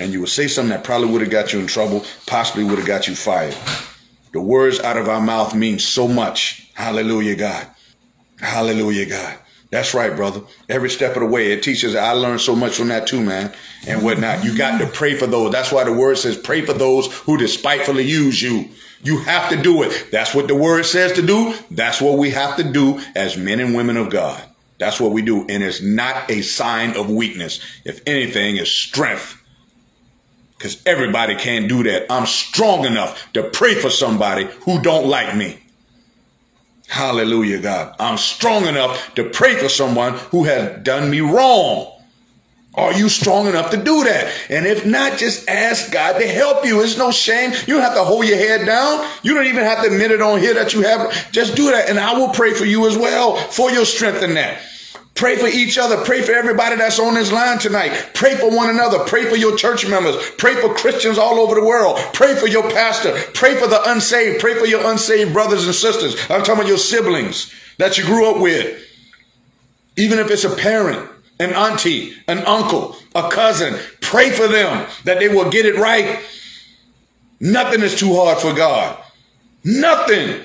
And 0.03 0.13
you 0.13 0.21
would 0.21 0.29
say 0.29 0.47
something 0.47 0.69
that 0.69 0.83
probably 0.83 1.09
would 1.09 1.21
have 1.21 1.29
got 1.29 1.53
you 1.53 1.59
in 1.59 1.67
trouble, 1.67 2.05
possibly 2.25 2.63
would 2.63 2.77
have 2.77 2.87
got 2.87 3.07
you 3.07 3.15
fired. 3.15 3.55
The 4.31 4.41
words 4.41 4.79
out 4.79 4.97
of 4.97 5.09
our 5.09 5.21
mouth 5.21 5.55
mean 5.55 5.79
so 5.79 6.07
much. 6.07 6.69
Hallelujah, 6.73 7.35
God. 7.35 7.67
Hallelujah, 8.39 9.07
God. 9.07 9.37
That's 9.71 9.93
right, 9.93 10.15
brother. 10.15 10.41
Every 10.67 10.89
step 10.89 11.15
of 11.15 11.21
the 11.21 11.27
way, 11.27 11.51
it 11.51 11.61
teaches. 11.61 11.95
I 11.95 12.13
learned 12.13 12.41
so 12.41 12.55
much 12.55 12.75
from 12.75 12.87
that 12.87 13.05
too, 13.05 13.21
man, 13.21 13.53
and 13.87 14.01
whatnot. 14.01 14.43
You 14.43 14.57
got 14.57 14.79
to 14.79 14.87
pray 14.87 15.15
for 15.15 15.27
those. 15.27 15.51
That's 15.51 15.71
why 15.71 15.83
the 15.83 15.93
word 15.93 16.17
says, 16.17 16.37
pray 16.37 16.65
for 16.65 16.73
those 16.73 17.13
who 17.19 17.37
despitefully 17.37 18.03
use 18.03 18.41
you. 18.41 18.69
You 19.01 19.19
have 19.19 19.49
to 19.49 19.61
do 19.61 19.83
it. 19.83 20.07
That's 20.11 20.35
what 20.35 20.47
the 20.47 20.55
word 20.55 20.85
says 20.85 21.13
to 21.13 21.21
do. 21.21 21.53
That's 21.71 22.01
what 22.01 22.17
we 22.17 22.31
have 22.31 22.57
to 22.57 22.63
do 22.63 23.01
as 23.15 23.37
men 23.37 23.59
and 23.59 23.75
women 23.75 23.97
of 23.97 24.09
God. 24.09 24.43
That's 24.77 24.99
what 24.99 25.11
we 25.11 25.21
do. 25.21 25.45
And 25.47 25.63
it's 25.63 25.81
not 25.81 26.29
a 26.29 26.41
sign 26.41 26.95
of 26.97 27.09
weakness. 27.09 27.59
If 27.85 28.01
anything, 28.05 28.57
it's 28.57 28.71
strength. 28.71 29.35
Because 30.57 30.81
everybody 30.85 31.35
can't 31.35 31.69
do 31.69 31.83
that. 31.83 32.11
I'm 32.11 32.25
strong 32.25 32.85
enough 32.85 33.31
to 33.33 33.43
pray 33.43 33.75
for 33.75 33.89
somebody 33.89 34.45
who 34.65 34.81
don't 34.81 35.07
like 35.07 35.35
me. 35.35 35.59
Hallelujah, 36.87 37.59
God. 37.59 37.95
I'm 37.99 38.17
strong 38.17 38.65
enough 38.65 39.13
to 39.15 39.23
pray 39.29 39.55
for 39.55 39.69
someone 39.69 40.13
who 40.31 40.45
has 40.45 40.83
done 40.83 41.09
me 41.09 41.21
wrong. 41.21 41.98
Are 42.75 42.93
you 42.93 43.09
strong 43.09 43.47
enough 43.47 43.71
to 43.71 43.77
do 43.77 44.03
that? 44.03 44.31
And 44.49 44.65
if 44.65 44.85
not, 44.85 45.17
just 45.17 45.49
ask 45.49 45.91
God 45.91 46.19
to 46.19 46.27
help 46.27 46.65
you. 46.65 46.81
It's 46.81 46.97
no 46.97 47.11
shame. 47.11 47.51
You 47.67 47.75
don't 47.75 47.81
have 47.81 47.95
to 47.95 48.03
hold 48.03 48.25
your 48.25 48.37
head 48.37 48.65
down. 48.65 49.05
You 49.23 49.33
don't 49.33 49.47
even 49.47 49.63
have 49.63 49.83
to 49.83 49.91
admit 49.91 50.11
it 50.11 50.21
on 50.21 50.39
here 50.39 50.53
that 50.53 50.73
you 50.73 50.81
have. 50.81 51.31
Just 51.31 51.55
do 51.55 51.71
that. 51.71 51.89
And 51.89 51.99
I 51.99 52.17
will 52.17 52.29
pray 52.29 52.53
for 52.53 52.65
you 52.65 52.87
as 52.87 52.95
well 52.95 53.35
for 53.35 53.71
your 53.71 53.85
strength 53.85 54.21
in 54.21 54.35
that. 54.35 54.61
Pray 55.15 55.35
for 55.35 55.47
each 55.47 55.77
other. 55.77 55.97
Pray 56.05 56.21
for 56.21 56.31
everybody 56.31 56.77
that's 56.77 56.99
on 56.99 57.15
this 57.15 57.31
line 57.31 57.57
tonight. 57.57 58.11
Pray 58.13 58.35
for 58.35 58.55
one 58.55 58.69
another. 58.69 58.99
Pray 58.99 59.25
for 59.25 59.35
your 59.35 59.57
church 59.57 59.85
members. 59.85 60.15
Pray 60.37 60.55
for 60.55 60.73
Christians 60.73 61.17
all 61.17 61.39
over 61.39 61.55
the 61.55 61.65
world. 61.65 61.99
Pray 62.13 62.35
for 62.35 62.47
your 62.47 62.63
pastor. 62.69 63.11
Pray 63.33 63.55
for 63.55 63.67
the 63.67 63.81
unsaved. 63.91 64.39
Pray 64.39 64.53
for 64.53 64.65
your 64.65 64.89
unsaved 64.89 65.33
brothers 65.33 65.65
and 65.65 65.75
sisters. 65.75 66.15
I'm 66.29 66.41
talking 66.41 66.53
about 66.53 66.67
your 66.67 66.77
siblings 66.77 67.53
that 67.79 67.97
you 67.97 68.05
grew 68.05 68.33
up 68.33 68.41
with. 68.41 68.81
Even 69.97 70.19
if 70.19 70.31
it's 70.31 70.45
a 70.45 70.55
parent, 70.55 71.09
an 71.39 71.53
auntie, 71.53 72.13
an 72.27 72.39
uncle, 72.39 72.95
a 73.15 73.29
cousin, 73.29 73.79
pray 74.01 74.29
for 74.29 74.47
them 74.47 74.87
that 75.05 75.19
they 75.19 75.29
will 75.29 75.49
get 75.49 75.65
it 75.65 75.77
right. 75.77 76.19
Nothing 77.39 77.81
is 77.81 77.97
too 77.97 78.13
hard 78.15 78.37
for 78.39 78.53
God. 78.53 79.01
Nothing. 79.63 80.41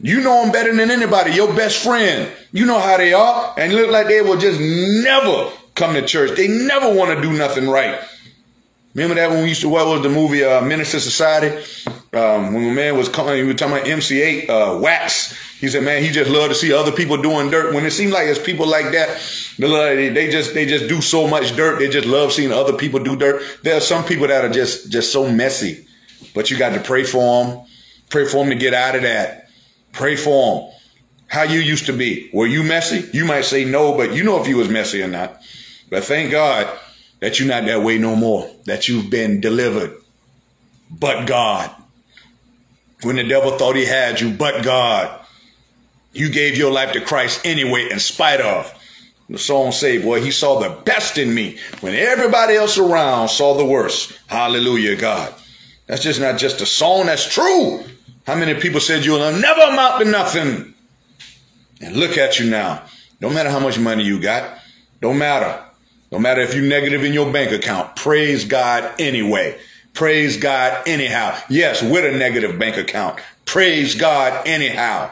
You 0.00 0.20
know 0.20 0.42
them 0.42 0.52
better 0.52 0.74
than 0.74 0.90
anybody. 0.90 1.32
Your 1.32 1.52
best 1.54 1.82
friend. 1.82 2.30
You 2.52 2.66
know 2.66 2.78
how 2.78 2.98
they 2.98 3.12
are. 3.12 3.54
And 3.58 3.74
look 3.74 3.90
like 3.90 4.06
they 4.06 4.22
will 4.22 4.38
just 4.38 4.60
never 4.60 5.50
come 5.74 5.94
to 5.94 6.02
church. 6.02 6.36
They 6.36 6.48
never 6.48 6.94
want 6.94 7.16
to 7.16 7.22
do 7.22 7.32
nothing 7.32 7.68
right. 7.68 7.98
Remember 8.94 9.14
that 9.16 9.30
when 9.30 9.42
we 9.42 9.50
used 9.50 9.60
to, 9.62 9.68
what 9.68 9.86
was 9.86 10.02
the 10.02 10.08
movie, 10.08 10.44
uh, 10.44 10.60
Menace 10.62 10.90
Society? 10.90 11.64
Um, 12.12 12.52
when 12.52 12.64
the 12.64 12.72
man 12.74 12.96
was 12.96 13.08
coming, 13.08 13.36
he 13.36 13.42
was 13.42 13.56
talking 13.56 13.76
about 13.76 13.88
MC 13.88 14.16
Eiht, 14.16 14.48
uh, 14.48 14.78
Wax. 14.80 15.34
He 15.60 15.68
said, 15.68 15.82
man, 15.82 16.02
he 16.02 16.10
just 16.10 16.30
loved 16.30 16.50
to 16.50 16.54
see 16.54 16.72
other 16.72 16.92
people 16.92 17.16
doing 17.16 17.50
dirt. 17.50 17.74
When 17.74 17.84
it 17.84 17.90
seems 17.90 18.12
like 18.12 18.28
it's 18.28 18.38
people 18.38 18.66
like 18.68 18.92
that, 18.92 19.20
they 19.58 20.28
just, 20.30 20.54
they 20.54 20.66
just 20.66 20.88
do 20.88 21.00
so 21.00 21.26
much 21.26 21.56
dirt. 21.56 21.80
They 21.80 21.88
just 21.88 22.06
love 22.06 22.32
seeing 22.32 22.52
other 22.52 22.74
people 22.74 23.00
do 23.00 23.16
dirt. 23.16 23.42
There 23.64 23.76
are 23.76 23.80
some 23.80 24.04
people 24.04 24.28
that 24.28 24.44
are 24.44 24.50
just, 24.50 24.90
just 24.90 25.12
so 25.12 25.28
messy, 25.28 25.84
but 26.32 26.50
you 26.50 26.56
got 26.58 26.74
to 26.74 26.80
pray 26.80 27.02
for 27.02 27.44
them. 27.44 27.66
Pray 28.08 28.24
for 28.24 28.44
them 28.44 28.50
to 28.50 28.54
get 28.54 28.72
out 28.72 28.94
of 28.94 29.02
that. 29.02 29.50
Pray 29.92 30.14
for 30.14 30.60
them. 30.60 30.72
How 31.26 31.42
you 31.42 31.58
used 31.58 31.86
to 31.86 31.92
be. 31.92 32.30
Were 32.32 32.46
you 32.46 32.62
messy? 32.62 33.08
You 33.12 33.24
might 33.24 33.44
say 33.44 33.64
no, 33.64 33.96
but 33.96 34.14
you 34.14 34.22
know 34.22 34.40
if 34.40 34.46
you 34.46 34.56
was 34.56 34.68
messy 34.68 35.02
or 35.02 35.08
not. 35.08 35.42
But 35.90 36.04
thank 36.04 36.30
God 36.30 36.68
that 37.20 37.40
you're 37.40 37.48
not 37.48 37.64
that 37.64 37.82
way 37.82 37.98
no 37.98 38.14
more, 38.14 38.48
that 38.66 38.86
you've 38.86 39.10
been 39.10 39.40
delivered. 39.40 39.94
But 40.88 41.26
God. 41.26 41.70
When 43.02 43.16
the 43.16 43.24
devil 43.24 43.58
thought 43.58 43.74
he 43.74 43.84
had 43.84 44.20
you, 44.20 44.30
but 44.30 44.62
God. 44.62 45.24
You 46.12 46.30
gave 46.30 46.56
your 46.56 46.72
life 46.72 46.92
to 46.92 47.00
Christ 47.00 47.40
anyway, 47.44 47.88
in 47.90 47.98
spite 47.98 48.40
of. 48.40 48.72
The 49.30 49.38
song 49.38 49.72
say, 49.72 49.98
boy, 49.98 50.22
he 50.22 50.30
saw 50.30 50.58
the 50.58 50.70
best 50.84 51.18
in 51.18 51.34
me 51.34 51.58
when 51.80 51.94
everybody 51.94 52.54
else 52.54 52.78
around 52.78 53.28
saw 53.28 53.54
the 53.54 53.64
worst. 53.64 54.18
Hallelujah, 54.26 54.96
God. 54.96 55.34
That's 55.86 56.02
just 56.02 56.20
not 56.20 56.38
just 56.38 56.62
a 56.62 56.66
song, 56.66 57.06
that's 57.06 57.30
true. 57.30 57.84
How 58.26 58.34
many 58.34 58.58
people 58.58 58.80
said 58.80 59.04
you'll 59.04 59.18
never 59.18 59.60
amount 59.60 60.02
to 60.02 60.10
nothing? 60.10 60.74
And 61.80 61.96
look 61.96 62.16
at 62.16 62.38
you 62.38 62.48
now. 62.48 62.84
No 63.20 63.28
matter 63.28 63.50
how 63.50 63.60
much 63.60 63.78
money 63.78 64.04
you 64.04 64.20
got, 64.20 64.58
don't 65.00 65.18
matter. 65.18 65.62
No 66.10 66.18
matter 66.18 66.40
if 66.40 66.54
you're 66.54 66.64
negative 66.64 67.04
in 67.04 67.12
your 67.12 67.30
bank 67.30 67.52
account, 67.52 67.96
praise 67.96 68.46
God 68.46 68.94
anyway. 68.98 69.58
Praise 69.92 70.36
God 70.36 70.86
anyhow. 70.86 71.38
Yes, 71.50 71.82
with 71.82 72.04
a 72.04 72.16
negative 72.16 72.58
bank 72.58 72.76
account. 72.76 73.20
Praise 73.44 73.94
God 73.94 74.46
anyhow. 74.46 75.10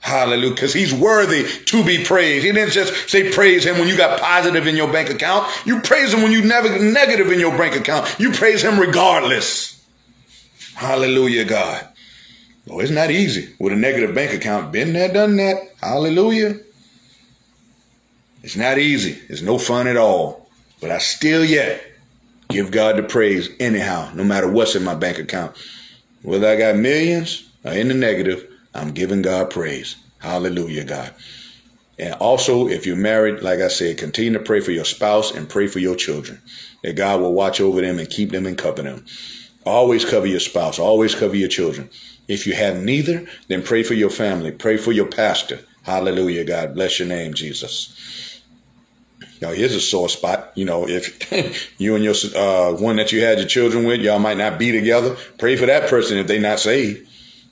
Hallelujah. 0.00 0.54
Because 0.54 0.72
he's 0.72 0.94
worthy 0.94 1.44
to 1.66 1.84
be 1.84 2.04
praised. 2.04 2.44
He 2.44 2.52
didn't 2.52 2.72
just 2.72 3.10
say 3.10 3.32
praise 3.32 3.64
him 3.64 3.78
when 3.78 3.88
you 3.88 3.96
got 3.96 4.20
positive 4.20 4.66
in 4.66 4.76
your 4.76 4.90
bank 4.92 5.10
account. 5.10 5.48
You 5.66 5.80
praise 5.80 6.14
him 6.14 6.22
when 6.22 6.32
you 6.32 6.42
never 6.42 6.78
negative 6.78 7.30
in 7.32 7.40
your 7.40 7.56
bank 7.56 7.76
account. 7.76 8.18
You 8.18 8.32
praise 8.32 8.62
him 8.62 8.78
regardless. 8.78 9.84
Hallelujah, 10.74 11.44
God. 11.44 11.88
Oh, 12.70 12.80
it's 12.80 12.90
not 12.90 13.10
easy 13.10 13.54
with 13.58 13.72
a 13.72 13.76
negative 13.76 14.14
bank 14.14 14.32
account. 14.32 14.72
Been 14.72 14.92
there, 14.92 15.12
done 15.12 15.36
that. 15.36 15.56
Hallelujah. 15.82 16.60
It's 18.42 18.56
not 18.56 18.78
easy. 18.78 19.18
It's 19.28 19.42
no 19.42 19.58
fun 19.58 19.88
at 19.88 19.96
all. 19.96 20.48
But 20.80 20.90
I 20.90 20.98
still 20.98 21.44
yet 21.44 21.82
give 22.48 22.70
God 22.70 22.96
the 22.96 23.02
praise 23.02 23.50
anyhow, 23.58 24.10
no 24.14 24.22
matter 24.22 24.50
what's 24.50 24.74
in 24.74 24.84
my 24.84 24.94
bank 24.94 25.18
account. 25.18 25.56
Whether 26.22 26.48
I 26.48 26.56
got 26.56 26.76
millions 26.76 27.48
or 27.64 27.72
in 27.72 27.88
the 27.88 27.94
negative, 27.94 28.47
I'm 28.74 28.92
giving 28.92 29.22
God 29.22 29.50
praise. 29.50 29.96
Hallelujah, 30.18 30.84
God. 30.84 31.14
And 31.98 32.14
also, 32.14 32.68
if 32.68 32.86
you're 32.86 32.96
married, 32.96 33.42
like 33.42 33.60
I 33.60 33.68
said, 33.68 33.98
continue 33.98 34.32
to 34.34 34.44
pray 34.44 34.60
for 34.60 34.70
your 34.70 34.84
spouse 34.84 35.34
and 35.34 35.48
pray 35.48 35.66
for 35.66 35.80
your 35.80 35.96
children. 35.96 36.40
That 36.82 36.94
God 36.94 37.20
will 37.20 37.32
watch 37.32 37.60
over 37.60 37.80
them 37.80 37.98
and 37.98 38.08
keep 38.08 38.30
them 38.30 38.46
and 38.46 38.56
cover 38.56 38.82
them. 38.82 39.04
Always 39.66 40.04
cover 40.04 40.26
your 40.26 40.40
spouse. 40.40 40.78
Always 40.78 41.14
cover 41.14 41.34
your 41.34 41.48
children. 41.48 41.90
If 42.28 42.46
you 42.46 42.54
have 42.54 42.80
neither, 42.80 43.26
then 43.48 43.62
pray 43.62 43.82
for 43.82 43.94
your 43.94 44.10
family. 44.10 44.52
Pray 44.52 44.76
for 44.76 44.92
your 44.92 45.06
pastor. 45.06 45.60
Hallelujah, 45.82 46.44
God. 46.44 46.74
Bless 46.74 46.98
your 46.98 47.08
name, 47.08 47.34
Jesus. 47.34 48.42
Now, 49.40 49.52
here's 49.52 49.74
a 49.74 49.80
sore 49.80 50.08
spot. 50.08 50.52
You 50.54 50.66
know, 50.66 50.86
if 50.88 51.74
you 51.80 51.96
and 51.96 52.04
your 52.04 52.14
uh, 52.36 52.72
one 52.74 52.96
that 52.96 53.12
you 53.12 53.22
had 53.22 53.38
your 53.38 53.48
children 53.48 53.86
with, 53.86 54.00
y'all 54.00 54.18
might 54.18 54.36
not 54.36 54.58
be 54.58 54.70
together. 54.70 55.16
Pray 55.38 55.56
for 55.56 55.66
that 55.66 55.88
person 55.88 56.18
if 56.18 56.26
they're 56.26 56.40
not 56.40 56.60
saved. 56.60 57.07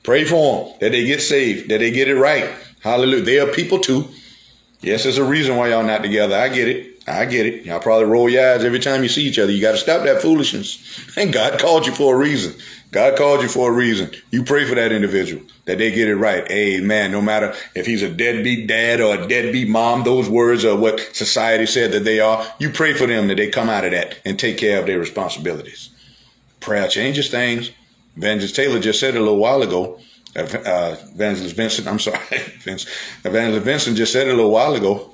Pray 0.07 0.25
for 0.25 0.67
them 0.67 0.75
that 0.81 0.93
they 0.93 1.05
get 1.05 1.21
saved, 1.21 1.69
that 1.69 1.79
they 1.79 1.91
get 1.91 2.09
it 2.09 2.15
right. 2.15 2.49
Hallelujah. 2.81 3.23
They 3.23 3.41
are 3.41 3.49
people 3.49 3.81
too. 3.81 4.09
Yes, 4.81 5.03
there's 5.03 5.19
a 5.19 5.25
reason 5.25 5.57
why 5.57 5.71
y'all 5.71 5.83
not 5.83 6.05
together. 6.05 6.37
I 6.37 6.49
get 6.49 6.69
it. 6.69 7.03
I 7.09 7.25
get 7.25 7.45
it. 7.45 7.65
Y'all 7.65 7.81
probably 7.81 8.05
roll 8.05 8.29
your 8.29 8.53
eyes 8.55 8.63
every 8.63 8.79
time 8.79 9.03
you 9.03 9.09
see 9.09 9.25
each 9.25 9.41
other. 9.41 9.51
You 9.51 9.61
got 9.61 9.73
to 9.73 9.79
stop 9.79 10.05
that 10.05 10.23
foolishness. 10.23 10.85
And 11.19 11.33
God 11.33 11.59
called 11.59 11.87
you 11.87 11.95
for 11.95 12.15
a 12.15 12.19
reason. 12.19 12.55
God 12.93 13.17
called 13.17 13.43
you 13.43 13.49
for 13.49 13.71
a 13.71 13.75
reason. 13.75 14.11
You 14.31 14.45
pray 14.45 14.65
for 14.65 14.75
that 14.77 14.93
individual 14.93 15.43
that 15.65 15.79
they 15.79 15.91
get 15.91 16.09
it 16.09 16.17
right. 16.17 16.49
Amen. 16.51 17.11
No 17.11 17.21
matter 17.21 17.55
if 17.75 17.87
he's 17.87 18.03
a 18.03 18.09
deadbeat 18.11 18.69
dad 18.69 19.01
or 19.01 19.15
a 19.15 19.27
deadbeat 19.27 19.69
mom, 19.69 20.05
those 20.05 20.29
words 20.29 20.65
are 20.65 20.77
what 20.77 21.01
society 21.17 21.67
said 21.67 21.91
that 21.93 22.05
they 22.05 22.21
are. 22.21 22.47
You 22.61 22.71
pray 22.71 22.93
for 22.93 23.07
them 23.07 23.29
that 23.29 23.39
they 23.39 23.49
come 23.49 23.71
out 23.71 23.85
of 23.85 23.91
that 23.93 24.21
and 24.25 24.39
take 24.39 24.59
care 24.59 24.79
of 24.79 24.87
their 24.87 25.01
responsibilities. 25.01 25.91
Prayer 26.61 26.87
changes 26.87 27.31
things. 27.31 27.73
Evangelist 28.17 28.57
Taylor 28.57 28.81
just 28.81 29.01
said 29.01 29.15
it 29.15 29.19
a 29.19 29.21
little 29.21 29.39
while 29.39 29.63
ago. 29.63 30.01
Uh, 30.35 30.97
Evangelist 31.15 31.57
Vincent, 31.57 31.89
I'm 31.89 31.99
sorry, 31.99 32.19
Vince, 32.63 32.87
Evangelist 33.25 33.65
Vincent 33.65 33.97
just 33.97 34.13
said 34.13 34.27
it 34.29 34.33
a 34.33 34.37
little 34.37 34.51
while 34.51 34.75
ago. 34.75 35.13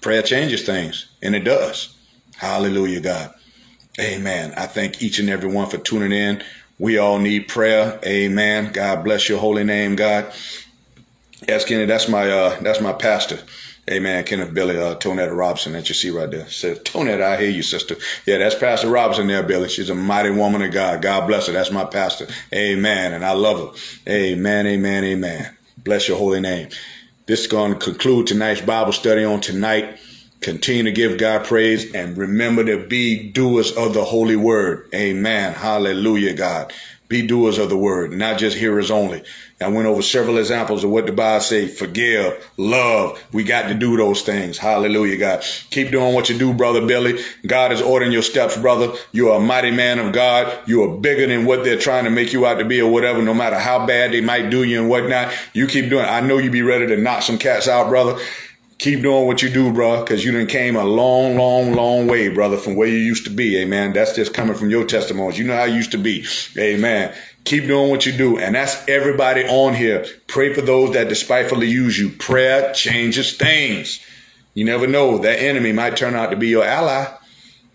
Prayer 0.00 0.22
changes 0.22 0.64
things, 0.64 1.10
and 1.22 1.34
it 1.36 1.44
does. 1.44 1.96
Hallelujah, 2.36 3.00
God. 3.00 3.34
Amen. 4.00 4.52
I 4.56 4.66
thank 4.66 5.00
each 5.02 5.18
and 5.20 5.30
every 5.30 5.48
one 5.48 5.68
for 5.68 5.78
tuning 5.78 6.12
in. 6.12 6.42
We 6.78 6.98
all 6.98 7.18
need 7.18 7.46
prayer. 7.46 8.00
Amen. 8.04 8.72
God 8.72 9.04
bless 9.04 9.28
your 9.28 9.38
holy 9.38 9.62
name, 9.62 9.94
God. 9.94 10.32
Yes, 11.46 11.64
Kenny, 11.64 11.84
that's 11.84 12.08
my 12.08 12.28
uh, 12.28 12.60
that's 12.60 12.80
my 12.80 12.92
pastor. 12.92 13.38
Amen. 13.90 14.24
Kenneth 14.24 14.54
Billy, 14.54 14.78
uh, 14.78 14.94
Tonetta 14.96 15.36
Robinson 15.36 15.74
that 15.74 15.88
you 15.88 15.94
see 15.94 16.10
right 16.10 16.30
there. 16.30 16.48
Said, 16.48 16.84
Tonetta, 16.84 17.22
I 17.22 17.36
hear 17.36 17.50
you, 17.50 17.62
sister. 17.62 17.96
Yeah, 18.26 18.38
that's 18.38 18.54
Pastor 18.54 18.88
Robinson 18.88 19.26
there, 19.26 19.42
Billy. 19.42 19.68
She's 19.68 19.90
a 19.90 19.94
mighty 19.94 20.30
woman 20.30 20.62
of 20.62 20.72
God. 20.72 21.02
God 21.02 21.26
bless 21.26 21.48
her. 21.48 21.52
That's 21.52 21.70
my 21.70 21.84
pastor. 21.84 22.26
Amen. 22.52 23.12
And 23.12 23.24
I 23.24 23.32
love 23.32 23.58
her. 23.58 24.10
Amen, 24.10 24.66
amen, 24.66 25.04
amen. 25.04 25.54
Bless 25.76 26.08
your 26.08 26.16
holy 26.16 26.40
name. 26.40 26.68
This 27.26 27.42
is 27.42 27.46
going 27.46 27.72
to 27.72 27.78
conclude 27.78 28.26
tonight's 28.26 28.62
Bible 28.62 28.92
study 28.92 29.24
on 29.24 29.40
tonight. 29.40 29.98
Continue 30.40 30.84
to 30.84 30.92
give 30.92 31.18
God 31.18 31.46
praise 31.46 31.94
and 31.94 32.16
remember 32.18 32.64
to 32.64 32.86
be 32.86 33.30
doers 33.30 33.72
of 33.72 33.94
the 33.94 34.04
holy 34.04 34.36
word. 34.36 34.88
Amen. 34.94 35.54
Hallelujah, 35.54 36.34
God. 36.34 36.72
Be 37.08 37.26
doers 37.26 37.58
of 37.58 37.68
the 37.68 37.76
word, 37.76 38.12
not 38.12 38.38
just 38.38 38.56
hearers 38.56 38.90
only. 38.90 39.22
I 39.60 39.68
went 39.68 39.86
over 39.86 40.02
several 40.02 40.38
examples 40.38 40.84
of 40.84 40.90
what 40.90 41.06
the 41.06 41.12
Bible 41.12 41.40
say, 41.40 41.68
forgive, 41.68 42.50
love. 42.56 43.22
We 43.32 43.44
got 43.44 43.68
to 43.68 43.74
do 43.74 43.96
those 43.96 44.22
things. 44.22 44.58
Hallelujah, 44.58 45.16
God. 45.16 45.44
Keep 45.70 45.90
doing 45.90 46.14
what 46.14 46.28
you 46.28 46.36
do, 46.36 46.52
brother 46.52 46.84
Billy. 46.84 47.22
God 47.46 47.72
is 47.72 47.80
ordering 47.80 48.10
your 48.10 48.22
steps, 48.22 48.56
brother. 48.56 48.92
You're 49.12 49.36
a 49.36 49.40
mighty 49.40 49.70
man 49.70 49.98
of 49.98 50.12
God. 50.12 50.58
You 50.66 50.82
are 50.84 50.96
bigger 50.96 51.26
than 51.26 51.44
what 51.46 51.62
they're 51.62 51.78
trying 51.78 52.04
to 52.04 52.10
make 52.10 52.32
you 52.32 52.46
out 52.46 52.58
to 52.58 52.64
be 52.64 52.80
or 52.80 52.90
whatever, 52.90 53.22
no 53.22 53.34
matter 53.34 53.58
how 53.58 53.86
bad 53.86 54.12
they 54.12 54.20
might 54.20 54.50
do 54.50 54.64
you 54.64 54.80
and 54.80 54.90
whatnot. 54.90 55.32
You 55.52 55.66
keep 55.66 55.90
doing, 55.90 56.06
I 56.06 56.20
know 56.20 56.38
you 56.38 56.50
be 56.50 56.62
ready 56.62 56.86
to 56.86 56.96
knock 56.96 57.22
some 57.22 57.38
cats 57.38 57.68
out, 57.68 57.88
brother. 57.88 58.18
Keep 58.78 59.02
doing 59.02 59.26
what 59.26 59.40
you 59.40 59.48
do, 59.50 59.72
bro, 59.72 60.00
because 60.02 60.24
you 60.24 60.32
done 60.32 60.46
came 60.46 60.76
a 60.76 60.84
long, 60.84 61.36
long, 61.36 61.74
long 61.74 62.06
way, 62.06 62.28
brother, 62.28 62.56
from 62.56 62.74
where 62.74 62.88
you 62.88 62.96
used 62.96 63.24
to 63.24 63.30
be. 63.30 63.56
Amen. 63.58 63.92
That's 63.92 64.14
just 64.14 64.34
coming 64.34 64.56
from 64.56 64.68
your 64.68 64.84
testimonies. 64.84 65.38
You 65.38 65.44
know 65.44 65.56
how 65.56 65.64
you 65.64 65.76
used 65.76 65.92
to 65.92 65.98
be. 65.98 66.26
Amen. 66.58 67.14
Keep 67.44 67.66
doing 67.66 67.90
what 67.90 68.04
you 68.04 68.12
do. 68.12 68.38
And 68.38 68.54
that's 68.54 68.86
everybody 68.88 69.44
on 69.44 69.74
here. 69.74 70.04
Pray 70.26 70.52
for 70.52 70.60
those 70.60 70.92
that 70.94 71.08
despitefully 71.08 71.68
use 71.68 71.98
you. 71.98 72.10
Prayer 72.10 72.72
changes 72.72 73.36
things. 73.36 74.00
You 74.54 74.64
never 74.64 74.86
know. 74.86 75.18
That 75.18 75.40
enemy 75.40 75.72
might 75.72 75.96
turn 75.96 76.14
out 76.14 76.30
to 76.30 76.36
be 76.36 76.48
your 76.48 76.64
ally. 76.64 77.06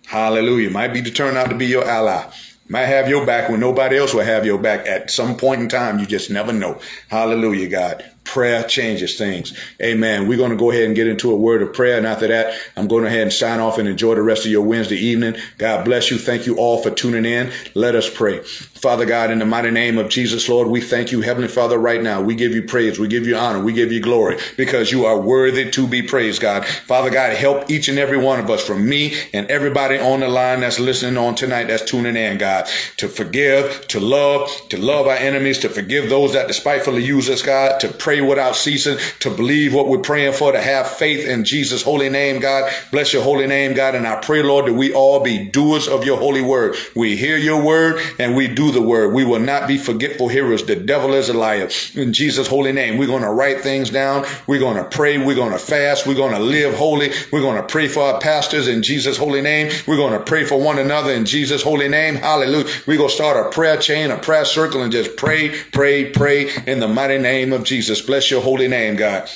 Hallelujah. 0.08 0.70
Might 0.70 0.94
be 0.94 1.02
to 1.02 1.12
turn 1.12 1.38
out 1.38 1.50
to 1.50 1.56
be 1.56 1.68
your 1.68 1.86
ally. 1.86 2.26
Might 2.68 2.86
have 2.86 3.10
your 3.10 3.26
back 3.26 3.50
when 3.50 3.60
nobody 3.60 3.98
else 3.98 4.14
will 4.14 4.24
have 4.24 4.46
your 4.46 4.60
back 4.60 4.86
at 4.86 5.10
some 5.10 5.38
point 5.38 5.62
in 5.62 5.70
time. 5.70 5.98
You 6.00 6.06
just 6.06 6.30
never 6.30 6.54
know. 6.54 6.80
Hallelujah, 7.10 7.68
God. 7.68 8.04
Prayer 8.30 8.62
changes 8.62 9.18
things. 9.18 9.58
Amen. 9.82 10.28
We're 10.28 10.38
going 10.38 10.52
to 10.52 10.56
go 10.56 10.70
ahead 10.70 10.84
and 10.84 10.96
get 10.96 11.08
into 11.08 11.32
a 11.32 11.36
word 11.36 11.64
of 11.64 11.74
prayer. 11.74 11.98
And 11.98 12.06
after 12.06 12.28
that, 12.28 12.54
I'm 12.78 12.88
going 12.88 13.04
to 13.04 13.10
head 13.10 13.24
and 13.24 13.34
sign 13.34 13.60
off 13.60 13.80
and 13.80 13.88
enjoy 13.88 14.14
the 14.14 14.22
rest 14.22 14.46
of 14.46 14.52
your 14.52 14.62
Wednesday 14.62 14.98
evening. 14.98 15.36
God 15.58 15.84
bless 15.84 16.12
you. 16.12 16.20
Thank 16.20 16.46
you 16.46 16.56
all 16.58 16.80
for 16.84 16.92
tuning 16.92 17.26
in. 17.26 17.52
Let 17.74 17.96
us 17.96 18.08
pray. 18.08 18.44
Father 18.44 19.06
God, 19.08 19.32
in 19.32 19.40
the 19.40 19.46
mighty 19.46 19.72
name 19.72 19.98
of 19.98 20.10
Jesus, 20.10 20.48
Lord, 20.48 20.68
we 20.68 20.80
thank 20.80 21.12
you, 21.12 21.22
Heavenly 21.22 21.48
Father, 21.48 21.80
right 21.80 22.02
now. 22.02 22.22
We 22.22 22.36
give 22.36 22.54
you 22.54 22.62
praise. 22.62 23.00
We 23.00 23.08
give 23.08 23.26
you 23.26 23.36
honor. 23.36 23.64
We 23.64 23.74
give 23.74 23.92
you 23.92 24.00
glory 24.00 24.38
because 24.58 24.92
you 24.92 25.06
are 25.06 25.20
worthy 25.20 25.72
to 25.72 25.88
be 25.88 26.04
praised, 26.04 26.40
God. 26.40 26.66
Father 26.66 27.10
God, 27.10 27.36
help 27.36 27.72
each 27.72 27.90
and 27.90 27.98
every 27.98 28.18
one 28.18 28.40
of 28.40 28.50
us 28.50 28.66
from 28.66 28.88
me 28.88 29.16
and 29.34 29.50
everybody 29.50 29.98
on 29.98 30.20
the 30.20 30.30
line 30.30 30.60
that's 30.60 30.80
listening 30.80 31.18
on 31.18 31.34
tonight, 31.34 31.66
that's 31.66 31.84
tuning 31.84 32.16
in, 32.16 32.38
God, 32.38 32.70
to 32.98 33.10
forgive, 33.10 33.88
to 33.88 34.00
love, 34.00 34.50
to 34.70 34.78
love 34.78 35.08
our 35.08 35.18
enemies, 35.18 35.58
to 35.60 35.70
forgive 35.70 36.10
those 36.10 36.34
that 36.34 36.48
despitefully 36.48 37.04
use 37.04 37.30
us, 37.30 37.42
God, 37.42 37.80
to 37.80 37.90
pray 37.90 38.19
without 38.28 38.56
ceasing, 38.56 38.98
to 39.20 39.30
believe 39.30 39.74
what 39.74 39.88
we're 39.88 40.00
praying 40.00 40.34
for, 40.34 40.52
to 40.52 40.62
have 40.62 40.88
faith 40.90 41.28
in 41.28 41.44
Jesus' 41.46 41.82
holy 41.82 42.10
name, 42.10 42.40
God. 42.40 42.72
Bless 42.92 43.14
your 43.14 43.24
holy 43.24 43.48
name, 43.48 43.74
God. 43.74 43.96
And 43.96 44.08
I 44.08 44.20
pray, 44.22 44.44
Lord, 44.44 44.66
that 44.68 44.74
we 44.74 44.94
all 44.94 45.20
be 45.20 45.50
doers 45.50 45.88
of 45.88 46.04
your 46.04 46.18
holy 46.18 46.42
word. 46.42 46.76
We 46.96 47.16
hear 47.16 47.38
your 47.38 47.62
word 47.62 48.02
and 48.20 48.36
we 48.36 48.48
do 48.48 48.72
the 48.72 48.82
word. 48.82 49.14
We 49.14 49.26
will 49.26 49.40
not 49.40 49.68
be 49.68 49.78
forgetful 49.78 50.30
hearers. 50.30 50.64
The 50.64 50.76
devil 50.76 51.14
is 51.14 51.30
a 51.30 51.34
liar. 51.34 51.70
In 51.96 52.14
Jesus' 52.14 52.48
holy 52.48 52.72
name, 52.72 52.98
we're 52.98 53.08
going 53.08 53.24
to 53.24 53.32
write 53.32 53.62
things 53.62 53.90
down. 53.90 54.26
We're 54.48 54.60
going 54.60 54.78
to 54.78 54.84
pray. 54.84 55.18
We're 55.18 55.36
going 55.36 55.54
to 55.54 55.60
fast. 55.60 56.08
We're 56.08 56.16
going 56.16 56.34
to 56.34 56.40
live 56.40 56.76
holy. 56.76 57.12
We're 57.32 57.42
going 57.42 57.62
to 57.62 57.68
pray 57.68 57.88
for 57.88 58.04
our 58.04 58.20
pastors 58.20 58.68
in 58.68 58.84
Jesus' 58.84 59.18
holy 59.18 59.42
name. 59.42 59.72
We're 59.88 59.98
going 59.98 60.14
to 60.14 60.24
pray 60.24 60.46
for 60.46 60.60
one 60.60 60.80
another 60.80 61.12
in 61.12 61.26
Jesus' 61.26 61.62
holy 61.62 61.90
name. 61.90 62.16
Hallelujah. 62.16 62.68
We're 62.88 62.98
going 62.98 63.10
to 63.10 63.16
start 63.16 63.46
a 63.46 63.50
prayer 63.50 63.78
chain, 63.78 64.12
a 64.12 64.18
prayer 64.18 64.46
circle, 64.46 64.82
and 64.82 64.92
just 64.92 65.16
pray, 65.18 65.58
pray, 65.72 66.12
pray 66.12 66.50
in 66.66 66.80
the 66.80 66.88
mighty 66.88 67.18
name 67.18 67.54
of 67.54 67.64
Jesus. 67.64 68.02
Bless 68.10 68.32
your 68.32 68.42
holy 68.42 68.68
name, 68.68 68.96
God. 68.96 69.30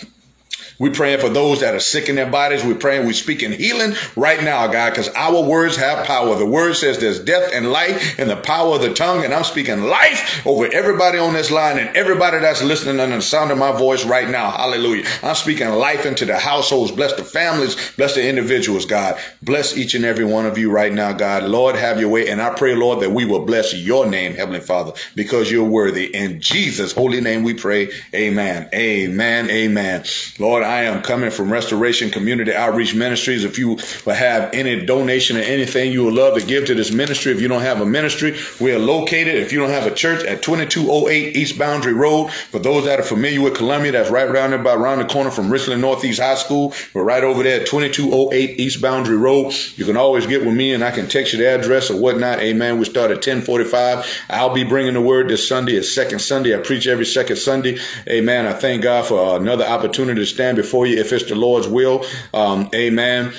We're 0.84 0.92
praying 0.92 1.22
for 1.22 1.30
those 1.30 1.62
that 1.62 1.74
are 1.74 1.80
sick 1.80 2.10
in 2.10 2.18
their 2.18 2.30
bodies. 2.30 2.66
We're 2.66 2.76
praying, 2.76 3.06
we're 3.06 3.14
speaking 3.14 3.54
healing 3.54 3.94
right 4.18 4.44
now, 4.44 4.68
God, 4.68 4.90
because 4.90 5.08
our 5.16 5.42
words 5.42 5.78
have 5.78 6.06
power. 6.06 6.36
The 6.36 6.46
word 6.46 6.76
says 6.76 7.00
there's 7.00 7.22
death 7.22 7.52
and 7.54 7.72
life 7.72 8.20
in 8.20 8.28
the 8.28 8.36
power 8.36 8.76
of 8.76 8.82
the 8.82 8.94
tongue. 8.94 9.24
And 9.24 9.34
I'm 9.34 9.46
speaking 9.46 9.84
life 9.84 10.46
over 10.46 10.68
everybody 10.74 11.20
on 11.20 11.36
this 11.36 11.52
line 11.52 11.80
and 11.80 11.96
everybody 11.96 12.40
that's 12.40 12.62
listening 12.62 13.00
under 13.00 13.16
the 13.16 13.22
sound 13.22 13.50
of 13.52 13.58
my 13.58 13.72
voice 13.72 14.04
right 14.04 14.30
now. 14.30 14.52
Hallelujah. 14.52 15.06
I'm 15.24 15.36
speaking 15.36 15.70
life 15.70 16.06
into 16.06 16.26
the 16.26 16.38
households. 16.38 16.92
Bless 16.92 17.14
the 17.14 17.24
families. 17.24 17.78
Bless 17.96 18.16
the 18.16 18.28
individuals, 18.28 18.86
God. 18.86 19.18
Bless 19.42 19.78
each 19.78 19.96
and 19.96 20.04
every 20.04 20.26
one 20.26 20.46
of 20.46 20.58
you 20.58 20.70
right 20.70 20.92
now, 20.92 21.14
God. 21.14 21.44
Lord, 21.44 21.78
have 21.78 21.98
your 21.98 22.10
way. 22.10 22.28
And 22.28 22.42
I 22.42 22.54
pray, 22.56 22.76
Lord, 22.76 23.00
that 23.00 23.12
we 23.12 23.24
will 23.24 23.46
bless 23.46 23.74
your 23.74 24.06
name, 24.06 24.34
Heavenly 24.34 24.60
Father, 24.60 24.92
because 25.16 25.50
you're 25.50 25.64
worthy. 25.64 26.14
In 26.14 26.42
Jesus' 26.42 26.92
holy 26.92 27.22
name 27.22 27.44
we 27.44 27.54
pray. 27.54 27.88
Amen. 28.14 28.68
Amen. 28.74 29.50
Amen. 29.50 30.04
Lord, 30.40 30.64
I 30.64 30.73
I 30.74 30.86
am 30.86 31.04
coming 31.04 31.30
from 31.30 31.54
Restoration 31.54 32.10
Community 32.10 32.52
Outreach 32.52 32.96
Ministries. 32.96 33.44
If 33.44 33.60
you 33.60 33.78
have 34.08 34.52
any 34.56 34.84
donation 34.84 35.38
or 35.38 35.42
anything 35.42 35.92
you 35.92 36.04
would 36.06 36.16
love 36.16 36.36
to 36.40 36.44
give 36.44 36.66
to 36.66 36.74
this 36.74 36.92
ministry, 36.92 37.32
if 37.32 37.40
you 37.40 37.48
don't 37.48 37.62
have 37.62 37.80
a 37.80 37.86
ministry, 37.86 38.36
we 38.60 38.72
are 38.74 38.80
located. 38.80 39.36
If 39.36 39.54
you 39.54 39.60
don't 39.60 39.70
have 39.70 39.86
a 39.86 39.94
church 39.94 40.26
at 40.26 40.42
2208 40.42 41.38
East 41.38 41.60
Boundary 41.60 41.94
Road. 41.94 42.32
For 42.32 42.58
those 42.58 42.86
that 42.86 43.00
are 43.00 43.04
familiar 43.04 43.40
with 43.40 43.54
Columbia, 43.54 43.92
that's 43.92 44.10
right 44.10 44.28
around 44.28 44.50
there, 44.50 44.60
about 44.60 44.80
around 44.80 44.98
the 44.98 45.06
corner 45.06 45.30
from 45.30 45.52
Richland 45.52 45.80
Northeast 45.80 46.20
High 46.20 46.34
School. 46.34 46.74
We're 46.96 47.04
right 47.04 47.24
over 47.24 47.44
there 47.44 47.62
at 47.62 47.68
2208 47.68 48.60
East 48.60 48.82
Boundary 48.82 49.18
Road. 49.18 49.54
You 49.76 49.86
can 49.86 49.96
always 49.96 50.26
get 50.26 50.44
with 50.44 50.56
me 50.56 50.74
and 50.74 50.84
I 50.84 50.90
can 50.90 51.08
text 51.08 51.34
you 51.34 51.40
the 51.40 51.50
address 51.50 51.92
or 51.92 51.98
whatnot. 51.98 52.40
Amen. 52.40 52.80
We 52.80 52.86
start 52.86 53.12
at 53.12 53.18
1045. 53.18 54.26
I'll 54.32 54.56
be 54.56 54.64
bringing 54.64 54.96
the 54.96 55.02
word 55.02 55.30
this 55.30 55.48
Sunday. 55.48 55.74
It's 55.76 55.94
second 55.94 56.18
Sunday. 56.18 56.58
I 56.58 56.62
preach 56.62 56.88
every 56.88 57.06
second 57.06 57.36
Sunday. 57.36 57.78
Amen. 58.08 58.48
I 58.48 58.54
thank 58.54 58.82
God 58.82 59.06
for 59.06 59.38
another 59.38 59.66
opportunity 59.66 60.22
to 60.22 60.26
stand 60.54 60.64
before 60.64 60.86
you 60.86 60.99
if 60.99 61.12
it's 61.12 61.30
the 61.30 61.36
Lord's 61.36 61.68
will. 61.68 62.06
Um, 62.34 62.70
amen. 62.74 63.34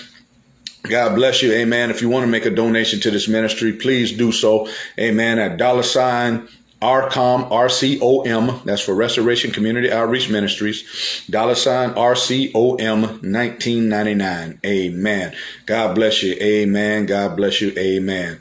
God 0.82 1.14
bless 1.14 1.42
you. 1.42 1.52
Amen. 1.52 1.90
If 1.90 2.02
you 2.02 2.10
want 2.10 2.24
to 2.24 2.30
make 2.30 2.44
a 2.44 2.50
donation 2.50 3.00
to 3.00 3.10
this 3.10 3.26
ministry, 3.26 3.72
please 3.72 4.12
do 4.12 4.32
so. 4.32 4.68
Amen. 4.98 5.38
At 5.38 5.56
dollar 5.56 5.82
sign 5.82 6.48
RCOM, 6.82 7.50
R-C-O-M, 7.50 8.60
that's 8.66 8.82
for 8.82 8.94
Restoration 8.94 9.50
Community 9.50 9.90
Outreach 9.90 10.28
Ministries, 10.28 11.24
dollar 11.30 11.54
sign 11.54 11.90
R-C-O-M 11.90 13.00
1999. 13.00 14.60
Amen. 14.66 15.34
God 15.64 15.94
bless 15.94 16.22
you. 16.22 16.34
Amen. 16.34 17.06
God 17.06 17.36
bless 17.36 17.62
you. 17.62 17.72
Amen. 17.78 18.38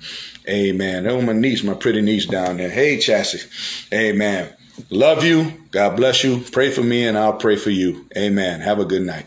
Amen. 0.49 1.07
Oh, 1.07 1.21
my 1.21 1.31
niece, 1.31 1.63
my 1.63 1.73
pretty 1.73 2.01
niece 2.01 2.25
down 2.25 2.57
there. 2.57 2.69
Hey, 2.69 2.97
Chassis. 2.97 3.47
Amen. 3.95 4.53
Love 4.89 5.23
you. 5.23 5.53
God 5.71 5.95
bless 5.95 6.23
you. 6.23 6.41
Pray 6.51 6.69
for 6.69 6.83
me 6.83 7.05
and 7.05 7.17
I'll 7.17 7.33
pray 7.33 7.55
for 7.55 7.69
you. 7.71 8.07
Amen. 8.15 8.61
Have 8.61 8.79
a 8.79 8.85
good 8.85 9.01
night. 9.01 9.25